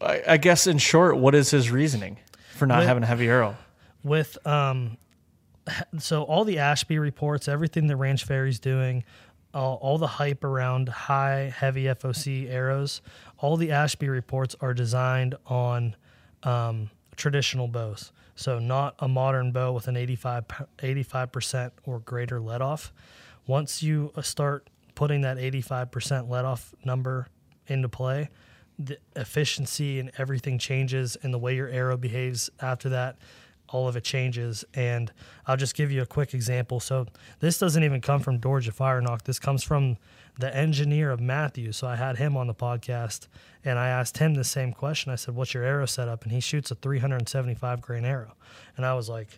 I, 0.00 0.22
I 0.28 0.36
guess 0.36 0.66
in 0.66 0.78
short, 0.78 1.16
what 1.16 1.34
is 1.34 1.50
his 1.50 1.70
reasoning 1.70 2.18
for 2.54 2.66
not 2.66 2.78
With- 2.78 2.88
having 2.88 3.02
a 3.02 3.06
heavy 3.06 3.28
arrow? 3.28 3.56
With 4.04 4.36
um, 4.46 4.98
so 5.98 6.22
all 6.22 6.44
the 6.44 6.58
Ashby 6.58 6.98
reports, 6.98 7.48
everything 7.48 7.86
that 7.88 7.96
Ranch 7.96 8.24
Fairy's 8.24 8.58
doing, 8.60 9.04
all, 9.54 9.78
all 9.80 9.98
the 9.98 10.06
hype 10.06 10.44
around 10.44 10.88
high 10.88 11.52
heavy 11.56 11.84
FOC 11.84 12.50
arrows, 12.50 13.00
all 13.38 13.56
the 13.56 13.72
Ashby 13.72 14.08
reports 14.08 14.54
are 14.60 14.74
designed 14.74 15.34
on 15.46 15.96
um, 16.42 16.90
traditional 17.16 17.68
bows. 17.68 18.12
So 18.36 18.58
not 18.58 18.94
a 18.98 19.08
modern 19.08 19.50
bow 19.50 19.72
with 19.72 19.88
an 19.88 19.96
85 19.96 21.32
percent 21.32 21.72
or 21.84 21.98
greater 22.00 22.40
let 22.40 22.62
off. 22.62 22.92
Once 23.46 23.82
you 23.82 24.12
uh, 24.14 24.22
start 24.22 24.68
putting 24.94 25.22
that 25.22 25.36
85% 25.36 26.28
let 26.28 26.44
off 26.44 26.74
number 26.84 27.28
into 27.66 27.88
play, 27.88 28.28
the 28.78 28.98
efficiency 29.14 29.98
and 29.98 30.10
everything 30.18 30.58
changes 30.58 31.16
and 31.22 31.32
the 31.32 31.38
way 31.38 31.54
your 31.54 31.68
arrow 31.68 31.96
behaves 31.96 32.50
after 32.60 32.88
that 32.90 33.16
all 33.68 33.88
of 33.88 33.96
it 33.96 34.04
changes. 34.04 34.64
And 34.74 35.12
i'll 35.46 35.56
just 35.56 35.74
give 35.74 35.90
you 35.90 36.02
a 36.02 36.06
quick 36.06 36.34
example. 36.34 36.80
So 36.80 37.06
this 37.40 37.58
doesn't 37.58 37.82
even 37.82 38.00
come 38.00 38.20
from 38.20 38.40
georgia 38.40 38.72
FireNock. 38.72 39.22
This 39.22 39.38
comes 39.38 39.62
from 39.62 39.96
the 40.38 40.54
engineer 40.54 41.10
of 41.10 41.20
Mathews 41.20 41.76
so 41.78 41.86
i 41.86 41.96
had 41.96 42.16
him 42.18 42.36
on 42.36 42.46
the 42.46 42.54
podcast 42.54 43.26
and 43.64 43.78
i 43.78 43.88
asked 43.88 44.18
him 44.18 44.34
the 44.34 44.44
same 44.44 44.72
question. 44.72 45.10
I 45.12 45.16
said 45.16 45.34
what's 45.34 45.54
your 45.54 45.64
arrow 45.64 45.86
setup? 45.86 46.22
And 46.24 46.32
he 46.32 46.40
shoots 46.40 46.70
a 46.70 46.74
375 46.74 47.80
grain 47.80 48.04
arrow. 48.04 48.32
And 48.76 48.84
i 48.84 48.94
was 48.94 49.08
like 49.08 49.28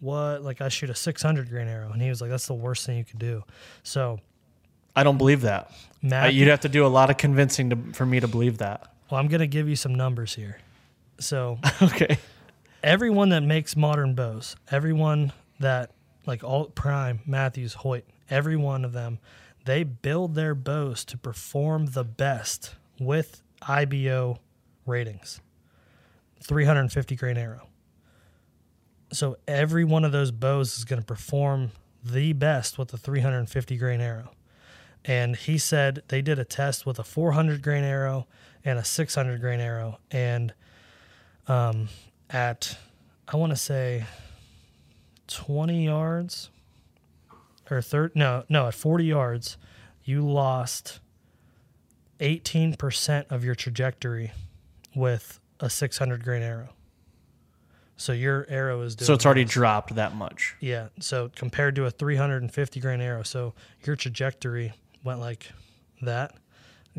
what? 0.00 0.42
Like 0.42 0.60
i 0.60 0.68
shoot 0.68 0.90
a 0.90 0.94
600 0.94 1.48
grain 1.48 1.68
arrow. 1.68 1.90
And 1.92 2.02
he 2.02 2.08
was 2.08 2.20
like 2.20 2.30
that's 2.30 2.46
the 2.46 2.54
worst 2.54 2.84
thing 2.86 2.98
you 2.98 3.04
could 3.04 3.18
do. 3.18 3.44
So 3.82 4.18
I 4.94 5.04
don't 5.04 5.16
believe 5.16 5.40
that. 5.42 5.68
Uh, 5.70 5.74
Matt, 6.02 6.34
you'd 6.34 6.48
have 6.48 6.60
to 6.60 6.68
do 6.68 6.84
a 6.84 6.88
lot 6.88 7.08
of 7.08 7.16
convincing 7.16 7.70
to, 7.70 7.76
for 7.94 8.04
me 8.04 8.20
to 8.20 8.28
believe 8.28 8.58
that. 8.58 8.92
well 9.10 9.18
i'm 9.20 9.28
going 9.28 9.40
to 9.40 9.46
give 9.46 9.68
you 9.68 9.76
some 9.76 9.94
numbers 9.94 10.34
here. 10.34 10.58
So 11.18 11.58
Okay. 11.82 12.18
everyone 12.82 13.30
that 13.30 13.42
makes 13.42 13.76
modern 13.76 14.14
bows, 14.14 14.56
everyone 14.70 15.32
that 15.60 15.92
like 16.26 16.44
all 16.44 16.66
Prime, 16.66 17.20
Mathews, 17.26 17.74
Hoyt, 17.74 18.04
every 18.30 18.56
one 18.56 18.84
of 18.84 18.92
them, 18.92 19.18
they 19.64 19.84
build 19.84 20.34
their 20.34 20.54
bows 20.54 21.04
to 21.06 21.18
perform 21.18 21.86
the 21.86 22.04
best 22.04 22.74
with 22.98 23.42
IBO 23.68 24.38
ratings. 24.86 25.40
350 26.42 27.16
grain 27.16 27.36
arrow. 27.36 27.68
So 29.12 29.36
every 29.46 29.84
one 29.84 30.04
of 30.04 30.12
those 30.12 30.30
bows 30.30 30.78
is 30.78 30.84
going 30.84 31.00
to 31.00 31.06
perform 31.06 31.72
the 32.04 32.32
best 32.32 32.78
with 32.78 32.88
the 32.88 32.96
350 32.96 33.76
grain 33.76 34.00
arrow. 34.00 34.30
And 35.04 35.36
he 35.36 35.58
said 35.58 36.02
they 36.08 36.22
did 36.22 36.38
a 36.38 36.44
test 36.44 36.86
with 36.86 36.98
a 36.98 37.04
400 37.04 37.62
grain 37.62 37.84
arrow 37.84 38.26
and 38.64 38.78
a 38.78 38.84
600 38.84 39.40
grain 39.40 39.60
arrow 39.60 39.98
and 40.10 40.54
um, 41.48 41.88
at 42.30 42.78
I 43.26 43.36
want 43.36 43.50
to 43.50 43.56
say 43.56 44.06
20 45.26 45.84
yards 45.84 46.50
or 47.70 47.80
third 47.82 48.12
no 48.14 48.44
no 48.48 48.66
at 48.68 48.74
40 48.74 49.04
yards 49.04 49.56
you 50.04 50.26
lost 50.26 51.00
18% 52.20 53.30
of 53.30 53.44
your 53.44 53.54
trajectory 53.54 54.32
with 54.94 55.40
a 55.60 55.68
600 55.70 56.22
grain 56.24 56.42
arrow 56.42 56.68
so 57.96 58.12
your 58.12 58.46
arrow 58.48 58.80
is 58.82 58.96
doing 58.96 59.06
So 59.06 59.14
it's 59.14 59.24
already 59.26 59.44
this. 59.44 59.52
dropped 59.52 59.94
that 59.94 60.14
much. 60.14 60.56
yeah 60.60 60.88
so 61.00 61.30
compared 61.34 61.74
to 61.76 61.86
a 61.86 61.90
350 61.90 62.80
grain 62.80 63.00
arrow 63.00 63.22
so 63.22 63.54
your 63.84 63.96
trajectory 63.96 64.72
went 65.04 65.20
like 65.20 65.50
that 66.02 66.34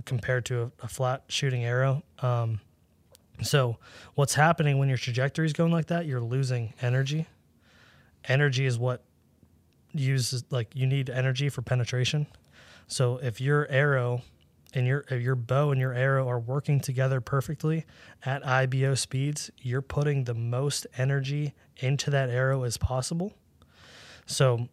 compared 0.06 0.46
to 0.46 0.64
a, 0.64 0.72
a 0.84 0.88
flat 0.88 1.24
shooting 1.28 1.64
arrow 1.64 2.04
um, 2.20 2.60
so 3.42 3.78
what's 4.16 4.34
happening 4.36 4.78
when 4.78 4.88
your 4.90 4.98
trajectory 4.98 5.46
is 5.46 5.54
going 5.54 5.72
like 5.72 5.88
that 5.88 6.06
you're 6.06 6.22
losing 6.22 6.74
energy 6.82 7.28
energy 8.28 8.66
is 8.66 8.78
what 8.78 9.04
uses 9.94 10.44
like 10.50 10.70
you 10.76 10.86
need 10.86 11.10
energy 11.10 11.50
for 11.50 11.62
penetration 11.62 12.28
so 12.88 13.18
if 13.18 13.40
your 13.40 13.68
arrow 13.70 14.22
and 14.74 14.88
your 14.88 15.06
if 15.10 15.22
your 15.22 15.36
bow 15.36 15.72
and 15.72 15.80
your 15.80 15.94
arrow 15.94 16.28
are 16.28 16.40
working 16.40 16.80
together 16.80 17.22
perfectly 17.22 17.86
at 18.26 18.44
ibo 18.44 18.96
speeds 18.96 19.52
you're 19.62 19.82
putting 19.82 20.24
the 20.24 20.34
most 20.34 20.88
energy 20.98 21.54
into 21.78 22.10
that 22.10 22.30
arrow 22.30 22.64
as 22.64 22.78
possible 22.78 23.34
so 24.26 24.68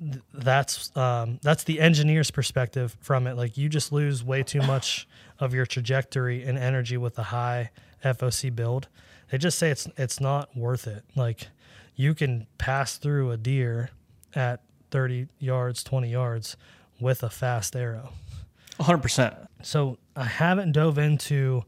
th- 0.00 0.22
that's 0.32 0.96
um, 0.96 1.38
that's 1.42 1.64
the 1.64 1.80
engineer's 1.80 2.30
perspective 2.30 2.96
from 3.00 3.26
it. 3.26 3.36
Like 3.36 3.56
you 3.56 3.68
just 3.68 3.92
lose 3.92 4.24
way 4.24 4.42
too 4.42 4.62
much 4.62 5.08
of 5.38 5.54
your 5.54 5.66
trajectory 5.66 6.44
and 6.44 6.58
energy 6.58 6.96
with 6.96 7.18
a 7.18 7.24
high 7.24 7.70
FOC 8.04 8.54
build. 8.54 8.88
They 9.30 9.38
just 9.38 9.58
say 9.58 9.70
it's 9.70 9.88
it's 9.96 10.20
not 10.20 10.56
worth 10.56 10.86
it. 10.86 11.04
Like 11.14 11.48
you 11.96 12.14
can 12.14 12.46
pass 12.58 12.96
through 12.96 13.30
a 13.30 13.36
deer 13.36 13.90
at 14.34 14.60
30 14.90 15.28
yards, 15.38 15.82
20 15.82 16.08
yards 16.08 16.56
with 17.00 17.22
a 17.22 17.30
fast 17.30 17.74
arrow. 17.74 18.10
100%. 18.80 19.46
So 19.62 19.98
I 20.16 20.24
haven't 20.24 20.72
dove 20.72 20.98
into 20.98 21.64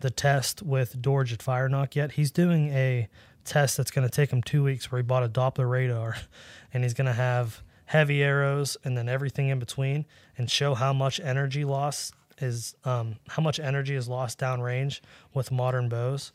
the 0.00 0.10
test 0.10 0.62
with 0.62 1.00
Dorge 1.00 1.32
at 1.32 1.40
FireNock 1.40 1.94
yet. 1.94 2.12
He's 2.12 2.30
doing 2.30 2.70
a 2.70 3.08
test 3.44 3.76
that's 3.76 3.90
going 3.90 4.06
to 4.06 4.14
take 4.14 4.30
him 4.30 4.42
two 4.42 4.62
weeks 4.62 4.90
where 4.90 5.00
he 5.00 5.02
bought 5.02 5.24
a 5.24 5.28
Doppler 5.28 5.68
radar 5.68 6.16
and 6.72 6.82
he's 6.82 6.94
going 6.94 7.06
to 7.06 7.12
have 7.12 7.62
heavy 7.86 8.22
arrows 8.22 8.76
and 8.84 8.96
then 8.96 9.08
everything 9.08 9.48
in 9.48 9.58
between 9.58 10.06
and 10.38 10.50
show 10.50 10.74
how 10.74 10.92
much 10.92 11.18
energy 11.20 11.64
loss 11.64 12.12
is, 12.40 12.74
um, 12.84 13.16
how 13.28 13.42
much 13.42 13.58
energy 13.58 13.94
is 13.94 14.08
lost 14.08 14.38
downrange 14.38 15.00
with 15.34 15.50
modern 15.50 15.88
bows. 15.88 16.32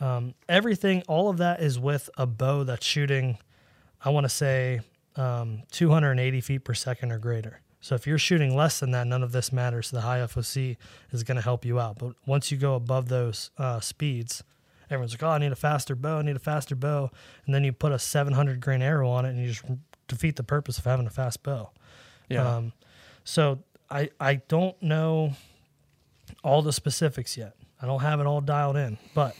Um, 0.00 0.34
everything, 0.48 1.02
all 1.06 1.28
of 1.28 1.36
that 1.38 1.60
is 1.60 1.78
with 1.78 2.10
a 2.16 2.26
bow 2.26 2.64
that's 2.64 2.84
shooting, 2.84 3.38
I 4.02 4.10
want 4.10 4.24
to 4.24 4.30
say, 4.30 4.80
um, 5.16 5.62
280 5.70 6.40
feet 6.40 6.64
per 6.64 6.74
second 6.74 7.12
or 7.12 7.18
greater. 7.18 7.60
So 7.80 7.94
if 7.94 8.06
you're 8.06 8.18
shooting 8.18 8.56
less 8.56 8.80
than 8.80 8.92
that, 8.92 9.06
none 9.06 9.22
of 9.22 9.32
this 9.32 9.52
matters. 9.52 9.90
The 9.90 10.00
high 10.00 10.20
FOC 10.20 10.76
is 11.12 11.22
going 11.22 11.36
to 11.36 11.42
help 11.42 11.64
you 11.66 11.78
out. 11.78 11.98
But 11.98 12.14
once 12.26 12.50
you 12.50 12.56
go 12.56 12.76
above 12.76 13.08
those 13.08 13.50
uh, 13.58 13.80
speeds, 13.80 14.42
everyone's 14.90 15.12
like, 15.12 15.22
"Oh, 15.22 15.28
I 15.28 15.38
need 15.38 15.52
a 15.52 15.56
faster 15.56 15.94
bow. 15.94 16.18
I 16.18 16.22
need 16.22 16.36
a 16.36 16.40
faster 16.40 16.74
bow." 16.74 17.10
And 17.44 17.54
then 17.54 17.62
you 17.62 17.72
put 17.72 17.92
a 17.92 17.98
700 17.98 18.60
grain 18.60 18.80
arrow 18.80 19.10
on 19.10 19.26
it, 19.26 19.30
and 19.30 19.38
you 19.38 19.48
just 19.48 19.64
defeat 20.08 20.36
the 20.36 20.42
purpose 20.42 20.78
of 20.78 20.84
having 20.84 21.06
a 21.06 21.10
fast 21.10 21.42
bow. 21.42 21.72
Yeah. 22.30 22.56
Um, 22.56 22.72
so 23.22 23.58
I 23.90 24.08
I 24.18 24.36
don't 24.48 24.80
know 24.82 25.32
all 26.42 26.62
the 26.62 26.72
specifics 26.72 27.36
yet. 27.36 27.54
I 27.82 27.86
don't 27.86 28.00
have 28.00 28.18
it 28.18 28.26
all 28.26 28.40
dialed 28.40 28.76
in, 28.76 28.96
but 29.14 29.36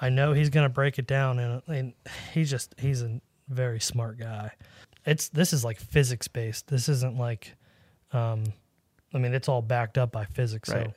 I 0.00 0.08
know 0.08 0.32
he's 0.32 0.50
going 0.50 0.64
to 0.64 0.72
break 0.72 0.98
it 0.98 1.06
down, 1.06 1.38
and, 1.38 1.62
and 1.68 1.92
he's 2.34 2.50
just 2.50 2.74
he's 2.78 3.02
a 3.02 3.20
very 3.48 3.80
smart 3.80 4.18
guy. 4.18 4.52
It's 5.06 5.28
this 5.28 5.52
is 5.52 5.64
like 5.64 5.78
physics 5.78 6.28
based. 6.28 6.66
This 6.66 6.88
isn't 6.88 7.16
like, 7.16 7.54
um, 8.12 8.44
I 9.14 9.18
mean, 9.18 9.32
it's 9.32 9.48
all 9.48 9.62
backed 9.62 9.96
up 9.96 10.12
by 10.12 10.24
physics. 10.24 10.68
Right. 10.68 10.88
So 10.88 10.92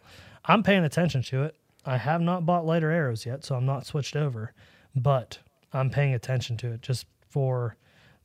I'm 0.45 0.63
paying 0.63 0.83
attention 0.83 1.21
to 1.23 1.43
it. 1.43 1.55
I 1.85 1.97
have 1.97 2.21
not 2.21 2.45
bought 2.45 2.65
lighter 2.65 2.91
arrows 2.91 3.25
yet, 3.25 3.45
so 3.45 3.55
I'm 3.55 3.65
not 3.65 3.85
switched 3.85 4.15
over, 4.15 4.53
but 4.95 5.39
I'm 5.71 5.89
paying 5.89 6.13
attention 6.13 6.57
to 6.57 6.73
it 6.73 6.81
just 6.81 7.05
for 7.29 7.77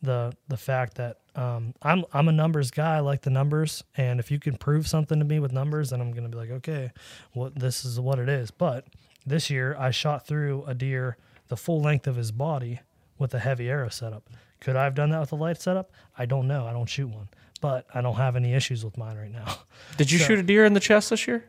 the 0.03 0.35
the 0.49 0.57
fact 0.57 0.97
that 0.97 1.19
um, 1.37 1.75
I'm 1.83 2.05
I'm 2.13 2.29
a 2.29 2.33
numbers 2.33 2.71
guy. 2.71 2.97
I 2.97 3.01
like 3.01 3.23
the 3.23 3.31
numbers, 3.31 3.85
and 3.97 4.21
if 4.21 4.31
you 4.31 4.39
can 4.39 4.57
prove 4.57 4.87
something 4.87 5.19
to 5.19 5.25
me 5.25 5.39
with 5.39 5.53
numbers, 5.53 5.91
then 5.91 6.01
I'm 6.01 6.13
gonna 6.13 6.29
be 6.29 6.39
like, 6.39 6.51
okay, 6.51 6.93
what 7.33 7.59
this 7.59 7.85
is 7.85 8.01
what 8.01 8.19
it 8.19 8.29
is. 8.29 8.51
But 8.51 8.87
this 9.27 9.51
year, 9.51 9.77
I 9.79 9.91
shot 9.91 10.27
through 10.27 10.65
a 10.67 10.75
deer 10.75 11.17
the 11.49 11.57
full 11.57 11.81
length 11.81 12.07
of 12.07 12.17
his 12.17 12.33
body 12.33 12.81
with 13.19 13.35
a 13.35 13.39
heavy 13.39 13.69
arrow 13.69 13.89
setup. 13.89 14.29
Could 14.61 14.77
I 14.77 14.85
have 14.85 14.95
done 14.95 15.11
that 15.11 15.21
with 15.21 15.33
a 15.33 15.37
light 15.37 15.61
setup? 15.61 15.91
I 16.17 16.27
don't 16.27 16.49
know. 16.49 16.67
I 16.67 16.73
don't 16.73 16.87
shoot 16.89 17.09
one, 17.09 17.29
but 17.61 17.87
I 17.95 18.01
don't 18.01 18.15
have 18.17 18.35
any 18.37 18.55
issues 18.55 18.85
with 18.85 18.97
mine 18.97 19.17
right 19.17 19.31
now. 19.33 19.59
Did 19.97 20.11
you 20.11 20.19
so- 20.19 20.27
shoot 20.27 20.39
a 20.39 20.43
deer 20.43 20.65
in 20.65 20.73
the 20.73 20.81
chest 20.81 21.11
this 21.11 21.27
year? 21.27 21.45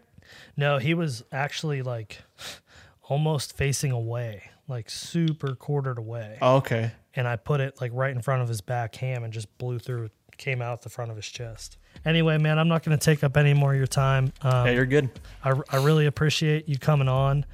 No, 0.58 0.78
he 0.80 0.94
was 0.94 1.24
actually 1.32 1.82
like 1.82 2.22
almost 3.04 3.56
facing 3.56 3.92
away, 3.92 4.44
like 4.68 4.90
super 4.90 5.56
quartered 5.56 5.98
away. 5.98 6.38
Oh, 6.42 6.58
okay. 6.58 6.92
and 7.16 7.28
I 7.28 7.36
put 7.36 7.62
it 7.62 7.80
like 7.80 7.92
right 7.94 8.12
in 8.14 8.22
front 8.22 8.42
of 8.42 8.48
his 8.48 8.62
back 8.62 8.96
ham 8.96 9.24
and 9.24 9.32
just 9.32 9.56
blew 9.58 9.80
through, 9.80 10.10
came 10.38 10.62
out 10.62 10.82
the 10.82 10.90
front 10.90 11.12
of 11.12 11.18
his 11.18 11.28
chest. 11.28 11.78
Anyway, 12.06 12.38
man, 12.38 12.58
I'm 12.60 12.68
not 12.68 12.84
going 12.84 12.98
to 12.98 13.04
take 13.04 13.24
up 13.24 13.38
any 13.38 13.54
more 13.54 13.72
of 13.72 13.78
your 13.78 13.88
time. 13.88 14.34
Um, 14.42 14.66
Yeah, 14.68 14.72
you're 14.74 14.86
good. 14.86 15.10
I, 15.44 15.54
I 15.70 15.78
really 15.84 16.08
appreciate 16.08 16.68
you 16.68 16.78
coming 16.78 17.08
on. 17.08 17.46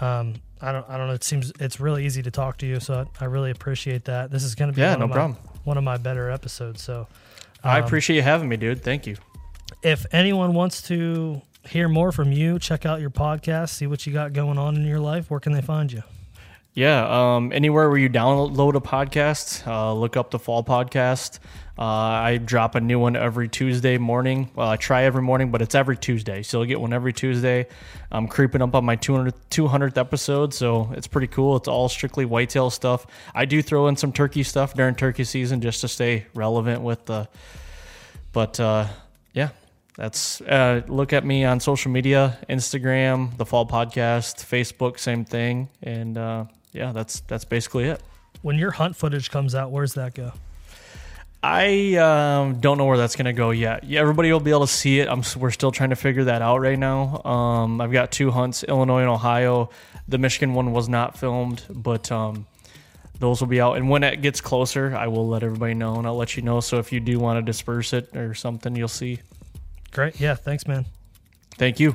Um, 0.00 0.34
I 0.60 0.72
don't 0.72 0.88
I 0.88 0.96
don't 0.96 1.08
know. 1.08 1.14
It 1.14 1.24
seems 1.24 1.52
it's 1.60 1.80
really 1.80 2.06
easy 2.06 2.22
to 2.22 2.30
talk 2.30 2.58
to 2.58 2.66
you, 2.66 2.80
so 2.80 3.06
I, 3.20 3.24
I 3.24 3.26
really 3.26 3.50
appreciate 3.50 4.04
that. 4.06 4.30
This 4.30 4.42
is 4.44 4.54
going 4.54 4.70
to 4.70 4.74
be 4.74 4.80
Yeah, 4.82 4.90
one 4.92 4.98
no 5.00 5.04
of 5.04 5.10
my, 5.10 5.14
problem. 5.16 5.38
one 5.64 5.76
of 5.78 5.84
my 5.84 5.96
better 5.96 6.30
episodes. 6.30 6.82
So 6.82 7.06
I 7.62 7.78
um, 7.80 7.84
appreciate 7.84 8.16
you 8.16 8.22
having 8.22 8.48
me, 8.48 8.56
dude. 8.56 8.82
Thank 8.82 9.06
you. 9.06 9.16
if 9.82 10.06
anyone 10.12 10.54
wants 10.54 10.80
to 10.82 11.42
hear 11.66 11.88
more 11.88 12.12
from 12.12 12.30
you, 12.32 12.58
check 12.58 12.84
out 12.86 13.00
your 13.00 13.10
podcast, 13.10 13.70
see 13.70 13.86
what 13.86 14.06
you 14.06 14.12
got 14.12 14.32
going 14.32 14.58
on 14.58 14.76
in 14.76 14.84
your 14.84 15.00
life. 15.00 15.30
Where 15.30 15.40
can 15.40 15.52
they 15.52 15.62
find 15.62 15.90
you? 15.92 16.02
Yeah, 16.74 17.06
um, 17.36 17.52
anywhere 17.52 17.88
where 17.88 17.98
you 17.98 18.08
download 18.10 18.74
a 18.74 18.80
podcast, 18.80 19.64
uh, 19.66 19.92
look 19.94 20.16
up 20.16 20.30
the 20.32 20.38
Fall 20.40 20.64
Podcast. 20.64 21.38
Uh, 21.76 21.82
I 21.82 22.36
drop 22.36 22.76
a 22.76 22.80
new 22.80 23.00
one 23.00 23.16
every 23.16 23.48
Tuesday 23.48 23.98
morning. 23.98 24.48
Well, 24.54 24.68
I 24.68 24.76
try 24.76 25.04
every 25.04 25.22
morning, 25.22 25.50
but 25.50 25.60
it's 25.60 25.74
every 25.74 25.96
Tuesday. 25.96 26.42
So 26.42 26.58
you'll 26.58 26.68
get 26.68 26.80
one 26.80 26.92
every 26.92 27.12
Tuesday. 27.12 27.66
I'm 28.12 28.28
creeping 28.28 28.62
up 28.62 28.74
on 28.76 28.84
my 28.84 28.94
200, 28.94 29.34
200th 29.50 29.98
episode, 29.98 30.54
so 30.54 30.92
it's 30.92 31.08
pretty 31.08 31.26
cool. 31.26 31.56
It's 31.56 31.66
all 31.66 31.88
strictly 31.88 32.26
whitetail 32.26 32.70
stuff. 32.70 33.06
I 33.34 33.44
do 33.44 33.60
throw 33.60 33.88
in 33.88 33.96
some 33.96 34.12
turkey 34.12 34.44
stuff 34.44 34.74
during 34.74 34.94
turkey 34.94 35.24
season 35.24 35.60
just 35.60 35.80
to 35.80 35.88
stay 35.88 36.26
relevant 36.34 36.82
with 36.82 37.06
the. 37.06 37.28
But 38.32 38.60
uh, 38.60 38.86
yeah, 39.32 39.48
that's 39.96 40.40
uh, 40.42 40.82
look 40.86 41.12
at 41.12 41.24
me 41.24 41.44
on 41.44 41.58
social 41.58 41.90
media, 41.90 42.38
Instagram, 42.48 43.36
the 43.36 43.46
Fall 43.46 43.66
Podcast, 43.66 44.44
Facebook, 44.44 45.00
same 45.00 45.24
thing, 45.24 45.68
and 45.82 46.16
uh, 46.16 46.44
yeah, 46.72 46.92
that's 46.92 47.20
that's 47.20 47.44
basically 47.44 47.84
it. 47.84 48.00
When 48.42 48.58
your 48.58 48.72
hunt 48.72 48.96
footage 48.96 49.30
comes 49.30 49.54
out, 49.54 49.70
where's 49.70 49.94
that 49.94 50.14
go? 50.14 50.32
I 51.46 51.96
um, 51.96 52.60
don't 52.60 52.78
know 52.78 52.86
where 52.86 52.96
that's 52.96 53.16
gonna 53.16 53.34
go 53.34 53.50
yet. 53.50 53.84
Yeah, 53.84 54.00
everybody 54.00 54.32
will 54.32 54.40
be 54.40 54.50
able 54.50 54.66
to 54.66 54.72
see 54.72 55.00
it. 55.00 55.08
I'm, 55.08 55.22
we're 55.36 55.50
still 55.50 55.70
trying 55.70 55.90
to 55.90 55.96
figure 55.96 56.24
that 56.24 56.40
out 56.40 56.62
right 56.62 56.78
now. 56.78 57.20
Um, 57.22 57.82
I've 57.82 57.92
got 57.92 58.10
two 58.10 58.30
hunts, 58.30 58.64
Illinois 58.64 59.00
and 59.00 59.10
Ohio. 59.10 59.68
The 60.08 60.16
Michigan 60.16 60.54
one 60.54 60.72
was 60.72 60.88
not 60.88 61.18
filmed, 61.18 61.62
but 61.68 62.10
um, 62.10 62.46
those 63.18 63.42
will 63.42 63.48
be 63.48 63.60
out. 63.60 63.76
And 63.76 63.90
when 63.90 64.04
it 64.04 64.22
gets 64.22 64.40
closer, 64.40 64.96
I 64.96 65.08
will 65.08 65.28
let 65.28 65.42
everybody 65.42 65.74
know, 65.74 65.96
and 65.96 66.06
I'll 66.06 66.16
let 66.16 66.34
you 66.34 66.42
know. 66.42 66.60
So 66.60 66.78
if 66.78 66.92
you 66.92 67.00
do 67.00 67.18
want 67.18 67.36
to 67.36 67.42
disperse 67.42 67.92
it 67.92 68.16
or 68.16 68.32
something, 68.32 68.74
you'll 68.74 68.88
see. 68.88 69.20
Great. 69.92 70.18
Yeah. 70.18 70.36
Thanks, 70.36 70.66
man. 70.66 70.86
Thank 71.58 71.78
you. 71.78 71.92